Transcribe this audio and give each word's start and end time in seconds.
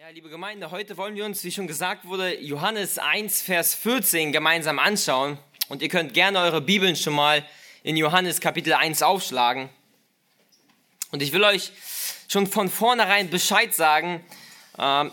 Ja, 0.00 0.08
liebe 0.08 0.30
Gemeinde, 0.30 0.70
heute 0.70 0.96
wollen 0.96 1.14
wir 1.14 1.26
uns, 1.26 1.44
wie 1.44 1.52
schon 1.52 1.66
gesagt 1.66 2.06
wurde, 2.06 2.40
Johannes 2.40 2.96
1, 2.98 3.42
Vers 3.42 3.74
14 3.74 4.32
gemeinsam 4.32 4.78
anschauen. 4.78 5.36
Und 5.68 5.82
ihr 5.82 5.90
könnt 5.90 6.14
gerne 6.14 6.38
eure 6.38 6.62
Bibeln 6.62 6.96
schon 6.96 7.12
mal 7.12 7.44
in 7.82 7.98
Johannes 7.98 8.40
Kapitel 8.40 8.72
1 8.72 9.02
aufschlagen. 9.02 9.68
Und 11.10 11.22
ich 11.22 11.34
will 11.34 11.44
euch 11.44 11.72
schon 12.28 12.46
von 12.46 12.70
vornherein 12.70 13.28
Bescheid 13.28 13.74
sagen. 13.74 14.24
Ähm, 14.78 15.12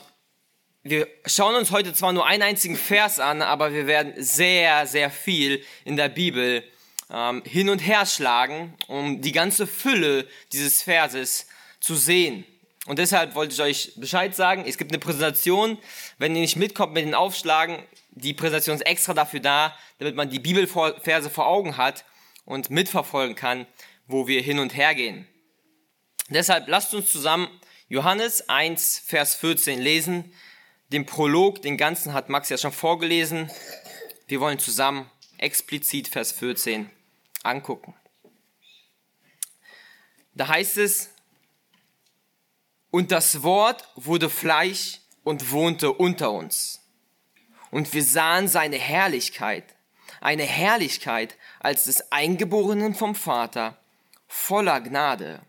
wir 0.83 1.09
schauen 1.25 1.55
uns 1.55 1.71
heute 1.71 1.93
zwar 1.93 2.13
nur 2.13 2.25
einen 2.25 2.43
einzigen 2.43 2.77
Vers 2.77 3.19
an, 3.19 3.41
aber 3.41 3.73
wir 3.73 3.87
werden 3.87 4.13
sehr, 4.15 4.87
sehr 4.87 5.11
viel 5.11 5.65
in 5.83 5.97
der 5.97 6.07
Bibel 6.07 6.63
ähm, 7.11 7.43
hin 7.43 7.67
und 7.67 7.79
her 7.79 8.05
schlagen, 8.05 8.73
um 8.87 9.21
die 9.21 9.33
ganze 9.33 9.67
Fülle 9.67 10.25
dieses 10.53 10.81
Verses 10.81 11.45
zu 11.81 11.95
sehen. 11.95 12.45
Und 12.87 12.99
deshalb 12.99 13.35
wollte 13.35 13.53
ich 13.53 13.61
euch 13.61 13.91
Bescheid 13.97 14.33
sagen, 14.33 14.63
es 14.65 14.77
gibt 14.77 14.91
eine 14.91 14.99
Präsentation, 14.99 15.77
wenn 16.17 16.35
ihr 16.35 16.41
nicht 16.41 16.55
mitkommt 16.55 16.93
mit 16.93 17.05
den 17.05 17.13
Aufschlagen, 17.13 17.83
die 18.11 18.33
Präsentation 18.33 18.77
ist 18.77 18.85
extra 18.85 19.13
dafür 19.13 19.41
da, 19.41 19.77
damit 19.99 20.15
man 20.15 20.29
die 20.29 20.39
Bibelverse 20.39 21.29
vor 21.29 21.47
Augen 21.47 21.75
hat 21.75 22.05
und 22.45 22.69
mitverfolgen 22.69 23.35
kann, 23.35 23.67
wo 24.07 24.27
wir 24.27 24.41
hin 24.41 24.59
und 24.59 24.75
her 24.75 24.95
gehen. 24.95 25.27
Deshalb 26.29 26.69
lasst 26.69 26.93
uns 26.93 27.11
zusammen 27.11 27.49
Johannes 27.89 28.47
1, 28.47 28.99
Vers 29.05 29.35
14 29.35 29.79
lesen. 29.79 30.33
Den 30.89 31.05
Prolog, 31.05 31.61
den 31.61 31.75
ganzen 31.75 32.13
hat 32.13 32.29
Max 32.29 32.47
ja 32.47 32.57
schon 32.57 32.71
vorgelesen. 32.71 33.51
Wir 34.27 34.39
wollen 34.39 34.59
zusammen 34.59 35.11
explizit 35.37 36.07
Vers 36.07 36.31
14 36.31 36.89
angucken. 37.43 37.93
Da 40.33 40.47
heißt 40.47 40.77
es, 40.77 41.09
und 42.97 43.11
das 43.11 43.43
Wort 43.43 43.87
wurde 43.93 44.27
Fleisch 44.27 45.01
und 45.23 45.51
wohnte 45.51 45.93
unter 45.93 46.31
uns. 46.31 46.81
Und 47.69 47.93
wir 47.93 48.03
sahen 48.03 48.47
seine 48.47 48.77
Herrlichkeit, 48.77 49.75
eine 50.19 50.41
Herrlichkeit 50.41 51.35
als 51.59 51.83
des 51.83 52.11
Eingeborenen 52.11 52.95
vom 52.95 53.13
Vater, 53.13 53.77
voller 54.27 54.81
Gnade 54.81 55.43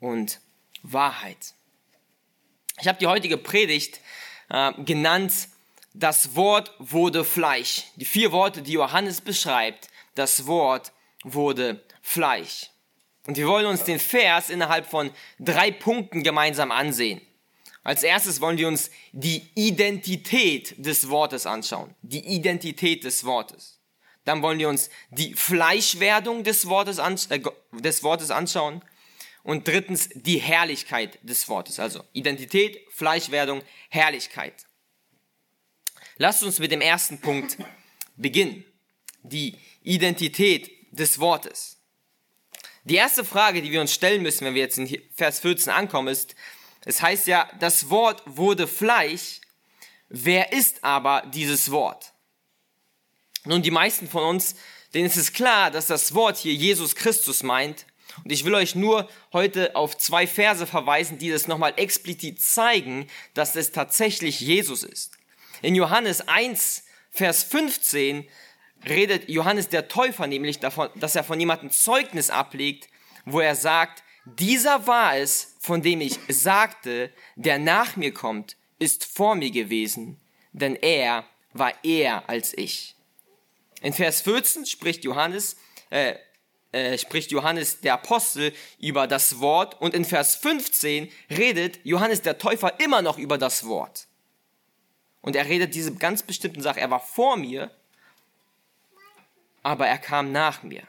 und 0.00 0.40
Wahrheit. 0.82 1.54
Ich 2.80 2.88
habe 2.88 2.98
die 2.98 3.06
heutige 3.06 3.38
Predigt 3.38 4.00
äh, 4.48 4.72
genannt, 4.82 5.50
das 5.94 6.34
Wort 6.34 6.74
wurde 6.80 7.24
Fleisch. 7.24 7.84
Die 7.94 8.04
vier 8.04 8.32
Worte, 8.32 8.60
die 8.60 8.72
Johannes 8.72 9.20
beschreibt, 9.20 9.88
das 10.16 10.48
Wort 10.48 10.90
wurde 11.22 11.80
Fleisch. 12.02 12.71
Und 13.26 13.36
wir 13.36 13.46
wollen 13.46 13.66
uns 13.66 13.84
den 13.84 14.00
Vers 14.00 14.50
innerhalb 14.50 14.86
von 14.86 15.10
drei 15.38 15.70
Punkten 15.70 16.22
gemeinsam 16.22 16.72
ansehen. 16.72 17.20
Als 17.84 18.02
erstes 18.02 18.40
wollen 18.40 18.58
wir 18.58 18.68
uns 18.68 18.90
die 19.12 19.48
Identität 19.54 20.74
des 20.84 21.08
Wortes 21.08 21.46
anschauen. 21.46 21.94
Die 22.02 22.24
Identität 22.34 23.04
des 23.04 23.24
Wortes. 23.24 23.80
Dann 24.24 24.42
wollen 24.42 24.58
wir 24.58 24.68
uns 24.68 24.88
die 25.10 25.34
Fleischwerdung 25.34 26.44
des 26.44 26.68
Wortes, 26.68 26.98
äh, 27.28 27.40
des 27.72 28.02
Wortes 28.02 28.30
anschauen. 28.30 28.82
Und 29.42 29.66
drittens 29.66 30.08
die 30.14 30.38
Herrlichkeit 30.38 31.18
des 31.22 31.48
Wortes. 31.48 31.80
Also 31.80 32.04
Identität, 32.12 32.78
Fleischwerdung, 32.90 33.62
Herrlichkeit. 33.88 34.54
Lasst 36.16 36.44
uns 36.44 36.60
mit 36.60 36.70
dem 36.70 36.80
ersten 36.80 37.20
Punkt 37.20 37.56
beginnen. 38.16 38.64
Die 39.24 39.56
Identität 39.82 40.70
des 40.92 41.18
Wortes. 41.18 41.81
Die 42.84 42.96
erste 42.96 43.24
Frage, 43.24 43.62
die 43.62 43.70
wir 43.70 43.80
uns 43.80 43.94
stellen 43.94 44.22
müssen, 44.22 44.44
wenn 44.44 44.54
wir 44.54 44.62
jetzt 44.62 44.78
in 44.78 45.00
Vers 45.14 45.40
14 45.40 45.72
ankommen, 45.72 46.08
ist, 46.08 46.34
es 46.84 47.00
heißt 47.00 47.28
ja, 47.28 47.48
das 47.60 47.90
Wort 47.90 48.22
wurde 48.26 48.66
Fleisch. 48.66 49.40
Wer 50.08 50.52
ist 50.52 50.82
aber 50.82 51.22
dieses 51.32 51.70
Wort? 51.70 52.12
Nun, 53.44 53.62
die 53.62 53.70
meisten 53.70 54.08
von 54.08 54.24
uns, 54.24 54.56
denen 54.94 55.06
ist 55.06 55.16
es 55.16 55.32
klar, 55.32 55.70
dass 55.70 55.86
das 55.86 56.14
Wort 56.14 56.38
hier 56.38 56.54
Jesus 56.54 56.96
Christus 56.96 57.44
meint. 57.44 57.86
Und 58.24 58.32
ich 58.32 58.44
will 58.44 58.54
euch 58.54 58.74
nur 58.74 59.08
heute 59.32 59.74
auf 59.76 59.96
zwei 59.96 60.26
Verse 60.26 60.66
verweisen, 60.66 61.18
die 61.18 61.30
das 61.30 61.46
nochmal 61.46 61.74
explizit 61.76 62.42
zeigen, 62.42 63.08
dass 63.32 63.56
es 63.56 63.72
tatsächlich 63.72 64.40
Jesus 64.40 64.82
ist. 64.82 65.16
In 65.62 65.74
Johannes 65.76 66.26
1, 66.28 66.84
Vers 67.10 67.44
15 67.44 68.28
redet 68.88 69.28
Johannes 69.28 69.68
der 69.68 69.88
Täufer 69.88 70.26
nämlich 70.26 70.58
davon, 70.58 70.88
dass 70.96 71.14
er 71.16 71.24
von 71.24 71.38
jemandem 71.38 71.70
Zeugnis 71.70 72.30
ablegt, 72.30 72.88
wo 73.24 73.40
er 73.40 73.54
sagt, 73.54 74.02
dieser 74.24 74.86
war 74.86 75.16
es, 75.16 75.56
von 75.60 75.82
dem 75.82 76.00
ich 76.00 76.18
sagte, 76.28 77.12
der 77.36 77.58
nach 77.58 77.96
mir 77.96 78.12
kommt, 78.14 78.56
ist 78.78 79.04
vor 79.04 79.34
mir 79.34 79.50
gewesen, 79.50 80.20
denn 80.52 80.76
er 80.76 81.24
war 81.52 81.72
eher 81.84 82.28
als 82.28 82.56
ich. 82.56 82.96
In 83.80 83.92
Vers 83.92 84.22
14 84.22 84.66
spricht 84.66 85.04
Johannes, 85.04 85.56
äh, 85.90 86.14
äh, 86.72 86.96
spricht 86.98 87.32
Johannes 87.32 87.80
der 87.80 87.94
Apostel 87.94 88.52
über 88.78 89.06
das 89.06 89.40
Wort 89.40 89.80
und 89.80 89.92
in 89.92 90.04
Vers 90.04 90.36
15 90.36 91.10
redet 91.30 91.80
Johannes 91.84 92.22
der 92.22 92.38
Täufer 92.38 92.80
immer 92.80 93.02
noch 93.02 93.18
über 93.18 93.38
das 93.38 93.66
Wort. 93.66 94.06
Und 95.20 95.36
er 95.36 95.46
redet 95.46 95.74
diese 95.74 95.94
ganz 95.94 96.22
bestimmten 96.22 96.62
Sache. 96.62 96.80
Er 96.80 96.90
war 96.90 97.00
vor 97.00 97.36
mir, 97.36 97.70
aber 99.62 99.86
er 99.86 99.98
kam 99.98 100.32
nach 100.32 100.62
mir. 100.62 100.82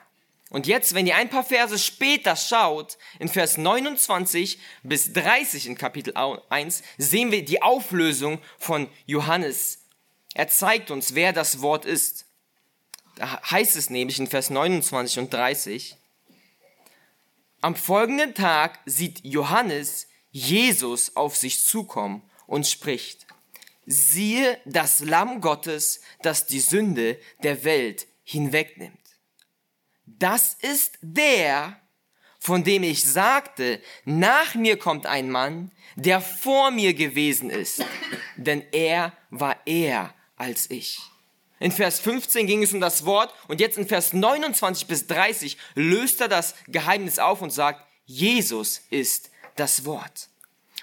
Und 0.49 0.67
jetzt, 0.67 0.93
wenn 0.93 1.07
ihr 1.07 1.15
ein 1.15 1.29
paar 1.29 1.43
Verse 1.43 1.79
später 1.79 2.35
schaut, 2.35 2.99
in 3.17 3.27
Vers 3.27 3.57
29 3.57 4.59
bis 4.83 5.11
30 5.11 5.65
in 5.65 5.75
Kapitel 5.75 6.13
1, 6.15 6.83
sehen 6.99 7.31
wir 7.31 7.43
die 7.43 7.63
Auflösung 7.63 8.39
von 8.59 8.87
Johannes. 9.07 9.87
Er 10.35 10.49
zeigt 10.49 10.91
uns, 10.91 11.15
wer 11.15 11.33
das 11.33 11.61
Wort 11.61 11.85
ist. 11.85 12.27
Da 13.15 13.41
heißt 13.49 13.75
es 13.75 13.89
nämlich 13.89 14.19
in 14.19 14.27
Vers 14.27 14.51
29 14.51 15.19
und 15.19 15.33
30, 15.33 15.97
am 17.61 17.75
folgenden 17.75 18.35
Tag 18.35 18.79
sieht 18.85 19.23
Johannes 19.23 20.07
Jesus 20.29 21.15
auf 21.15 21.37
sich 21.37 21.63
zukommen 21.63 22.21
und 22.45 22.67
spricht, 22.67 23.25
siehe 23.85 24.59
das 24.65 24.99
Lamm 24.99 25.41
Gottes, 25.41 26.01
das 26.21 26.45
die 26.45 26.59
Sünde 26.59 27.17
der 27.41 27.63
Welt 27.63 28.05
hinwegnimmt. 28.23 28.99
Das 30.05 30.55
ist 30.61 30.97
der, 31.01 31.79
von 32.39 32.63
dem 32.63 32.83
ich 32.83 33.03
sagte, 33.05 33.81
nach 34.05 34.55
mir 34.55 34.77
kommt 34.77 35.05
ein 35.05 35.29
Mann, 35.29 35.71
der 35.95 36.21
vor 36.21 36.71
mir 36.71 36.93
gewesen 36.93 37.49
ist, 37.49 37.85
denn 38.35 38.65
er 38.71 39.13
war 39.29 39.55
eher 39.65 40.13
als 40.35 40.69
ich. 40.69 40.99
In 41.59 41.71
Vers 41.71 42.01
15 42.01 42.45
ging 42.45 42.61
es 42.61 42.73
um 42.73 42.81
das 42.81 43.05
Wort 43.05 43.33
und 43.47 43.61
jetzt 43.61 43.77
in 43.77 43.87
Vers 43.87 44.11
29 44.11 44.87
bis 44.87 45.07
30 45.07 45.57
löst 45.75 46.19
er 46.19 46.27
das 46.27 46.55
Geheimnis 46.67 47.19
auf 47.19 47.41
und 47.41 47.51
sagt, 47.51 47.87
Jesus 48.05 48.81
ist 48.89 49.31
das 49.55 49.85
Wort. 49.85 50.27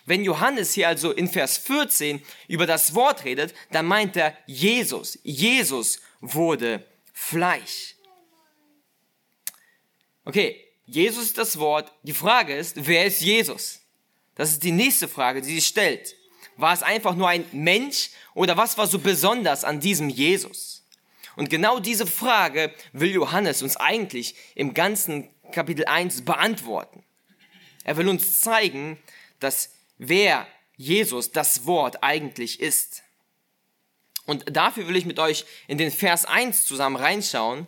Wenn 0.07 0.25
Johannes 0.25 0.73
hier 0.73 0.89
also 0.89 1.13
in 1.13 1.29
Vers 1.29 1.59
14 1.59 2.23
über 2.49 2.67
das 2.67 2.95
Wort 2.95 3.25
redet, 3.25 3.55
dann 3.71 3.85
meint 3.85 4.17
er 4.17 4.35
Jesus. 4.47 5.19
Jesus 5.23 6.01
wurde 6.21 6.87
Fleisch. 7.21 7.95
Okay, 10.25 10.67
Jesus 10.87 11.27
ist 11.27 11.39
das 11.39 11.59
Wort. 11.59 11.93
Die 12.03 12.15
Frage 12.15 12.57
ist, 12.57 12.87
wer 12.89 13.05
ist 13.05 13.21
Jesus? 13.21 13.83
Das 14.35 14.51
ist 14.51 14.65
die 14.65 14.73
nächste 14.73 15.07
Frage, 15.07 15.43
die 15.43 15.55
sich 15.55 15.67
stellt. 15.67 16.17
War 16.57 16.73
es 16.73 16.83
einfach 16.83 17.15
nur 17.15 17.29
ein 17.29 17.45
Mensch 17.53 18.11
oder 18.35 18.57
was 18.57 18.79
war 18.79 18.87
so 18.87 18.99
besonders 18.99 19.65
an 19.65 19.79
diesem 19.81 20.09
Jesus? 20.09 20.85
Und 21.37 21.51
genau 21.51 21.79
diese 21.79 22.07
Frage 22.07 22.75
will 22.93 23.13
Johannes 23.13 23.63
uns 23.63 23.77
eigentlich 23.77 24.35
im 24.57 24.75
ganzen 24.75 25.29
Kapitel 25.53 25.85
1 25.85 26.25
beantworten. 26.25 27.05
Er 27.85 27.97
will 27.97 28.09
uns 28.09 28.41
zeigen, 28.41 28.99
dass 29.39 29.75
wer 29.99 30.49
Jesus 30.77 31.31
das 31.31 31.67
Wort 31.67 32.03
eigentlich 32.03 32.61
ist. 32.61 33.05
Und 34.31 34.45
dafür 34.57 34.87
will 34.87 34.95
ich 34.95 35.07
mit 35.07 35.19
euch 35.19 35.45
in 35.67 35.77
den 35.77 35.91
Vers 35.91 36.25
1 36.25 36.65
zusammen 36.65 36.95
reinschauen. 36.95 37.67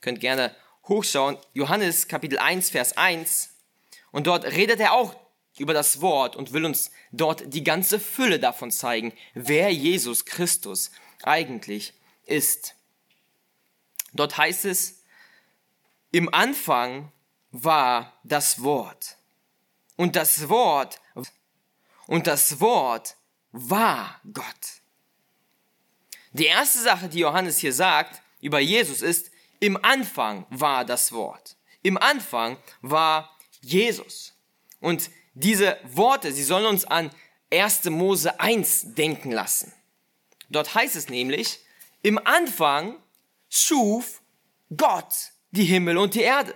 Könnt 0.00 0.18
gerne 0.18 0.56
hochschauen. 0.88 1.36
Johannes 1.52 2.08
Kapitel 2.08 2.38
1, 2.38 2.70
Vers 2.70 2.96
1. 2.96 3.50
Und 4.10 4.26
dort 4.26 4.46
redet 4.46 4.80
er 4.80 4.94
auch 4.94 5.14
über 5.58 5.74
das 5.74 6.00
Wort 6.00 6.36
und 6.36 6.54
will 6.54 6.64
uns 6.64 6.90
dort 7.12 7.52
die 7.52 7.62
ganze 7.62 8.00
Fülle 8.00 8.40
davon 8.40 8.70
zeigen, 8.70 9.12
wer 9.34 9.74
Jesus 9.74 10.24
Christus 10.24 10.90
eigentlich 11.22 11.92
ist. 12.24 12.76
Dort 14.14 14.38
heißt 14.38 14.64
es, 14.64 15.02
im 16.12 16.32
Anfang 16.32 17.12
war 17.50 18.18
das 18.24 18.62
Wort. 18.62 19.18
Und 19.96 20.16
das 20.16 20.48
Wort, 20.48 20.98
und 22.06 22.26
das 22.26 22.58
Wort 22.58 23.16
war 23.52 24.18
Gott. 24.32 24.80
Die 26.34 26.46
erste 26.46 26.80
Sache, 26.80 27.08
die 27.08 27.20
Johannes 27.20 27.58
hier 27.58 27.72
sagt 27.72 28.20
über 28.40 28.58
Jesus 28.58 29.02
ist, 29.02 29.30
im 29.60 29.82
Anfang 29.82 30.44
war 30.50 30.84
das 30.84 31.12
Wort. 31.12 31.56
Im 31.82 31.96
Anfang 31.96 32.58
war 32.82 33.38
Jesus. 33.62 34.34
Und 34.80 35.10
diese 35.34 35.78
Worte, 35.84 36.32
sie 36.32 36.42
sollen 36.42 36.66
uns 36.66 36.84
an 36.84 37.10
1. 37.52 37.84
Mose 37.84 38.40
1 38.40 38.94
denken 38.94 39.30
lassen. 39.30 39.72
Dort 40.50 40.74
heißt 40.74 40.96
es 40.96 41.08
nämlich, 41.08 41.60
im 42.02 42.18
Anfang 42.26 42.96
schuf 43.48 44.20
Gott 44.76 45.14
die 45.52 45.64
Himmel 45.64 45.96
und 45.98 46.14
die 46.14 46.22
Erde. 46.22 46.54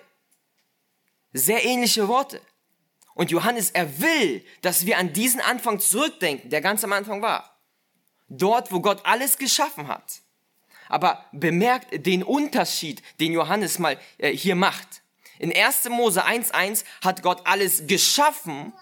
Sehr 1.33 1.65
ähnliche 1.65 2.09
Worte. 2.09 2.41
Und 3.15 3.31
Johannes, 3.31 3.71
er 3.71 4.01
will, 4.01 4.45
dass 4.61 4.87
wir 4.87 4.99
an 4.99 5.13
diesen 5.13 5.41
Anfang 5.41 5.79
zurückdenken, 5.79 6.51
der 6.51 6.61
ganz 6.61 6.83
am 6.83 6.93
Anfang 6.93 7.23
war. 7.23 7.58
Dort, 8.29 8.73
wo 8.73 8.81
Gott 8.81 9.05
alles 9.05 9.39
geschaffen 9.39 9.89
hat. 9.89 10.21
Aber 10.89 11.25
bemerkt 11.33 12.07
den 12.07 12.23
Unterschied, 12.23 13.03
den 13.21 13.33
Johannes 13.33 13.79
mal 13.79 13.99
äh, 14.19 14.33
hier 14.33 14.55
macht. 14.55 15.03
In 15.39 15.55
1. 15.55 15.89
Mose 15.91 16.25
1.1 16.27 16.85
hat 17.03 17.23
Gott 17.23 17.47
alles 17.47 17.87
geschaffen, 17.87 18.73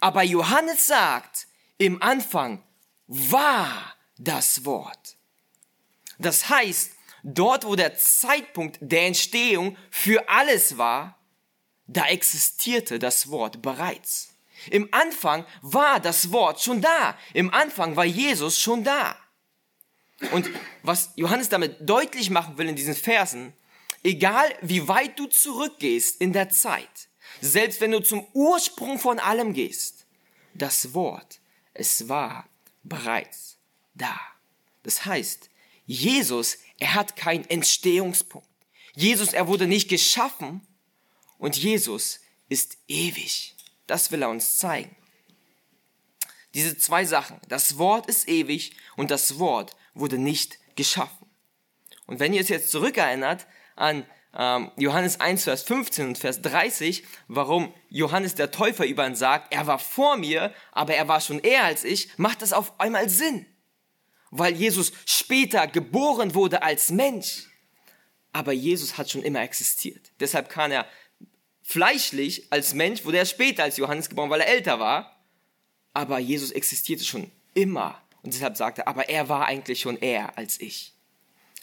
aber 0.00 0.22
Johannes 0.22 0.86
sagt, 0.86 1.46
im 1.76 2.02
Anfang 2.02 2.62
war 3.06 3.94
das 4.16 4.64
Wort. 4.64 5.16
Das 6.18 6.48
heißt, 6.48 6.92
dort 7.22 7.66
wo 7.66 7.76
der 7.76 7.96
Zeitpunkt 7.96 8.78
der 8.80 9.06
Entstehung 9.06 9.76
für 9.90 10.28
alles 10.28 10.78
war, 10.78 11.18
da 11.86 12.06
existierte 12.06 12.98
das 12.98 13.30
Wort 13.30 13.62
bereits. 13.62 14.29
Im 14.70 14.88
Anfang 14.92 15.46
war 15.62 16.00
das 16.00 16.32
Wort 16.32 16.60
schon 16.60 16.80
da. 16.82 17.16
Im 17.32 17.52
Anfang 17.52 17.96
war 17.96 18.04
Jesus 18.04 18.58
schon 18.58 18.84
da. 18.84 19.16
Und 20.32 20.50
was 20.82 21.12
Johannes 21.16 21.48
damit 21.48 21.88
deutlich 21.88 22.30
machen 22.30 22.58
will 22.58 22.68
in 22.68 22.76
diesen 22.76 22.94
Versen, 22.94 23.54
egal 24.02 24.54
wie 24.60 24.86
weit 24.86 25.18
du 25.18 25.26
zurückgehst 25.26 26.20
in 26.20 26.32
der 26.32 26.50
Zeit, 26.50 27.08
selbst 27.40 27.80
wenn 27.80 27.92
du 27.92 28.00
zum 28.00 28.26
Ursprung 28.34 28.98
von 28.98 29.18
allem 29.18 29.54
gehst, 29.54 30.06
das 30.54 30.92
Wort, 30.94 31.40
es 31.72 32.08
war 32.08 32.48
bereits 32.82 33.58
da. 33.94 34.18
Das 34.82 35.04
heißt, 35.04 35.48
Jesus, 35.86 36.58
er 36.78 36.94
hat 36.94 37.16
keinen 37.16 37.48
Entstehungspunkt. 37.48 38.48
Jesus, 38.94 39.32
er 39.32 39.46
wurde 39.46 39.66
nicht 39.66 39.88
geschaffen 39.88 40.66
und 41.38 41.56
Jesus 41.56 42.20
ist 42.48 42.78
ewig. 42.88 43.54
Das 43.90 44.12
will 44.12 44.22
er 44.22 44.30
uns 44.30 44.56
zeigen. 44.56 44.94
Diese 46.54 46.78
zwei 46.78 47.04
Sachen. 47.04 47.40
Das 47.48 47.76
Wort 47.76 48.06
ist 48.06 48.28
ewig 48.28 48.76
und 48.96 49.10
das 49.10 49.40
Wort 49.40 49.74
wurde 49.94 50.16
nicht 50.16 50.58
geschaffen. 50.76 51.26
Und 52.06 52.20
wenn 52.20 52.32
ihr 52.32 52.40
es 52.40 52.48
jetzt 52.48 52.70
zurückerinnert 52.70 53.48
an 53.74 54.06
ähm, 54.32 54.70
Johannes 54.76 55.18
1, 55.18 55.42
Vers 55.42 55.64
15 55.64 56.06
und 56.06 56.18
Vers 56.18 56.40
30, 56.40 57.02
warum 57.26 57.74
Johannes 57.88 58.36
der 58.36 58.52
Täufer 58.52 58.86
über 58.86 59.04
ihn 59.08 59.16
sagt, 59.16 59.52
er 59.52 59.66
war 59.66 59.80
vor 59.80 60.16
mir, 60.16 60.54
aber 60.70 60.94
er 60.94 61.08
war 61.08 61.20
schon 61.20 61.40
eher 61.40 61.64
als 61.64 61.82
ich, 61.82 62.16
macht 62.16 62.42
das 62.42 62.52
auf 62.52 62.78
einmal 62.78 63.08
Sinn. 63.08 63.44
Weil 64.30 64.54
Jesus 64.54 64.92
später 65.04 65.66
geboren 65.66 66.36
wurde 66.36 66.62
als 66.62 66.90
Mensch. 66.90 67.48
Aber 68.32 68.52
Jesus 68.52 68.96
hat 68.96 69.10
schon 69.10 69.24
immer 69.24 69.42
existiert. 69.42 70.12
Deshalb 70.20 70.48
kann 70.48 70.70
er 70.70 70.86
fleischlich 71.70 72.52
als 72.52 72.74
Mensch, 72.74 73.04
wurde 73.04 73.18
er 73.18 73.26
später 73.26 73.62
als 73.62 73.76
Johannes 73.76 74.08
geboren, 74.08 74.28
weil 74.28 74.40
er 74.40 74.48
älter 74.48 74.80
war. 74.80 75.16
Aber 75.94 76.18
Jesus 76.18 76.50
existierte 76.50 77.04
schon 77.04 77.30
immer. 77.54 78.02
Und 78.22 78.34
deshalb 78.34 78.56
sagt 78.56 78.78
er, 78.78 78.88
aber 78.88 79.08
er 79.08 79.28
war 79.28 79.46
eigentlich 79.46 79.80
schon 79.80 79.96
eher 79.96 80.36
als 80.36 80.60
ich. 80.60 80.92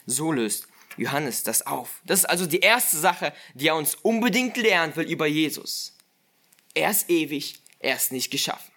So 0.06 0.32
löst 0.32 0.66
Johannes 0.96 1.42
das 1.42 1.66
auf. 1.66 2.00
Das 2.04 2.20
ist 2.20 2.24
also 2.24 2.46
die 2.46 2.60
erste 2.60 2.96
Sache, 2.96 3.34
die 3.54 3.68
er 3.68 3.76
uns 3.76 3.94
unbedingt 3.96 4.56
lernen 4.56 4.96
will 4.96 5.06
über 5.06 5.26
Jesus. 5.26 5.94
Er 6.74 6.90
ist 6.90 7.10
ewig, 7.10 7.60
er 7.78 7.96
ist 7.96 8.10
nicht 8.10 8.30
geschaffen. 8.30 8.72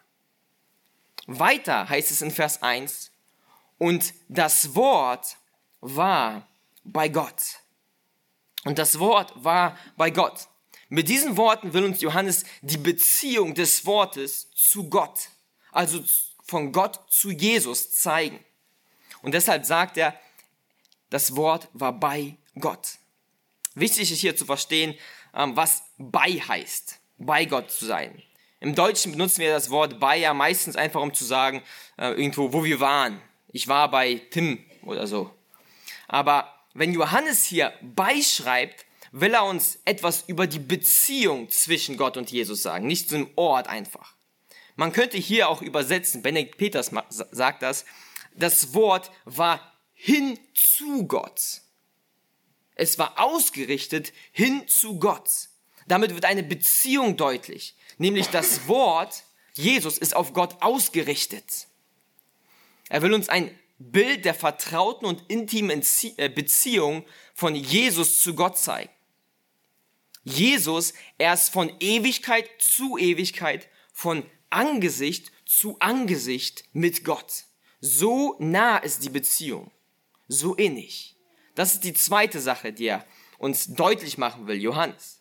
Weiter 1.27 1.87
heißt 1.87 2.11
es 2.11 2.21
in 2.21 2.31
Vers 2.31 2.61
1, 2.61 3.11
und 3.77 4.13
das 4.27 4.75
Wort 4.75 5.37
war 5.79 6.47
bei 6.83 7.07
Gott. 7.09 7.41
Und 8.63 8.77
das 8.77 8.99
Wort 8.99 9.33
war 9.43 9.77
bei 9.97 10.11
Gott. 10.11 10.47
Mit 10.93 11.07
diesen 11.07 11.37
Worten 11.37 11.71
will 11.71 11.85
uns 11.85 12.01
Johannes 12.01 12.43
die 12.61 12.75
Beziehung 12.75 13.55
des 13.55 13.85
Wortes 13.85 14.51
zu 14.53 14.89
Gott, 14.89 15.29
also 15.71 16.03
von 16.43 16.73
Gott 16.73 16.99
zu 17.07 17.31
Jesus 17.31 17.91
zeigen. 17.91 18.43
Und 19.21 19.33
deshalb 19.33 19.63
sagt 19.65 19.95
er, 19.95 20.19
das 21.09 21.37
Wort 21.37 21.69
war 21.71 21.97
bei 21.97 22.35
Gott. 22.59 22.97
Wichtig 23.73 24.11
ist 24.11 24.19
hier 24.19 24.35
zu 24.35 24.43
verstehen, 24.43 24.95
ähm, 25.33 25.55
was 25.55 25.83
bei 25.97 26.33
heißt, 26.33 26.99
bei 27.17 27.45
Gott 27.45 27.71
zu 27.71 27.85
sein. 27.85 28.21
Im 28.59 28.75
Deutschen 28.75 29.13
benutzen 29.13 29.39
wir 29.39 29.53
das 29.53 29.69
Wort 29.69 29.97
bei 29.97 30.17
ja 30.17 30.33
meistens 30.33 30.75
einfach, 30.75 30.99
um 30.99 31.13
zu 31.13 31.23
sagen, 31.23 31.63
äh, 31.97 32.09
irgendwo, 32.09 32.51
wo 32.51 32.65
wir 32.65 32.81
waren. 32.81 33.21
Ich 33.53 33.69
war 33.69 33.89
bei 33.89 34.15
Tim 34.31 34.61
oder 34.83 35.07
so. 35.07 35.33
Aber 36.09 36.53
wenn 36.73 36.91
Johannes 36.91 37.45
hier 37.45 37.71
beischreibt, 37.81 38.85
will 39.11 39.33
er 39.33 39.45
uns 39.45 39.79
etwas 39.85 40.23
über 40.27 40.47
die 40.47 40.59
Beziehung 40.59 41.49
zwischen 41.49 41.97
Gott 41.97 42.17
und 42.17 42.31
Jesus 42.31 42.63
sagen, 42.63 42.87
nicht 42.87 43.11
ein 43.13 43.29
Ort 43.35 43.67
einfach. 43.67 44.15
Man 44.75 44.93
könnte 44.93 45.17
hier 45.17 45.49
auch 45.49 45.61
übersetzen, 45.61 46.21
Benedikt 46.21 46.57
Peters 46.57 46.91
sagt 47.09 47.61
das, 47.61 47.85
das 48.33 48.73
Wort 48.73 49.11
war 49.25 49.59
hin 49.93 50.39
zu 50.53 51.05
Gott. 51.07 51.61
Es 52.75 52.97
war 52.97 53.19
ausgerichtet 53.19 54.13
hin 54.31 54.67
zu 54.67 54.97
Gott. 54.97 55.49
Damit 55.87 56.13
wird 56.13 56.25
eine 56.25 56.43
Beziehung 56.43 57.17
deutlich, 57.17 57.75
nämlich 57.97 58.27
das 58.27 58.67
Wort 58.67 59.23
Jesus 59.53 59.97
ist 59.97 60.15
auf 60.15 60.33
Gott 60.33 60.61
ausgerichtet. 60.61 61.67
Er 62.89 63.01
will 63.01 63.13
uns 63.13 63.29
ein 63.29 63.53
Bild 63.77 64.25
der 64.25 64.33
vertrauten 64.33 65.05
und 65.05 65.29
intimen 65.29 65.83
äh, 66.17 66.29
Beziehung 66.29 67.03
von 67.33 67.55
Jesus 67.55 68.19
zu 68.19 68.35
Gott 68.35 68.57
zeigen. 68.57 68.91
Jesus, 70.23 70.93
er 71.17 71.33
ist 71.33 71.49
von 71.49 71.71
Ewigkeit 71.79 72.49
zu 72.59 72.97
Ewigkeit, 72.97 73.67
von 73.93 74.23
Angesicht 74.49 75.31
zu 75.45 75.77
Angesicht 75.79 76.65
mit 76.73 77.03
Gott. 77.03 77.45
So 77.79 78.35
nah 78.39 78.77
ist 78.77 79.03
die 79.03 79.09
Beziehung, 79.09 79.71
so 80.27 80.53
innig. 80.55 81.15
Das 81.55 81.73
ist 81.73 81.83
die 81.83 81.93
zweite 81.93 82.39
Sache, 82.39 82.71
die 82.71 82.87
er 82.87 83.05
uns 83.37 83.67
deutlich 83.73 84.17
machen 84.17 84.47
will, 84.47 84.61
Johannes. 84.61 85.19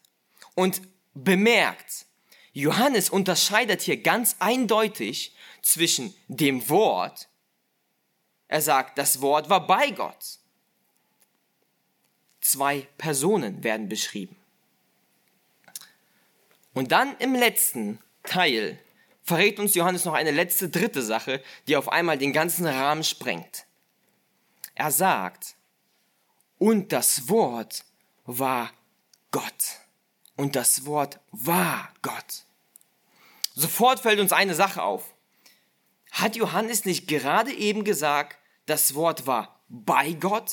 Und 0.54 0.82
bemerkt, 1.14 2.06
Johannes 2.52 3.08
unterscheidet 3.08 3.80
hier 3.80 4.02
ganz 4.02 4.36
eindeutig 4.38 5.34
zwischen 5.62 6.14
dem 6.28 6.68
Wort, 6.68 7.28
er 8.48 8.60
sagt, 8.60 8.98
das 8.98 9.20
Wort 9.20 9.48
war 9.48 9.64
bei 9.64 9.92
Gott. 9.92 10.40
Zwei 12.40 12.88
Personen 12.98 13.62
werden 13.62 13.88
beschrieben. 13.88 14.39
Und 16.80 16.92
dann 16.92 17.14
im 17.18 17.34
letzten 17.34 17.98
Teil 18.22 18.78
verrät 19.22 19.58
uns 19.60 19.74
Johannes 19.74 20.06
noch 20.06 20.14
eine 20.14 20.30
letzte 20.30 20.70
dritte 20.70 21.02
Sache, 21.02 21.42
die 21.68 21.76
auf 21.76 21.90
einmal 21.90 22.16
den 22.16 22.32
ganzen 22.32 22.66
Rahmen 22.66 23.04
sprengt. 23.04 23.66
Er 24.74 24.90
sagt, 24.90 25.56
und 26.56 26.90
das 26.90 27.28
Wort 27.28 27.84
war 28.24 28.72
Gott. 29.30 29.76
Und 30.36 30.56
das 30.56 30.86
Wort 30.86 31.20
war 31.32 31.92
Gott. 32.00 32.44
Sofort 33.54 34.00
fällt 34.00 34.18
uns 34.18 34.32
eine 34.32 34.54
Sache 34.54 34.82
auf. 34.82 35.04
Hat 36.12 36.34
Johannes 36.34 36.86
nicht 36.86 37.06
gerade 37.06 37.52
eben 37.52 37.84
gesagt, 37.84 38.38
das 38.64 38.94
Wort 38.94 39.26
war 39.26 39.60
bei 39.68 40.12
Gott? 40.14 40.50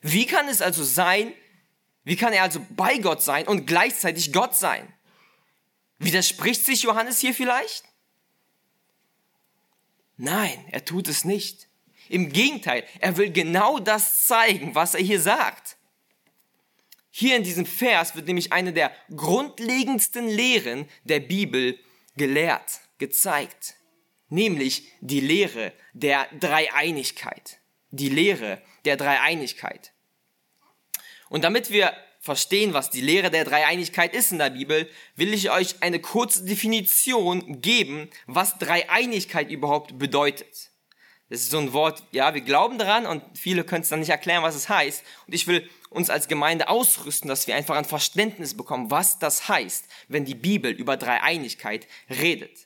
Wie 0.00 0.24
kann 0.24 0.48
es 0.48 0.62
also 0.62 0.82
sein, 0.82 1.34
wie 2.04 2.16
kann 2.16 2.32
er 2.32 2.42
also 2.42 2.64
bei 2.70 2.96
Gott 2.96 3.22
sein 3.22 3.46
und 3.46 3.66
gleichzeitig 3.66 4.32
Gott 4.32 4.54
sein? 4.56 4.90
Widerspricht 5.98 6.64
sich 6.64 6.82
Johannes 6.82 7.20
hier 7.20 7.34
vielleicht? 7.34 7.84
Nein, 10.16 10.64
er 10.70 10.84
tut 10.84 11.08
es 11.08 11.24
nicht. 11.24 11.68
Im 12.08 12.32
Gegenteil, 12.32 12.84
er 13.00 13.16
will 13.16 13.32
genau 13.32 13.78
das 13.78 14.26
zeigen, 14.26 14.74
was 14.74 14.94
er 14.94 15.00
hier 15.00 15.20
sagt. 15.20 15.76
Hier 17.10 17.36
in 17.36 17.44
diesem 17.44 17.64
Vers 17.64 18.16
wird 18.16 18.26
nämlich 18.26 18.52
eine 18.52 18.72
der 18.72 18.92
grundlegendsten 19.14 20.28
Lehren 20.28 20.88
der 21.04 21.20
Bibel 21.20 21.78
gelehrt, 22.16 22.80
gezeigt, 22.98 23.76
nämlich 24.28 24.90
die 25.00 25.20
Lehre 25.20 25.72
der 25.92 26.26
Dreieinigkeit. 26.38 27.58
Die 27.90 28.08
Lehre 28.08 28.60
der 28.84 28.96
Dreieinigkeit. 28.96 29.92
Und 31.28 31.44
damit 31.44 31.70
wir 31.70 31.96
verstehen, 32.24 32.72
was 32.72 32.88
die 32.88 33.02
Lehre 33.02 33.30
der 33.30 33.44
Dreieinigkeit 33.44 34.14
ist 34.14 34.32
in 34.32 34.38
der 34.38 34.48
Bibel, 34.48 34.88
will 35.14 35.34
ich 35.34 35.50
euch 35.50 35.82
eine 35.82 36.00
kurze 36.00 36.42
Definition 36.46 37.60
geben, 37.60 38.08
was 38.26 38.58
Dreieinigkeit 38.58 39.50
überhaupt 39.50 39.98
bedeutet. 39.98 40.70
Das 41.28 41.40
ist 41.40 41.50
so 41.50 41.58
ein 41.58 41.74
Wort, 41.74 42.02
ja, 42.12 42.32
wir 42.32 42.40
glauben 42.40 42.78
daran 42.78 43.04
und 43.04 43.22
viele 43.36 43.62
können 43.62 43.82
es 43.82 43.90
dann 43.90 44.00
nicht 44.00 44.08
erklären, 44.08 44.42
was 44.42 44.54
es 44.54 44.70
heißt. 44.70 45.02
Und 45.26 45.34
ich 45.34 45.46
will 45.46 45.68
uns 45.90 46.08
als 46.08 46.26
Gemeinde 46.26 46.68
ausrüsten, 46.68 47.28
dass 47.28 47.46
wir 47.46 47.56
einfach 47.56 47.76
ein 47.76 47.84
Verständnis 47.84 48.56
bekommen, 48.56 48.90
was 48.90 49.18
das 49.18 49.46
heißt, 49.48 49.84
wenn 50.08 50.24
die 50.24 50.34
Bibel 50.34 50.72
über 50.72 50.96
Dreieinigkeit 50.96 51.86
redet. 52.08 52.56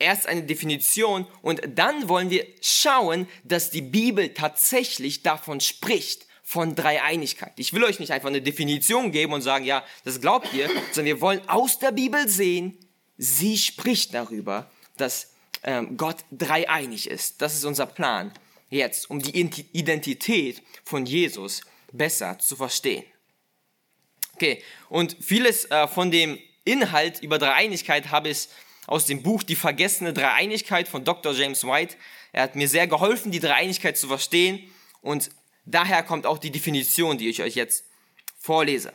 Erst 0.00 0.26
eine 0.26 0.42
Definition 0.42 1.28
und 1.40 1.60
dann 1.68 2.08
wollen 2.08 2.30
wir 2.30 2.46
schauen, 2.60 3.28
dass 3.44 3.70
die 3.70 3.82
Bibel 3.82 4.34
tatsächlich 4.34 5.22
davon 5.22 5.60
spricht, 5.60 6.23
von 6.46 6.74
Dreieinigkeit. 6.74 7.54
Ich 7.56 7.72
will 7.72 7.82
euch 7.82 7.98
nicht 7.98 8.12
einfach 8.12 8.28
eine 8.28 8.42
Definition 8.42 9.10
geben 9.10 9.32
und 9.32 9.40
sagen, 9.40 9.64
ja, 9.64 9.82
das 10.04 10.20
glaubt 10.20 10.52
ihr, 10.52 10.68
sondern 10.92 11.16
wir 11.16 11.20
wollen 11.22 11.48
aus 11.48 11.78
der 11.78 11.90
Bibel 11.90 12.28
sehen, 12.28 12.78
sie 13.16 13.56
spricht 13.56 14.12
darüber, 14.12 14.70
dass 14.98 15.32
ähm, 15.62 15.96
Gott 15.96 16.18
dreieinig 16.30 17.08
ist. 17.08 17.40
Das 17.40 17.54
ist 17.54 17.64
unser 17.64 17.86
Plan 17.86 18.30
jetzt, 18.68 19.08
um 19.10 19.20
die 19.20 19.38
Identität 19.72 20.62
von 20.84 21.06
Jesus 21.06 21.62
besser 21.92 22.38
zu 22.38 22.56
verstehen. 22.56 23.04
Okay, 24.34 24.62
und 24.90 25.16
vieles 25.20 25.64
äh, 25.70 25.88
von 25.88 26.10
dem 26.10 26.38
Inhalt 26.64 27.22
über 27.22 27.38
Dreieinigkeit 27.38 28.10
habe 28.10 28.28
ich 28.28 28.48
aus 28.86 29.06
dem 29.06 29.22
Buch 29.22 29.42
Die 29.42 29.56
vergessene 29.56 30.12
Dreieinigkeit 30.12 30.88
von 30.88 31.04
Dr. 31.04 31.32
James 31.32 31.64
White. 31.64 31.96
Er 32.32 32.42
hat 32.42 32.56
mir 32.56 32.68
sehr 32.68 32.86
geholfen, 32.86 33.32
die 33.32 33.40
Dreieinigkeit 33.40 33.96
zu 33.96 34.08
verstehen 34.08 34.60
und 35.00 35.30
daher 35.64 36.02
kommt 36.02 36.26
auch 36.26 36.38
die 36.38 36.50
Definition, 36.50 37.18
die 37.18 37.28
ich 37.28 37.42
euch 37.42 37.54
jetzt 37.54 37.84
vorlese. 38.38 38.92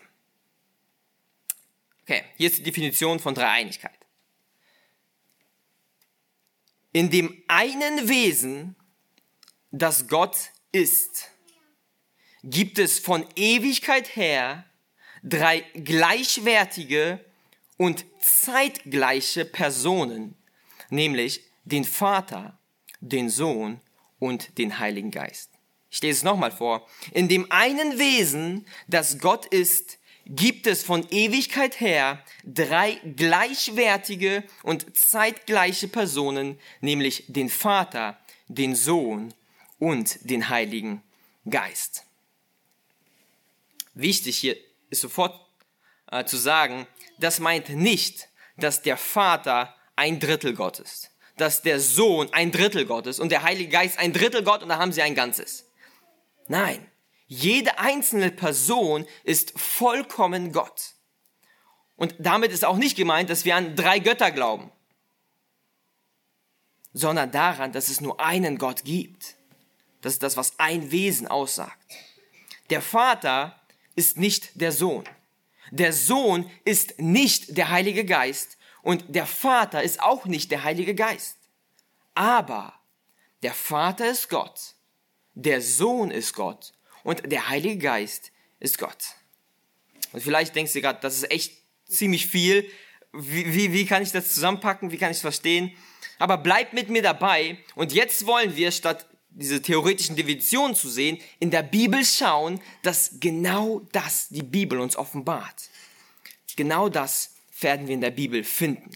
Okay, 2.03 2.23
hier 2.37 2.49
ist 2.49 2.57
die 2.57 2.63
Definition 2.63 3.19
von 3.19 3.35
Dreieinigkeit. 3.35 3.99
In 6.91 7.11
dem 7.11 7.43
einen 7.47 8.09
Wesen, 8.09 8.75
das 9.71 10.07
Gott 10.07 10.37
ist, 10.71 11.29
gibt 12.43 12.79
es 12.79 12.99
von 12.99 13.25
Ewigkeit 13.35 14.15
her 14.15 14.65
drei 15.23 15.61
gleichwertige 15.73 17.23
und 17.77 18.05
zeitgleiche 18.21 19.45
Personen, 19.45 20.35
nämlich 20.89 21.43
den 21.63 21.83
Vater, 21.83 22.57
den 22.99 23.29
Sohn 23.29 23.81
und 24.17 24.57
den 24.57 24.79
Heiligen 24.79 25.11
Geist. 25.11 25.48
Ich 25.91 26.01
lese 26.01 26.19
es 26.19 26.23
nochmal 26.23 26.51
vor. 26.51 26.87
In 27.11 27.27
dem 27.27 27.51
einen 27.51 27.97
Wesen, 27.97 28.65
das 28.87 29.19
Gott 29.19 29.45
ist, 29.47 29.97
gibt 30.25 30.67
es 30.67 30.83
von 30.83 31.07
Ewigkeit 31.09 31.79
her 31.79 32.23
drei 32.43 32.99
gleichwertige 33.15 34.43
und 34.61 34.95
zeitgleiche 34.95 35.87
Personen, 35.87 36.59
nämlich 36.81 37.25
den 37.27 37.49
Vater, 37.49 38.19
den 38.47 38.75
Sohn 38.75 39.33
und 39.79 40.19
den 40.29 40.49
Heiligen 40.49 41.01
Geist. 41.49 42.03
Wichtig 43.95 44.37
hier 44.37 44.55
ist 44.91 45.01
sofort 45.01 45.39
äh, 46.11 46.23
zu 46.25 46.37
sagen, 46.37 46.85
das 47.17 47.39
meint 47.39 47.69
nicht, 47.69 48.29
dass 48.57 48.83
der 48.83 48.97
Vater 48.97 49.75
ein 49.95 50.19
Drittel 50.19 50.53
Gott 50.53 50.79
ist, 50.79 51.09
dass 51.37 51.63
der 51.63 51.79
Sohn 51.79 52.31
ein 52.33 52.51
Drittel 52.51 52.85
Gott 52.85 53.07
ist 53.07 53.19
und 53.19 53.31
der 53.31 53.41
Heilige 53.41 53.71
Geist 53.71 53.97
ein 53.97 54.13
Drittel 54.13 54.43
Gott 54.43 54.61
und 54.61 54.69
da 54.69 54.77
haben 54.77 54.93
sie 54.93 55.01
ein 55.01 55.15
Ganzes. 55.15 55.68
Nein, 56.49 56.85
jede 57.27 57.77
einzelne 57.77 58.31
Person 58.31 59.05
ist 59.23 59.57
vollkommen 59.57 60.51
Gott. 60.51 60.95
Und 61.95 62.15
damit 62.17 62.51
ist 62.51 62.65
auch 62.65 62.77
nicht 62.77 62.97
gemeint, 62.97 63.29
dass 63.29 63.45
wir 63.45 63.55
an 63.55 63.75
drei 63.75 63.99
Götter 63.99 64.31
glauben, 64.31 64.71
sondern 66.91 67.31
daran, 67.31 67.71
dass 67.71 67.89
es 67.89 68.01
nur 68.01 68.19
einen 68.19 68.57
Gott 68.57 68.83
gibt. 68.83 69.35
Das 70.01 70.13
ist 70.13 70.23
das, 70.23 70.37
was 70.37 70.57
ein 70.57 70.91
Wesen 70.91 71.27
aussagt. 71.27 71.93
Der 72.71 72.81
Vater 72.81 73.61
ist 73.95 74.17
nicht 74.17 74.59
der 74.59 74.71
Sohn. 74.71 75.03
Der 75.69 75.93
Sohn 75.93 76.49
ist 76.65 76.99
nicht 76.99 77.57
der 77.57 77.69
Heilige 77.69 78.05
Geist 78.05 78.57
und 78.81 79.05
der 79.07 79.27
Vater 79.27 79.83
ist 79.83 80.01
auch 80.01 80.25
nicht 80.25 80.49
der 80.49 80.63
Heilige 80.63 80.95
Geist. 80.95 81.37
Aber 82.15 82.73
der 83.43 83.53
Vater 83.53 84.09
ist 84.09 84.29
Gott, 84.29 84.73
der 85.43 85.61
Sohn 85.61 86.11
ist 86.11 86.33
Gott 86.33 86.73
und 87.03 87.31
der 87.31 87.49
Heilige 87.49 87.77
Geist 87.77 88.31
ist 88.59 88.77
Gott. 88.77 89.15
Und 90.11 90.21
vielleicht 90.21 90.55
denkst 90.55 90.73
du 90.73 90.81
gerade, 90.81 90.99
das 91.01 91.17
ist 91.17 91.31
echt 91.31 91.53
ziemlich 91.85 92.27
viel. 92.27 92.69
Wie, 93.13 93.53
wie, 93.53 93.73
wie 93.73 93.85
kann 93.85 94.03
ich 94.03 94.11
das 94.11 94.33
zusammenpacken? 94.33 94.91
Wie 94.91 94.97
kann 94.97 95.11
ich 95.11 95.17
es 95.17 95.21
verstehen? 95.21 95.71
Aber 96.17 96.37
bleib 96.37 96.73
mit 96.73 96.89
mir 96.89 97.01
dabei. 97.01 97.57
Und 97.75 97.93
jetzt 97.93 98.25
wollen 98.25 98.55
wir 98.55 98.71
statt 98.71 99.05
diese 99.29 99.61
theoretischen 99.61 100.15
Divisionen 100.15 100.75
zu 100.75 100.89
sehen, 100.89 101.19
in 101.39 101.51
der 101.51 101.63
Bibel 101.63 102.03
schauen, 102.03 102.59
dass 102.81 103.19
genau 103.19 103.81
das 103.91 104.27
die 104.29 104.43
Bibel 104.43 104.79
uns 104.79 104.95
offenbart. 104.95 105.69
Genau 106.55 106.89
das 106.89 107.35
werden 107.61 107.87
wir 107.87 107.93
in 107.93 108.01
der 108.01 108.11
Bibel 108.11 108.43
finden. 108.43 108.91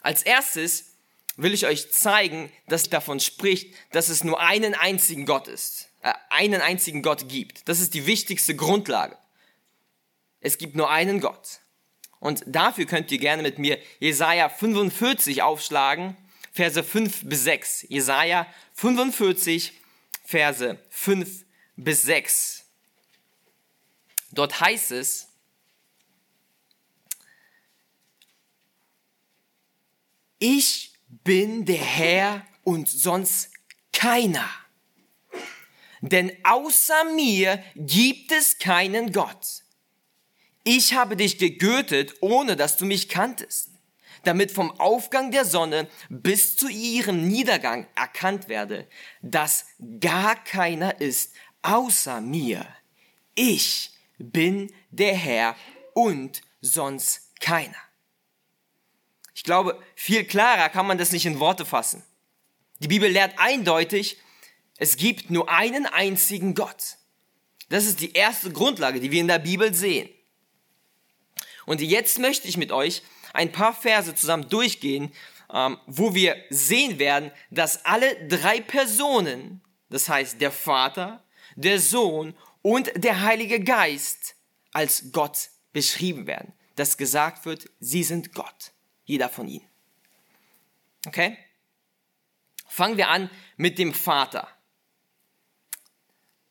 Als 0.00 0.22
erstes 0.22 0.95
will 1.36 1.54
ich 1.54 1.66
euch 1.66 1.92
zeigen, 1.92 2.50
dass 2.68 2.88
davon 2.88 3.20
spricht, 3.20 3.74
dass 3.92 4.08
es 4.08 4.24
nur 4.24 4.40
einen 4.40 4.74
einzigen 4.74 5.26
Gott 5.26 5.48
ist, 5.48 5.90
äh, 6.02 6.12
einen 6.30 6.60
einzigen 6.60 7.02
Gott 7.02 7.28
gibt. 7.28 7.68
Das 7.68 7.80
ist 7.80 7.94
die 7.94 8.06
wichtigste 8.06 8.56
Grundlage. 8.56 9.16
Es 10.40 10.58
gibt 10.58 10.76
nur 10.76 10.90
einen 10.90 11.20
Gott. 11.20 11.60
Und 12.18 12.42
dafür 12.46 12.86
könnt 12.86 13.12
ihr 13.12 13.18
gerne 13.18 13.42
mit 13.42 13.58
mir 13.58 13.78
Jesaja 14.00 14.48
45 14.48 15.42
aufschlagen, 15.42 16.16
Verse 16.52 16.82
5 16.82 17.28
bis 17.28 17.44
6. 17.44 17.86
Jesaja 17.88 18.46
45, 18.74 19.74
Verse 20.24 20.78
5 20.88 21.44
bis 21.76 22.02
6. 22.02 22.64
Dort 24.32 24.60
heißt 24.60 24.92
es, 24.92 25.28
ich 30.38 30.95
bin 31.24 31.64
der 31.64 31.76
Herr 31.76 32.46
und 32.62 32.88
sonst 32.88 33.50
keiner. 33.92 34.48
Denn 36.00 36.32
außer 36.44 37.04
mir 37.14 37.62
gibt 37.74 38.32
es 38.32 38.58
keinen 38.58 39.12
Gott. 39.12 39.62
Ich 40.64 40.94
habe 40.94 41.16
dich 41.16 41.38
gegürtet, 41.38 42.14
ohne 42.20 42.56
dass 42.56 42.76
du 42.76 42.84
mich 42.84 43.08
kanntest 43.08 43.70
damit 44.26 44.50
vom 44.50 44.72
Aufgang 44.72 45.30
der 45.30 45.44
Sonne 45.44 45.88
bis 46.08 46.56
zu 46.56 46.68
ihrem 46.68 47.26
Niedergang 47.28 47.86
erkannt 47.94 48.48
werde, 48.48 48.88
dass 49.22 49.66
gar 50.00 50.42
keiner 50.42 51.00
ist 51.00 51.34
außer 51.62 52.20
mir. 52.20 52.66
Ich 53.34 53.90
bin 54.18 54.72
der 54.90 55.14
Herr 55.14 55.56
und 55.94 56.42
sonst 56.60 57.38
keiner. 57.40 57.76
Ich 59.46 59.48
glaube, 59.48 59.80
viel 59.94 60.24
klarer 60.24 60.68
kann 60.70 60.88
man 60.88 60.98
das 60.98 61.12
nicht 61.12 61.24
in 61.24 61.38
Worte 61.38 61.64
fassen. 61.64 62.02
Die 62.80 62.88
Bibel 62.88 63.08
lehrt 63.08 63.38
eindeutig, 63.38 64.16
es 64.76 64.96
gibt 64.96 65.30
nur 65.30 65.48
einen 65.48 65.86
einzigen 65.86 66.56
Gott. 66.56 66.96
Das 67.68 67.86
ist 67.86 68.00
die 68.00 68.12
erste 68.14 68.50
Grundlage, 68.50 68.98
die 68.98 69.12
wir 69.12 69.20
in 69.20 69.28
der 69.28 69.38
Bibel 69.38 69.72
sehen. 69.72 70.08
Und 71.64 71.80
jetzt 71.80 72.18
möchte 72.18 72.48
ich 72.48 72.56
mit 72.56 72.72
euch 72.72 73.04
ein 73.34 73.52
paar 73.52 73.72
Verse 73.72 74.16
zusammen 74.16 74.48
durchgehen, 74.48 75.12
ähm, 75.54 75.78
wo 75.86 76.12
wir 76.12 76.34
sehen 76.50 76.98
werden, 76.98 77.30
dass 77.52 77.84
alle 77.84 78.26
drei 78.26 78.60
Personen, 78.60 79.62
das 79.90 80.08
heißt 80.08 80.40
der 80.40 80.50
Vater, 80.50 81.22
der 81.54 81.78
Sohn 81.78 82.34
und 82.62 82.90
der 82.96 83.20
Heilige 83.20 83.62
Geist, 83.62 84.34
als 84.72 85.12
Gott 85.12 85.50
beschrieben 85.72 86.26
werden. 86.26 86.52
Dass 86.74 86.96
gesagt 86.96 87.46
wird, 87.46 87.70
sie 87.78 88.02
sind 88.02 88.34
Gott, 88.34 88.72
jeder 89.06 89.28
von 89.28 89.48
ihnen. 89.48 89.66
Okay? 91.06 91.38
Fangen 92.68 92.98
wir 92.98 93.08
an 93.08 93.30
mit 93.56 93.78
dem 93.78 93.94
Vater. 93.94 94.48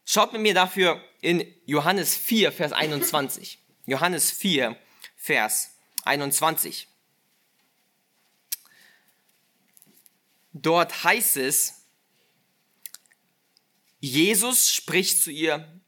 Schaut 0.06 0.34
mit 0.34 0.42
mir 0.42 0.54
dafür 0.54 1.04
in 1.22 1.46
Johannes 1.66 2.16
4, 2.16 2.52
Vers 2.52 2.72
21. 2.72 3.60
Johannes 3.86 4.32
4, 4.32 4.76
Vers 5.16 5.76
21. 6.04 6.88
Dort 10.54 11.04
heißt 11.04 11.38
es, 11.38 11.86
Jesus 14.00 14.70
spricht 14.70 15.22
zu 15.22 15.32
ihr, 15.32 15.82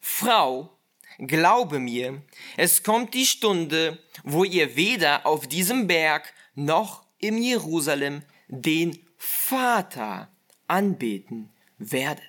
Frau, 0.00 0.77
glaube 1.18 1.78
mir, 1.78 2.22
es 2.56 2.82
kommt 2.82 3.14
die 3.14 3.26
Stunde, 3.26 3.98
wo 4.24 4.44
ihr 4.44 4.76
weder 4.76 5.26
auf 5.26 5.46
diesem 5.46 5.86
Berg 5.86 6.32
noch 6.54 7.04
im 7.18 7.38
Jerusalem 7.38 8.22
den 8.48 8.98
Vater 9.16 10.30
anbeten 10.66 11.52
werdet. 11.78 12.24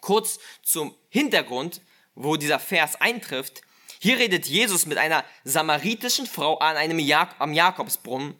Kurz 0.00 0.38
zum 0.62 0.94
Hintergrund, 1.08 1.82
wo 2.14 2.36
dieser 2.36 2.58
Vers 2.58 3.00
eintrifft. 3.00 3.62
Hier 3.98 4.18
redet 4.18 4.46
Jesus 4.46 4.86
mit 4.86 4.98
einer 4.98 5.24
samaritischen 5.44 6.26
Frau 6.26 6.58
an 6.58 6.76
einem 6.76 6.98
Jak 6.98 7.36
am 7.38 7.52
Jakobsbrunnen 7.52 8.34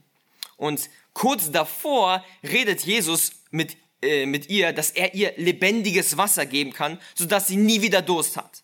und 0.56 0.88
kurz 1.12 1.50
davor 1.50 2.24
redet 2.42 2.84
Jesus 2.84 3.32
mit, 3.50 3.76
äh, 4.02 4.26
mit 4.26 4.48
ihr, 4.48 4.72
dass 4.72 4.90
er 4.90 5.14
ihr 5.14 5.34
lebendiges 5.36 6.16
Wasser 6.16 6.46
geben 6.46 6.72
kann, 6.72 6.98
sodass 7.14 7.48
sie 7.48 7.56
nie 7.56 7.82
wieder 7.82 8.02
Durst 8.02 8.36
hat. 8.36 8.62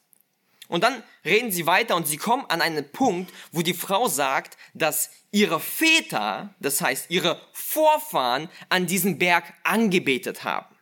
Und 0.68 0.82
dann 0.82 1.02
reden 1.24 1.52
sie 1.52 1.66
weiter 1.66 1.94
und 1.94 2.08
sie 2.08 2.16
kommen 2.16 2.44
an 2.48 2.60
einen 2.60 2.90
Punkt, 2.90 3.32
wo 3.52 3.62
die 3.62 3.74
Frau 3.74 4.08
sagt, 4.08 4.56
dass 4.74 5.10
ihre 5.30 5.60
Väter, 5.60 6.54
das 6.58 6.80
heißt 6.80 7.10
ihre 7.10 7.40
Vorfahren, 7.52 8.48
an 8.68 8.86
diesem 8.86 9.18
Berg 9.18 9.52
angebetet 9.62 10.44
haben. 10.44 10.74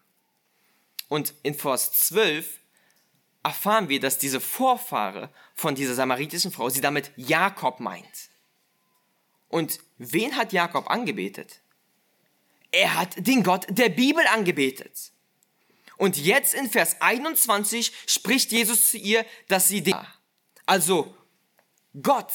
Und 1.08 1.34
in 1.42 1.54
Vers 1.54 1.92
12 1.92 2.60
erfahren 3.42 3.88
wir, 3.88 4.00
dass 4.00 4.18
diese 4.18 4.40
Vorfahre 4.40 5.30
von 5.54 5.74
dieser 5.74 5.94
samaritischen 5.94 6.50
Frau 6.50 6.70
sie 6.70 6.80
damit 6.80 7.10
Jakob 7.16 7.80
meint. 7.80 8.30
Und 9.48 9.78
wen 9.98 10.36
hat 10.36 10.52
Jakob 10.52 10.90
angebetet? 10.90 11.60
Er 12.74 12.94
hat 12.94 13.14
den 13.16 13.44
Gott 13.44 13.66
der 13.68 13.88
Bibel 13.88 14.26
angebetet. 14.26 15.12
Und 15.96 16.16
jetzt 16.16 16.54
in 16.54 16.68
Vers 16.68 17.00
21 17.00 17.92
spricht 18.06 18.50
Jesus 18.50 18.90
zu 18.90 18.98
ihr, 18.98 19.24
dass 19.46 19.68
sie 19.68 19.82
den, 19.82 19.94
also 20.66 21.16
Gott 22.02 22.32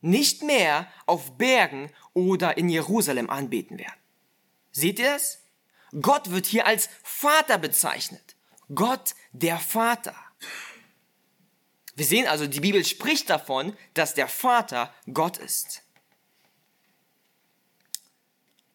nicht 0.00 0.42
mehr 0.42 0.90
auf 1.04 1.36
Bergen 1.36 1.92
oder 2.14 2.56
in 2.56 2.70
Jerusalem 2.70 3.28
anbeten 3.28 3.78
werden. 3.78 4.00
Seht 4.72 4.98
ihr 4.98 5.12
das? 5.12 5.42
Gott 6.00 6.30
wird 6.30 6.46
hier 6.46 6.66
als 6.66 6.88
Vater 7.02 7.58
bezeichnet. 7.58 8.34
Gott 8.74 9.14
der 9.32 9.58
Vater. 9.58 10.16
Wir 11.94 12.06
sehen 12.06 12.26
also, 12.26 12.46
die 12.46 12.60
Bibel 12.60 12.84
spricht 12.84 13.28
davon, 13.28 13.76
dass 13.92 14.14
der 14.14 14.28
Vater 14.28 14.94
Gott 15.12 15.36
ist. 15.36 15.82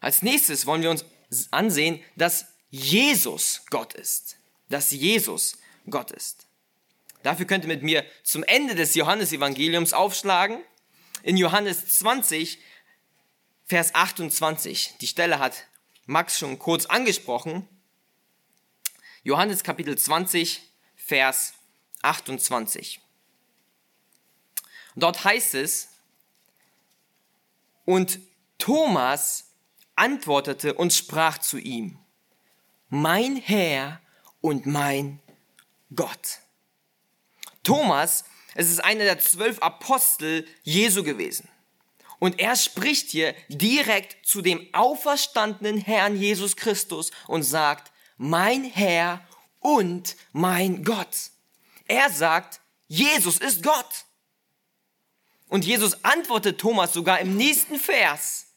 Als 0.02 0.24
nächstes 0.24 0.66
wollen 0.66 0.82
wir 0.82 0.90
uns 0.90 1.06
ansehen, 1.52 2.04
dass 2.18 2.48
Jesus 2.70 3.62
Gott 3.70 3.94
ist. 3.94 4.38
Dass 4.68 4.92
Jesus 4.92 5.58
Gott 5.90 6.12
ist. 6.12 6.48
Dafür 7.24 7.46
könnt 7.46 7.64
ihr 7.64 7.68
mit 7.68 7.84
mir 7.84 8.04
zum 8.24 8.44
Ende 8.44 8.76
des 8.76 8.96
Johannesevangeliums 8.96 9.94
aufschlagen. 9.94 10.64
In 11.24 11.38
Johannes 11.38 12.00
20, 12.00 12.58
Vers 13.66 13.94
28. 13.94 14.96
Die 15.00 15.08
Stelle 15.08 15.40
hat 15.40 15.68
Max 16.08 16.40
schon 16.40 16.58
kurz 16.58 16.88
angesprochen. 16.88 17.68
Johannes 19.24 19.64
Kapitel 19.64 19.96
20, 19.96 20.62
Vers 20.96 21.54
28. 22.02 23.00
Dort 24.96 25.24
heißt 25.24 25.54
es, 25.54 25.90
und 27.86 28.20
Thomas 28.58 29.51
antwortete 30.02 30.74
und 30.74 30.92
sprach 30.92 31.38
zu 31.38 31.60
ihm, 31.60 32.00
mein 32.90 33.36
Herr 33.36 34.02
und 34.42 34.66
mein 34.66 35.20
Gott. 35.96 36.40
Thomas, 37.64 38.26
es 38.56 38.70
ist 38.70 38.84
einer 38.84 39.04
der 39.04 39.20
zwölf 39.20 39.60
Apostel 39.60 40.48
Jesu 40.64 41.04
gewesen. 41.04 41.48
Und 42.18 42.40
er 42.40 42.56
spricht 42.56 43.12
hier 43.12 43.36
direkt 43.48 44.26
zu 44.26 44.42
dem 44.42 44.68
auferstandenen 44.74 45.78
Herrn 45.78 46.18
Jesus 46.18 46.56
Christus 46.56 47.12
und 47.28 47.44
sagt, 47.44 47.92
mein 48.18 48.64
Herr 48.64 49.24
und 49.60 50.16
mein 50.32 50.84
Gott. 50.84 51.16
Er 51.88 52.10
sagt, 52.10 52.60
Jesus 52.88 53.38
ist 53.38 53.62
Gott. 53.62 54.06
Und 55.48 55.64
Jesus 55.64 56.04
antwortet 56.04 56.60
Thomas 56.60 56.92
sogar 56.92 57.20
im 57.20 57.38
nächsten 57.38 57.78
Vers. 57.78 58.51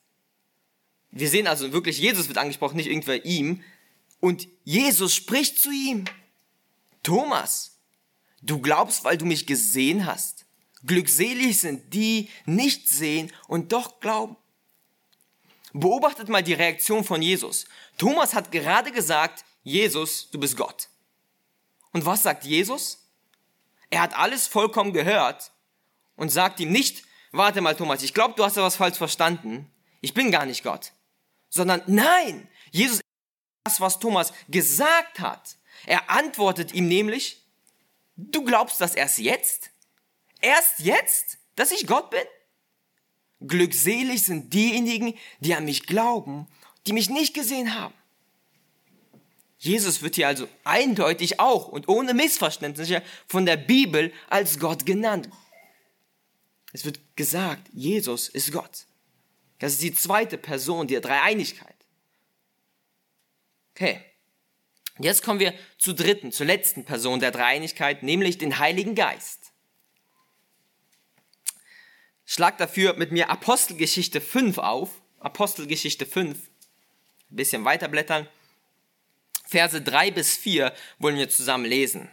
Wir 1.14 1.28
sehen 1.28 1.46
also 1.46 1.72
wirklich, 1.72 1.98
Jesus 1.98 2.26
wird 2.26 2.38
angesprochen, 2.38 2.76
nicht 2.76 2.88
irgendwer 2.88 3.24
ihm. 3.24 3.62
Und 4.18 4.48
Jesus 4.64 5.14
spricht 5.14 5.60
zu 5.60 5.70
ihm. 5.70 6.06
Thomas, 7.04 7.78
du 8.42 8.60
glaubst, 8.60 9.04
weil 9.04 9.16
du 9.16 9.24
mich 9.24 9.46
gesehen 9.46 10.06
hast. 10.06 10.44
Glückselig 10.84 11.60
sind 11.60 11.94
die, 11.94 12.30
nicht 12.46 12.88
sehen 12.88 13.32
und 13.46 13.70
doch 13.70 14.00
glauben. 14.00 14.36
Beobachtet 15.72 16.28
mal 16.28 16.42
die 16.42 16.52
Reaktion 16.52 17.04
von 17.04 17.22
Jesus. 17.22 17.66
Thomas 17.96 18.34
hat 18.34 18.50
gerade 18.50 18.90
gesagt, 18.90 19.44
Jesus, 19.62 20.30
du 20.32 20.40
bist 20.40 20.56
Gott. 20.56 20.88
Und 21.92 22.04
was 22.04 22.24
sagt 22.24 22.44
Jesus? 22.44 23.06
Er 23.88 24.02
hat 24.02 24.16
alles 24.16 24.48
vollkommen 24.48 24.92
gehört 24.92 25.52
und 26.16 26.30
sagt 26.30 26.58
ihm 26.58 26.72
nicht, 26.72 27.04
warte 27.30 27.60
mal 27.60 27.76
Thomas, 27.76 28.02
ich 28.02 28.14
glaube, 28.14 28.34
du 28.36 28.44
hast 28.44 28.56
etwas 28.56 28.76
falsch 28.76 28.98
verstanden. 28.98 29.70
Ich 30.00 30.12
bin 30.12 30.32
gar 30.32 30.44
nicht 30.44 30.64
Gott 30.64 30.92
sondern 31.54 31.82
nein, 31.86 32.48
Jesus 32.72 33.00
das, 33.62 33.80
was 33.80 34.00
Thomas 34.00 34.32
gesagt 34.48 35.20
hat. 35.20 35.56
Er 35.86 36.10
antwortet 36.10 36.74
ihm 36.74 36.88
nämlich, 36.88 37.42
du 38.16 38.44
glaubst 38.44 38.80
das 38.80 38.94
erst 38.94 39.18
jetzt? 39.18 39.70
Erst 40.40 40.80
jetzt, 40.80 41.38
dass 41.54 41.70
ich 41.70 41.86
Gott 41.86 42.10
bin? 42.10 42.24
Glückselig 43.46 44.24
sind 44.24 44.52
diejenigen, 44.52 45.14
die 45.38 45.54
an 45.54 45.64
mich 45.64 45.86
glauben, 45.86 46.48
die 46.86 46.92
mich 46.92 47.08
nicht 47.08 47.34
gesehen 47.34 47.78
haben. 47.78 47.94
Jesus 49.58 50.02
wird 50.02 50.16
hier 50.16 50.28
also 50.28 50.48
eindeutig 50.64 51.40
auch 51.40 51.68
und 51.68 51.88
ohne 51.88 52.14
Missverständnisse 52.14 53.02
von 53.26 53.46
der 53.46 53.56
Bibel 53.56 54.12
als 54.28 54.58
Gott 54.58 54.84
genannt. 54.84 55.28
Es 56.72 56.84
wird 56.84 56.98
gesagt, 57.16 57.68
Jesus 57.72 58.28
ist 58.28 58.52
Gott. 58.52 58.86
Das 59.64 59.72
ist 59.72 59.82
die 59.82 59.94
zweite 59.94 60.36
Person 60.36 60.88
der 60.88 61.00
Dreieinigkeit. 61.00 61.74
Okay. 63.74 63.98
Jetzt 64.98 65.22
kommen 65.22 65.40
wir 65.40 65.54
zur 65.78 65.94
dritten, 65.94 66.32
zur 66.32 66.44
letzten 66.44 66.84
Person 66.84 67.18
der 67.18 67.30
Dreieinigkeit, 67.30 68.02
nämlich 68.02 68.36
den 68.36 68.58
Heiligen 68.58 68.94
Geist. 68.94 69.54
Schlag 72.26 72.58
dafür 72.58 72.92
mit 72.96 73.10
mir 73.10 73.30
Apostelgeschichte 73.30 74.20
5 74.20 74.58
auf. 74.58 75.00
Apostelgeschichte 75.18 76.04
5. 76.04 76.36
Ein 76.36 76.50
bisschen 77.30 77.64
weiterblättern. 77.64 78.28
Verse 79.46 79.80
3 79.80 80.10
bis 80.10 80.36
4 80.36 80.74
wollen 80.98 81.16
wir 81.16 81.30
zusammen 81.30 81.64
lesen. 81.64 82.10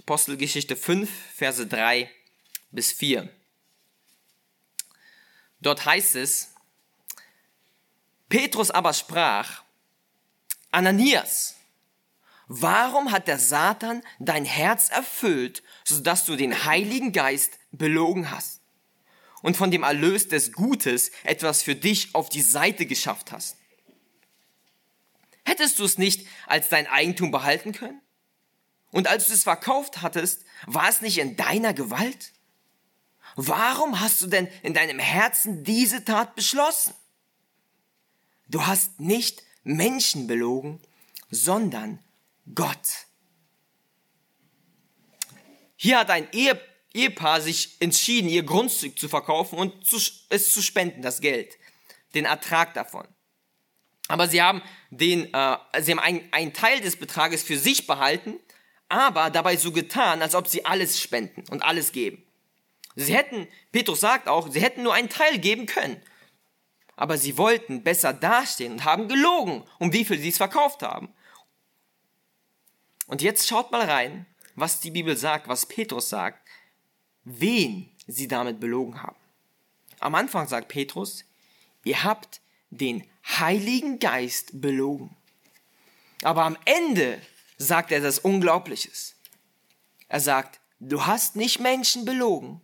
Apostelgeschichte 0.00 0.74
5, 0.74 1.08
Verse 1.36 1.64
3 1.64 2.10
bis 2.72 2.90
4. 2.90 3.32
Dort 5.60 5.84
heißt 5.84 6.16
es, 6.16 6.50
Petrus 8.28 8.70
aber 8.70 8.92
sprach, 8.92 9.62
Ananias, 10.70 11.56
warum 12.46 13.10
hat 13.10 13.26
der 13.26 13.38
Satan 13.38 14.02
dein 14.18 14.44
Herz 14.44 14.90
erfüllt, 14.90 15.62
sodass 15.84 16.24
du 16.24 16.36
den 16.36 16.64
Heiligen 16.64 17.12
Geist 17.12 17.58
belogen 17.72 18.30
hast 18.30 18.60
und 19.42 19.56
von 19.56 19.70
dem 19.70 19.82
Erlös 19.82 20.28
des 20.28 20.52
Gutes 20.52 21.10
etwas 21.24 21.62
für 21.62 21.74
dich 21.74 22.14
auf 22.14 22.28
die 22.28 22.42
Seite 22.42 22.86
geschafft 22.86 23.32
hast? 23.32 23.56
Hättest 25.44 25.78
du 25.78 25.84
es 25.84 25.96
nicht 25.96 26.26
als 26.46 26.68
dein 26.68 26.86
Eigentum 26.86 27.30
behalten 27.30 27.72
können? 27.72 28.02
Und 28.90 29.06
als 29.06 29.26
du 29.26 29.32
es 29.32 29.44
verkauft 29.44 30.02
hattest, 30.02 30.44
war 30.66 30.88
es 30.88 31.00
nicht 31.00 31.18
in 31.18 31.36
deiner 31.36 31.72
Gewalt? 31.72 32.32
Warum 33.40 34.00
hast 34.00 34.20
du 34.20 34.26
denn 34.26 34.48
in 34.64 34.74
deinem 34.74 34.98
Herzen 34.98 35.62
diese 35.62 36.04
Tat 36.04 36.34
beschlossen? 36.34 36.92
Du 38.48 38.66
hast 38.66 38.98
nicht 38.98 39.44
Menschen 39.62 40.26
belogen, 40.26 40.80
sondern 41.30 42.00
Gott. 42.52 43.06
Hier 45.76 46.00
hat 46.00 46.10
ein 46.10 46.26
Ehepaar 46.92 47.40
sich 47.40 47.80
entschieden, 47.80 48.28
ihr 48.28 48.42
Grundstück 48.42 48.98
zu 48.98 49.08
verkaufen 49.08 49.56
und 49.56 49.72
es 50.30 50.52
zu 50.52 50.60
spenden, 50.60 51.02
das 51.02 51.20
Geld, 51.20 51.58
den 52.16 52.24
Ertrag 52.24 52.74
davon. 52.74 53.06
Aber 54.08 54.26
sie 54.26 54.42
haben, 54.42 54.62
den, 54.90 55.32
äh, 55.32 55.58
sie 55.80 55.92
haben 55.92 56.00
einen, 56.00 56.28
einen 56.32 56.54
Teil 56.54 56.80
des 56.80 56.96
Betrages 56.96 57.44
für 57.44 57.56
sich 57.56 57.86
behalten, 57.86 58.40
aber 58.88 59.30
dabei 59.30 59.56
so 59.56 59.70
getan, 59.70 60.22
als 60.22 60.34
ob 60.34 60.48
sie 60.48 60.64
alles 60.64 61.00
spenden 61.00 61.44
und 61.50 61.62
alles 61.62 61.92
geben. 61.92 62.24
Sie 63.04 63.14
hätten, 63.14 63.46
Petrus 63.70 64.00
sagt 64.00 64.26
auch, 64.26 64.50
sie 64.50 64.60
hätten 64.60 64.82
nur 64.82 64.92
einen 64.92 65.08
Teil 65.08 65.38
geben 65.38 65.66
können. 65.66 66.02
Aber 66.96 67.16
sie 67.16 67.38
wollten 67.38 67.84
besser 67.84 68.12
dastehen 68.12 68.72
und 68.72 68.84
haben 68.84 69.06
gelogen, 69.06 69.62
um 69.78 69.92
wie 69.92 70.04
viel 70.04 70.18
sie 70.18 70.30
es 70.30 70.36
verkauft 70.36 70.82
haben. 70.82 71.08
Und 73.06 73.22
jetzt 73.22 73.46
schaut 73.46 73.70
mal 73.70 73.88
rein, 73.88 74.26
was 74.56 74.80
die 74.80 74.90
Bibel 74.90 75.16
sagt, 75.16 75.46
was 75.46 75.66
Petrus 75.66 76.08
sagt, 76.08 76.44
wen 77.22 77.88
sie 78.08 78.26
damit 78.26 78.58
belogen 78.58 79.00
haben. 79.00 79.16
Am 80.00 80.16
Anfang 80.16 80.48
sagt 80.48 80.66
Petrus, 80.66 81.24
ihr 81.84 82.02
habt 82.02 82.40
den 82.70 83.08
Heiligen 83.24 84.00
Geist 84.00 84.60
belogen. 84.60 85.16
Aber 86.22 86.42
am 86.42 86.58
Ende 86.64 87.22
sagt 87.58 87.92
er 87.92 88.00
das 88.00 88.18
Unglaubliches. 88.18 89.14
Er 90.08 90.18
sagt, 90.18 90.58
du 90.80 91.06
hast 91.06 91.36
nicht 91.36 91.60
Menschen 91.60 92.04
belogen, 92.04 92.60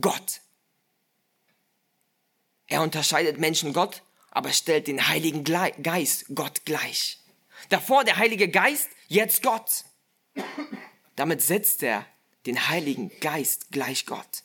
Gott. 0.00 0.40
Er 2.66 2.82
unterscheidet 2.82 3.38
Menschen 3.38 3.72
Gott, 3.72 4.02
aber 4.30 4.52
stellt 4.52 4.86
den 4.86 5.08
Heiligen 5.08 5.44
Geist 5.44 6.26
Gott 6.34 6.64
gleich. 6.64 7.20
Davor 7.68 8.04
der 8.04 8.16
Heilige 8.16 8.48
Geist, 8.48 8.88
jetzt 9.08 9.42
Gott. 9.42 9.84
Damit 11.16 11.42
setzt 11.42 11.82
er 11.82 12.06
den 12.46 12.68
Heiligen 12.68 13.10
Geist 13.20 13.70
gleich 13.70 14.06
Gott. 14.06 14.42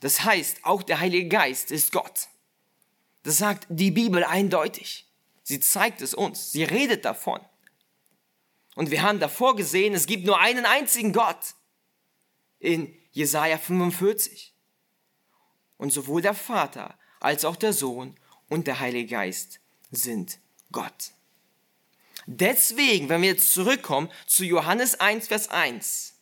Das 0.00 0.24
heißt, 0.24 0.64
auch 0.64 0.82
der 0.82 1.00
Heilige 1.00 1.28
Geist 1.28 1.70
ist 1.70 1.92
Gott. 1.92 2.28
Das 3.22 3.38
sagt 3.38 3.66
die 3.68 3.90
Bibel 3.90 4.24
eindeutig. 4.24 5.06
Sie 5.42 5.60
zeigt 5.60 6.00
es 6.02 6.14
uns. 6.14 6.52
Sie 6.52 6.64
redet 6.64 7.04
davon. 7.04 7.40
Und 8.74 8.90
wir 8.90 9.02
haben 9.02 9.18
davor 9.18 9.56
gesehen, 9.56 9.94
es 9.94 10.06
gibt 10.06 10.24
nur 10.24 10.38
einen 10.38 10.66
einzigen 10.66 11.12
Gott 11.12 11.54
in 12.58 12.94
Jesaja 13.12 13.58
45. 13.58 14.54
Und 15.76 15.92
sowohl 15.92 16.22
der 16.22 16.34
Vater 16.34 16.98
als 17.20 17.44
auch 17.44 17.56
der 17.56 17.72
Sohn 17.72 18.16
und 18.48 18.66
der 18.66 18.80
Heilige 18.80 19.10
Geist 19.10 19.60
sind 19.90 20.38
Gott. 20.72 21.12
Deswegen, 22.26 23.08
wenn 23.08 23.22
wir 23.22 23.30
jetzt 23.30 23.52
zurückkommen 23.52 24.10
zu 24.26 24.44
Johannes 24.44 25.00
1, 25.00 25.28
Vers 25.28 25.48
1, 25.48 26.14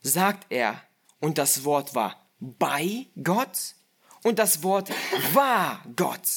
sagt 0.00 0.46
er, 0.50 0.82
und 1.20 1.38
das 1.38 1.64
Wort 1.64 1.94
war 1.94 2.26
bei 2.40 3.06
Gott 3.22 3.74
und 4.22 4.38
das 4.38 4.62
Wort 4.62 4.90
war 5.32 5.82
Gott. 5.96 6.28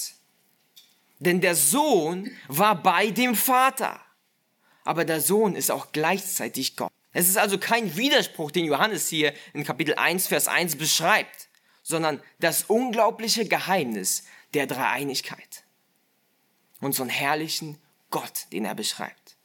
Denn 1.19 1.41
der 1.41 1.55
Sohn 1.55 2.31
war 2.47 2.81
bei 2.81 3.11
dem 3.11 3.35
Vater. 3.35 3.99
Aber 4.83 5.05
der 5.05 5.21
Sohn 5.21 5.55
ist 5.55 5.69
auch 5.69 5.91
gleichzeitig 5.91 6.75
Gott. 6.75 6.88
Es 7.11 7.27
ist 7.27 7.37
also 7.37 7.57
kein 7.57 7.95
Widerspruch, 7.97 8.51
den 8.51 8.65
Johannes 8.65 9.07
hier 9.07 9.33
in 9.53 9.63
Kapitel 9.63 9.95
1, 9.95 10.27
Vers 10.27 10.47
1 10.47 10.75
beschreibt, 10.75 11.49
sondern 11.81 12.21
das 12.39 12.65
unglaubliche 12.65 13.45
Geheimnis 13.45 14.25
der 14.53 14.67
Dreieinigkeit. 14.67 15.63
Und 16.81 16.93
so 16.93 17.03
einen 17.03 17.09
herrlichen 17.09 17.77
Gott, 18.11 18.45
den 18.51 18.65
er 18.65 18.75
beschreibt. 18.75 19.37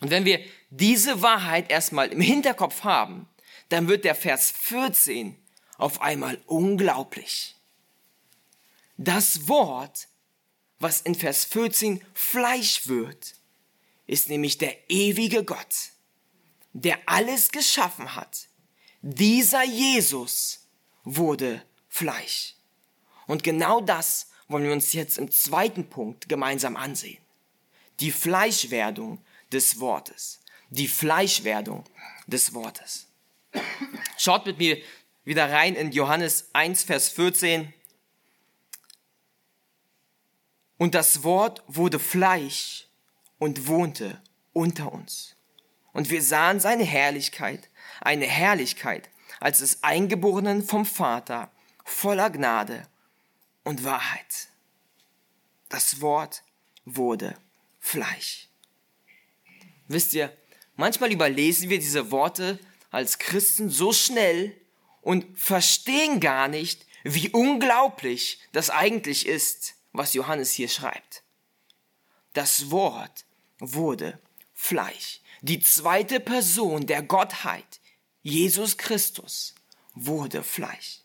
Und 0.00 0.10
wenn 0.10 0.24
wir 0.24 0.40
diese 0.70 1.22
Wahrheit 1.22 1.70
erstmal 1.70 2.08
im 2.08 2.20
Hinterkopf 2.20 2.84
haben, 2.84 3.28
dann 3.68 3.88
wird 3.88 4.04
der 4.04 4.14
Vers 4.14 4.50
14 4.50 5.38
auf 5.78 6.02
einmal 6.02 6.40
unglaublich. 6.46 7.56
Das 8.96 9.48
Wort, 9.48 10.08
was 10.78 11.00
in 11.00 11.14
Vers 11.14 11.44
14 11.44 12.04
Fleisch 12.12 12.86
wird, 12.86 13.34
ist 14.06 14.28
nämlich 14.28 14.58
der 14.58 14.90
ewige 14.90 15.44
Gott, 15.44 15.90
der 16.72 16.98
alles 17.06 17.50
geschaffen 17.50 18.14
hat. 18.14 18.48
Dieser 19.02 19.64
Jesus 19.64 20.66
wurde 21.04 21.62
Fleisch. 21.88 22.54
Und 23.26 23.42
genau 23.42 23.80
das 23.80 24.28
wollen 24.48 24.64
wir 24.64 24.72
uns 24.72 24.92
jetzt 24.92 25.18
im 25.18 25.30
zweiten 25.30 25.88
Punkt 25.88 26.28
gemeinsam 26.28 26.76
ansehen. 26.76 27.22
Die 28.00 28.10
Fleischwerdung 28.10 29.24
des 29.52 29.80
Wortes. 29.80 30.40
Die 30.70 30.88
Fleischwerdung 30.88 31.84
des 32.26 32.52
Wortes. 32.54 33.06
Schaut 34.18 34.46
mit 34.46 34.58
mir 34.58 34.78
wieder 35.24 35.50
rein 35.50 35.74
in 35.74 35.92
Johannes 35.92 36.48
1, 36.52 36.82
Vers 36.82 37.08
14. 37.10 37.72
Und 40.76 40.94
das 40.94 41.22
Wort 41.22 41.62
wurde 41.66 41.98
Fleisch 41.98 42.83
und 43.38 43.66
wohnte 43.66 44.20
unter 44.52 44.92
uns. 44.92 45.36
Und 45.92 46.10
wir 46.10 46.22
sahen 46.22 46.60
seine 46.60 46.84
Herrlichkeit, 46.84 47.68
eine 48.00 48.26
Herrlichkeit 48.26 49.10
als 49.40 49.58
des 49.58 49.82
Eingeborenen 49.82 50.64
vom 50.64 50.86
Vater, 50.86 51.50
voller 51.84 52.30
Gnade 52.30 52.88
und 53.62 53.84
Wahrheit. 53.84 54.48
Das 55.68 56.00
Wort 56.00 56.42
wurde 56.84 57.36
Fleisch. 57.80 58.48
Wisst 59.88 60.14
ihr, 60.14 60.34
manchmal 60.76 61.12
überlesen 61.12 61.68
wir 61.68 61.78
diese 61.78 62.10
Worte 62.10 62.58
als 62.90 63.18
Christen 63.18 63.68
so 63.70 63.92
schnell 63.92 64.56
und 65.02 65.38
verstehen 65.38 66.20
gar 66.20 66.48
nicht, 66.48 66.86
wie 67.02 67.28
unglaublich 67.30 68.38
das 68.52 68.70
eigentlich 68.70 69.26
ist, 69.26 69.74
was 69.92 70.14
Johannes 70.14 70.52
hier 70.52 70.68
schreibt. 70.68 71.23
Das 72.34 72.70
Wort 72.70 73.24
wurde 73.58 74.20
Fleisch. 74.52 75.20
Die 75.40 75.60
zweite 75.60 76.20
Person 76.20 76.86
der 76.86 77.02
Gottheit, 77.02 77.80
Jesus 78.22 78.76
Christus, 78.76 79.54
wurde 79.94 80.42
Fleisch. 80.42 81.00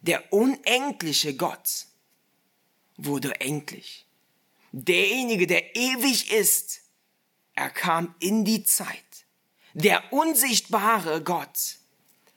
Der 0.00 0.32
unendliche 0.32 1.36
Gott 1.36 1.86
wurde 2.96 3.40
endlich. 3.40 4.06
Derjenige, 4.72 5.46
der 5.46 5.74
ewig 5.76 6.32
ist, 6.32 6.82
er 7.54 7.70
kam 7.70 8.14
in 8.18 8.44
die 8.44 8.62
Zeit 8.62 9.06
der 9.78 10.10
unsichtbare 10.10 11.22
Gott, 11.22 11.76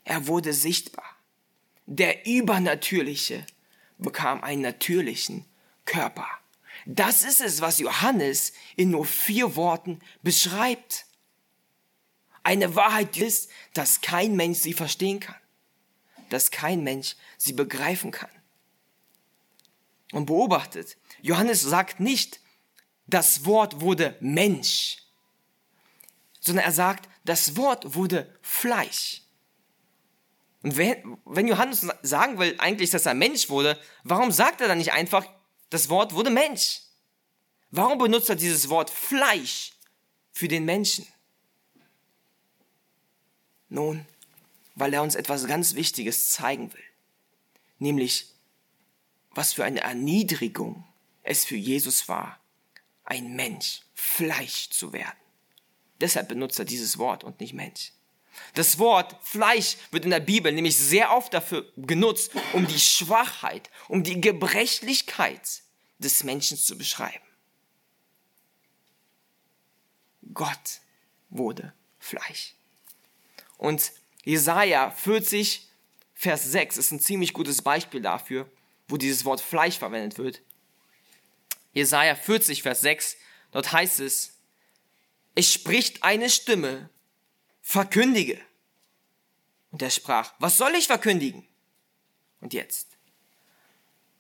er 0.03 0.27
wurde 0.27 0.51
sichtbar. 0.51 1.05
Der 1.85 2.25
Übernatürliche 2.25 3.45
bekam 3.97 4.43
einen 4.43 4.61
natürlichen 4.61 5.45
Körper. 5.85 6.27
Das 6.91 7.21
ist 7.21 7.39
es, 7.39 7.61
was 7.61 7.77
Johannes 7.77 8.51
in 8.75 8.89
nur 8.89 9.05
vier 9.05 9.55
Worten 9.55 9.99
beschreibt. 10.23 11.05
Eine 12.41 12.73
Wahrheit 12.75 13.15
ist, 13.15 13.51
dass 13.75 14.01
kein 14.01 14.35
Mensch 14.35 14.57
sie 14.57 14.73
verstehen 14.73 15.19
kann, 15.19 15.35
dass 16.29 16.49
kein 16.49 16.83
Mensch 16.83 17.15
sie 17.37 17.53
begreifen 17.53 18.09
kann. 18.09 18.31
Und 20.13 20.25
beobachtet, 20.25 20.97
Johannes 21.21 21.61
sagt 21.61 21.99
nicht, 21.99 22.39
das 23.05 23.45
Wort 23.45 23.81
wurde 23.81 24.17
Mensch, 24.19 24.97
sondern 26.39 26.65
er 26.65 26.71
sagt, 26.71 27.07
das 27.23 27.55
Wort 27.55 27.93
wurde 27.93 28.35
Fleisch. 28.41 29.21
Und 30.63 30.75
wenn, 30.75 31.47
Johannes 31.47 31.85
sagen 32.01 32.39
will 32.39 32.55
eigentlich, 32.57 32.89
dass 32.89 33.05
er 33.05 33.13
Mensch 33.13 33.47
wurde, 33.47 33.79
warum 34.03 34.31
sagt 34.31 34.59
er 34.61 34.67
dann 34.67 34.79
nicht 34.79 34.91
einfach, 34.91 35.27
das 35.69 35.89
Wort 35.89 36.13
wurde 36.13 36.29
Mensch? 36.29 36.81
Warum 37.71 37.97
benutzt 37.97 38.29
er 38.29 38.35
dieses 38.35 38.69
Wort 38.69 38.89
Fleisch 38.89 39.73
für 40.31 40.47
den 40.47 40.65
Menschen? 40.65 41.05
Nun, 43.69 44.05
weil 44.75 44.93
er 44.93 45.03
uns 45.03 45.15
etwas 45.15 45.45
ganz 45.45 45.75
Wichtiges 45.75 46.31
zeigen 46.31 46.73
will. 46.73 46.83
Nämlich, 47.77 48.33
was 49.31 49.53
für 49.53 49.63
eine 49.63 49.81
Erniedrigung 49.81 50.87
es 51.21 51.45
für 51.45 51.55
Jesus 51.55 52.07
war, 52.07 52.39
ein 53.03 53.35
Mensch, 53.35 53.81
Fleisch 53.93 54.69
zu 54.69 54.93
werden. 54.93 55.17
Deshalb 56.01 56.29
benutzt 56.29 56.57
er 56.57 56.65
dieses 56.65 56.97
Wort 56.97 57.23
und 57.23 57.39
nicht 57.39 57.53
Mensch. 57.53 57.91
Das 58.53 58.77
Wort 58.79 59.15
Fleisch 59.23 59.77
wird 59.91 60.05
in 60.05 60.11
der 60.11 60.19
Bibel 60.19 60.51
nämlich 60.51 60.77
sehr 60.77 61.11
oft 61.11 61.33
dafür 61.33 61.71
genutzt, 61.77 62.31
um 62.53 62.67
die 62.67 62.79
Schwachheit, 62.79 63.69
um 63.87 64.03
die 64.03 64.19
Gebrechlichkeit 64.19 65.61
des 65.99 66.23
Menschen 66.23 66.57
zu 66.57 66.77
beschreiben. 66.77 67.25
Gott 70.33 70.81
wurde 71.29 71.73
Fleisch. 71.99 72.53
Und 73.57 73.91
Jesaja 74.23 74.91
40, 74.91 75.67
Vers 76.13 76.43
6 76.45 76.77
ist 76.77 76.91
ein 76.91 76.99
ziemlich 76.99 77.33
gutes 77.33 77.61
Beispiel 77.61 78.01
dafür, 78.01 78.49
wo 78.87 78.97
dieses 78.97 79.25
Wort 79.25 79.41
Fleisch 79.41 79.77
verwendet 79.77 80.17
wird. 80.17 80.41
Jesaja 81.73 82.15
40, 82.15 82.63
Vers 82.63 82.81
6, 82.81 83.17
dort 83.51 83.71
heißt 83.71 83.99
es, 83.99 84.33
es 85.35 85.53
spricht 85.53 86.03
eine 86.03 86.29
Stimme, 86.29 86.89
verkündige. 87.69 88.41
Und 89.69 89.83
er 89.83 89.91
sprach, 89.91 90.33
was 90.39 90.57
soll 90.57 90.73
ich 90.73 90.87
verkündigen? 90.87 91.47
Und 92.41 92.55
jetzt, 92.55 92.97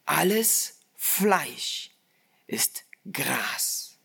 alles 0.05 0.81
Fleisch 0.95 1.89
ist 2.45 2.83
Gras 3.11 3.97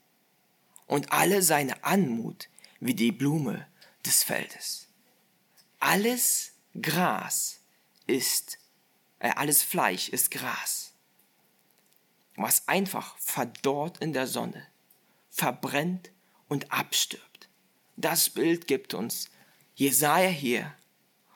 und 0.87 1.11
alle 1.11 1.43
seine 1.43 1.83
Anmut 1.83 2.49
wie 2.79 2.95
die 2.95 3.11
Blume 3.11 3.67
des 4.03 4.23
Feldes. 4.23 4.87
Alles 5.79 6.53
Gras 6.81 7.59
ist, 8.07 8.57
äh, 9.19 9.29
alles 9.29 9.61
Fleisch 9.61 10.09
ist 10.09 10.31
Gras, 10.31 10.91
was 12.35 12.67
einfach 12.67 13.15
verdorrt 13.19 13.99
in 13.99 14.11
der 14.11 14.25
Sonne, 14.25 14.65
verbrennt 15.29 16.11
und 16.47 16.71
abstirbt. 16.71 17.47
Das 17.95 18.31
Bild 18.31 18.65
gibt 18.65 18.95
uns 18.95 19.29
Jesaja 19.75 20.29
hier. 20.29 20.73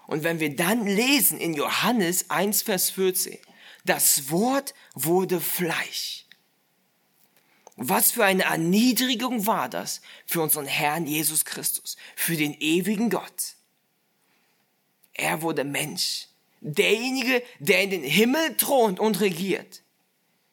Und 0.08 0.24
wenn 0.24 0.40
wir 0.40 0.56
dann 0.56 0.88
lesen 0.88 1.40
in 1.40 1.54
Johannes 1.54 2.30
1, 2.30 2.64
Vers 2.64 2.90
14, 2.90 3.38
das 3.86 4.32
Wort 4.32 4.74
wurde 4.96 5.40
Fleisch. 5.40 6.26
Was 7.76 8.12
für 8.12 8.26
eine 8.26 8.44
Erniedrigung 8.44 9.46
war 9.46 9.70
das 9.70 10.02
für 10.26 10.42
unseren 10.42 10.66
Herrn 10.66 11.06
Jesus 11.06 11.46
Christus, 11.46 11.96
für 12.16 12.36
den 12.36 12.54
ewigen 12.60 13.10
Gott. 13.10 13.56
Er 15.14 15.42
wurde 15.42 15.64
Mensch, 15.64 16.28
derjenige, 16.60 17.42
der 17.60 17.84
in 17.84 17.92
den 17.92 18.04
Himmel 18.04 18.58
thront 18.58 19.00
und 19.00 19.22
regiert, 19.22 19.82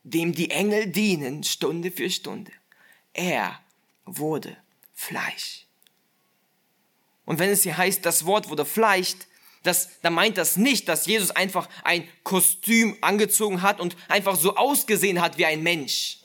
dem 0.05 0.33
die 0.33 0.51
Engel 0.51 0.87
dienen 0.87 1.43
Stunde 1.43 1.91
für 1.91 2.11
Stunde. 2.11 2.53
Er 3.13 3.61
wurde 4.05 4.57
Fleisch. 4.93 5.66
Und 7.27 7.39
wenn 7.39 7.51
es 7.51 7.65
hier 7.65 7.77
heißt, 7.77 8.07
das 8.07 8.25
Wort 8.25 8.49
wurde 8.49 8.65
Fleisch, 8.65 9.15
das, 9.63 10.01
dann 10.01 10.15
meint 10.15 10.39
das 10.39 10.57
nicht, 10.57 10.89
dass 10.89 11.07
Jesus 11.07 11.33
einfach 11.33 11.69
ein 11.83 12.09
Kostüm 12.23 12.97
angezogen 13.01 13.63
hat 13.63 13.81
und 13.81 13.97
einfach 14.09 14.37
so 14.37 14.57
ausgesehen 14.57 15.21
hat 15.21 15.37
wie 15.37 15.45
ein 15.45 15.63
Mensch, 15.63 16.21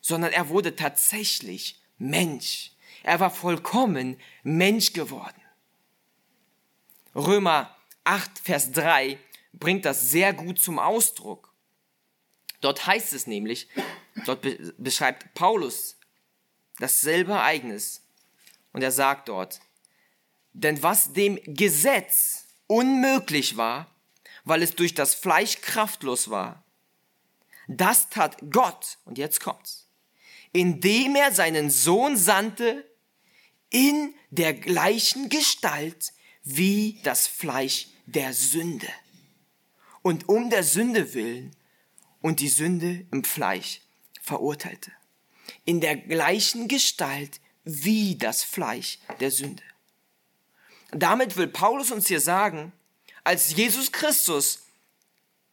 sondern 0.00 0.32
er 0.32 0.48
wurde 0.48 0.74
tatsächlich 0.74 1.80
Mensch. 1.98 2.72
Er 3.02 3.20
war 3.20 3.30
vollkommen 3.30 4.18
Mensch 4.42 4.94
geworden. 4.94 5.40
Römer 7.14 7.76
8, 8.04 8.38
Vers 8.38 8.72
3 8.72 9.18
bringt 9.52 9.84
das 9.84 10.10
sehr 10.10 10.32
gut 10.32 10.58
zum 10.58 10.78
Ausdruck. 10.78 11.52
Dort 12.60 12.86
heißt 12.86 13.12
es 13.12 13.26
nämlich, 13.26 13.68
dort 14.24 14.46
beschreibt 14.78 15.34
Paulus 15.34 15.96
dasselbe 16.78 17.32
Ereignis. 17.32 18.02
Und 18.72 18.82
er 18.82 18.92
sagt 18.92 19.28
dort, 19.28 19.60
denn 20.52 20.82
was 20.82 21.12
dem 21.12 21.38
Gesetz 21.44 22.46
unmöglich 22.66 23.56
war, 23.56 23.94
weil 24.44 24.62
es 24.62 24.74
durch 24.74 24.94
das 24.94 25.14
Fleisch 25.14 25.60
kraftlos 25.60 26.30
war, 26.30 26.64
das 27.68 28.08
tat 28.08 28.38
Gott, 28.50 28.98
und 29.04 29.18
jetzt 29.18 29.40
kommt's, 29.40 29.88
indem 30.52 31.16
er 31.16 31.32
seinen 31.32 31.70
Sohn 31.70 32.16
sandte 32.16 32.84
in 33.70 34.14
der 34.30 34.54
gleichen 34.54 35.28
Gestalt 35.28 36.12
wie 36.42 36.98
das 37.04 37.26
Fleisch 37.26 37.88
der 38.06 38.32
Sünde. 38.32 38.88
Und 40.00 40.28
um 40.28 40.48
der 40.48 40.62
Sünde 40.62 41.12
willen 41.12 41.54
und 42.22 42.40
die 42.40 42.48
Sünde 42.48 43.06
im 43.10 43.24
Fleisch 43.24 43.82
verurteilte. 44.22 44.90
In 45.66 45.80
der 45.80 45.96
gleichen 45.96 46.68
Gestalt 46.68 47.40
wie 47.70 48.16
das 48.16 48.44
Fleisch 48.44 48.98
der 49.20 49.30
Sünde. 49.30 49.62
Damit 50.90 51.36
will 51.36 51.48
Paulus 51.48 51.90
uns 51.90 52.08
hier 52.08 52.20
sagen, 52.20 52.72
als 53.24 53.54
Jesus 53.54 53.92
Christus 53.92 54.62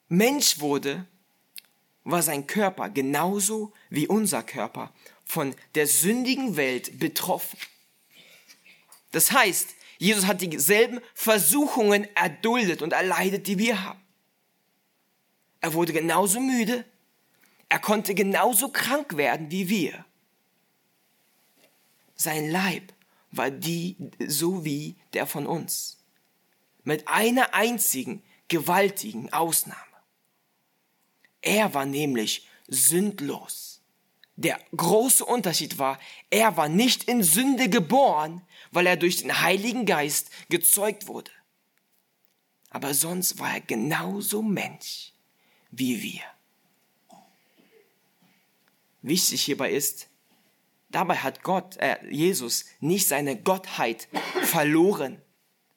Mensch 0.08 0.60
wurde, 0.60 1.06
war 2.06 2.22
sein 2.22 2.48
Körper 2.48 2.90
genauso 2.90 3.74
wie 3.90 4.08
unser 4.08 4.44
Körper 4.44 4.94
von 5.26 5.54
der 5.74 5.88
sündigen 5.88 6.56
Welt 6.56 7.00
betroffen. 7.00 7.60
Das 9.12 9.32
heißt, 9.32 9.76
Jesus 9.98 10.26
hat 10.26 10.40
dieselben 10.40 11.02
Versuchungen 11.14 12.08
erduldet 12.16 12.82
und 12.82 12.94
erleidet, 12.94 13.48
die 13.48 13.58
wir 13.58 13.84
haben. 13.84 14.02
Er 15.60 15.74
wurde 15.74 15.92
genauso 15.92 16.40
müde, 16.40 16.86
er 17.68 17.80
konnte 17.80 18.16
genauso 18.16 18.70
krank 18.70 19.18
werden 19.18 19.52
wie 19.52 19.68
wir. 19.68 20.05
Sein 22.16 22.50
Leib 22.50 22.94
war 23.32 23.52
die 23.52 23.98
so 24.28 24.64
wie 24.66 24.96
der 25.14 25.28
von 25.28 25.46
uns. 25.46 25.98
Mit 26.84 27.08
einer 27.08 27.54
einzigen 27.54 28.24
gewaltigen 28.48 29.32
Ausnahme. 29.34 29.80
Er 31.42 31.74
war 31.74 31.86
nämlich 31.86 32.48
sündlos. 32.68 33.82
Der 34.38 34.60
große 34.76 35.24
Unterschied 35.24 35.78
war, 35.78 36.00
er 36.30 36.58
war 36.58 36.68
nicht 36.68 37.06
in 37.06 37.24
Sünde 37.24 37.70
geboren, 37.70 38.42
weil 38.72 38.86
er 38.88 38.98
durch 38.98 39.18
den 39.18 39.42
Heiligen 39.42 39.86
Geist 39.86 40.30
gezeugt 40.50 41.08
wurde. 41.08 41.32
Aber 42.70 42.94
sonst 42.94 43.40
war 43.40 43.54
er 43.54 43.62
genauso 43.62 44.42
Mensch 44.42 45.14
wie 45.72 46.02
wir. 46.02 46.22
Wichtig 49.02 49.44
hierbei 49.44 49.72
ist, 49.72 50.08
Dabei 50.96 51.18
hat 51.18 51.44
Gott, 51.44 51.76
äh, 51.76 51.98
Jesus, 52.10 52.64
nicht 52.80 53.10
seine 53.10 53.36
Gottheit 53.36 54.08
verloren. 54.44 55.22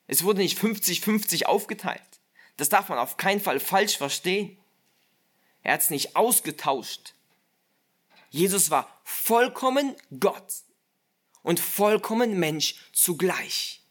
Es 0.06 0.22
wurde 0.22 0.42
nicht 0.42 0.56
50-50 0.56 1.46
aufgeteilt. 1.46 2.20
Das 2.56 2.68
darf 2.68 2.88
man 2.88 2.98
auf 2.98 3.16
keinen 3.16 3.40
Fall 3.40 3.58
falsch 3.58 3.96
verstehen. 3.96 4.56
Er 5.64 5.72
hat 5.72 5.80
es 5.80 5.90
nicht 5.90 6.14
ausgetauscht. 6.14 7.14
Jesus 8.30 8.70
war 8.70 8.88
vollkommen 9.02 9.96
Gott 10.20 10.62
und 11.42 11.58
vollkommen 11.58 12.38
Mensch 12.38 12.76
zugleich. 12.92 13.82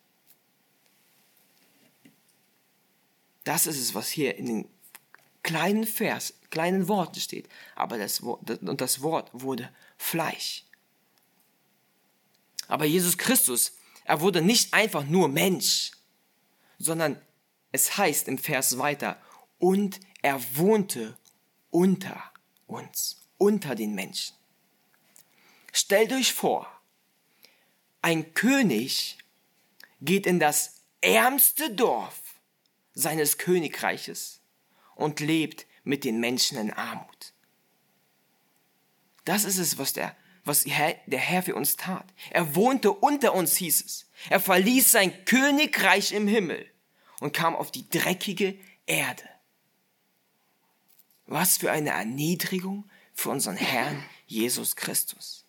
Das 3.44 3.68
ist 3.68 3.80
es, 3.80 3.94
was 3.94 4.08
hier 4.08 4.38
in 4.38 4.46
den 4.46 4.70
kleinen 5.44 5.86
Vers, 5.86 6.36
kleinen 6.52 6.88
Worten 6.88 7.20
steht. 7.20 7.50
Aber 7.76 7.98
das 7.98 8.22
und 8.22 8.80
das 8.80 9.02
Wort 9.02 9.30
wurde 9.34 9.70
Fleisch. 9.98 10.64
Aber 12.68 12.86
Jesus 12.86 13.18
Christus, 13.18 13.78
er 14.04 14.22
wurde 14.22 14.42
nicht 14.42 14.74
einfach 14.74 15.06
nur 15.06 15.28
Mensch, 15.28 15.92
sondern 16.78 17.22
es 17.72 17.98
heißt 17.98 18.28
im 18.28 18.38
Vers 18.38 18.78
weiter, 18.78 19.22
und 19.60 20.00
er 20.22 20.40
wohnte 20.56 21.18
unter 21.70 22.32
uns, 22.66 23.28
unter 23.38 23.76
den 23.76 23.96
Menschen. 23.96 24.36
Stellt 25.72 26.12
euch 26.12 26.34
vor, 26.34 26.68
ein 28.02 28.34
König 28.34 29.18
geht 30.02 30.26
in 30.26 30.40
das 30.40 30.82
ärmste 31.02 31.74
Dorf 31.74 32.22
seines 32.94 33.38
Königreiches 33.38 34.42
und 34.96 35.20
lebt 35.20 35.66
mit 35.84 36.04
den 36.04 36.20
Menschen 36.20 36.58
in 36.58 36.72
Armut. 36.74 37.34
Das 39.26 39.44
ist 39.44 39.58
es, 39.58 39.78
was 39.78 39.94
der 39.94 40.16
was 40.48 40.64
der 40.64 41.20
Herr 41.20 41.44
für 41.44 41.56
uns 41.56 41.76
tat. 41.76 42.06
Er 42.32 42.56
wohnte 42.56 42.92
unter 42.92 43.34
uns, 43.34 43.56
hieß 43.58 43.86
es. 43.86 44.10
Er 44.30 44.40
verließ 44.40 44.92
sein 44.92 45.26
Königreich 45.26 46.14
im 46.14 46.28
Himmel 46.28 46.66
und 47.20 47.34
kam 47.34 47.56
auf 47.56 47.72
die 47.72 47.90
dreckige 47.90 48.58
Erde. 48.86 49.24
Was 51.26 51.58
für 51.58 51.72
eine 51.72 51.92
Erniedrigung 51.92 52.90
für 53.14 53.30
unseren 53.30 53.58
Herrn 53.58 54.04
Jesus 54.28 54.76
Christus. 54.76 55.46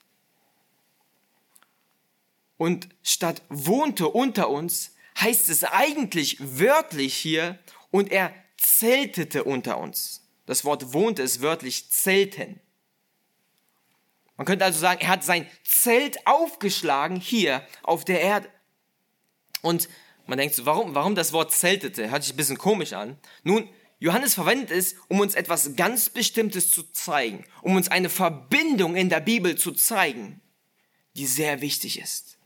Und 2.56 2.88
statt 3.02 3.42
wohnte 3.48 4.08
unter 4.08 4.50
uns, 4.50 4.94
heißt 5.20 5.48
es 5.48 5.64
eigentlich 5.64 6.36
wörtlich 6.40 7.16
hier, 7.16 7.58
und 7.90 8.10
er 8.10 8.34
zeltete 8.56 9.44
unter 9.44 9.78
uns. 9.78 10.26
Das 10.46 10.64
Wort 10.64 10.92
wohnte 10.92 11.22
ist 11.22 11.40
wörtlich 11.40 11.90
zelten. 11.90 12.60
Man 14.38 14.46
könnte 14.46 14.64
also 14.64 14.78
sagen, 14.78 15.00
er 15.02 15.08
hat 15.08 15.24
sein 15.24 15.46
Zelt 15.64 16.26
aufgeschlagen 16.26 17.20
hier 17.20 17.66
auf 17.82 18.04
der 18.04 18.20
Erde. 18.20 18.48
Und 19.60 19.88
man 20.26 20.38
denkt 20.38 20.54
so, 20.54 20.64
warum, 20.64 20.94
warum 20.94 21.14
das 21.16 21.32
Wort 21.32 21.52
zeltete? 21.52 22.10
Hört 22.10 22.22
sich 22.22 22.32
ein 22.32 22.36
bisschen 22.36 22.56
komisch 22.56 22.92
an. 22.92 23.18
Nun, 23.42 23.68
Johannes 23.98 24.34
verwendet 24.34 24.70
es, 24.70 24.94
um 25.08 25.18
uns 25.18 25.34
etwas 25.34 25.74
ganz 25.74 26.08
Bestimmtes 26.08 26.70
zu 26.70 26.84
zeigen, 26.92 27.44
um 27.62 27.74
uns 27.74 27.88
eine 27.88 28.08
Verbindung 28.08 28.94
in 28.94 29.08
der 29.08 29.20
Bibel 29.20 29.56
zu 29.56 29.72
zeigen, 29.72 30.40
die 31.16 31.26
sehr 31.26 31.60
wichtig 31.60 31.98
ist. 31.98 32.38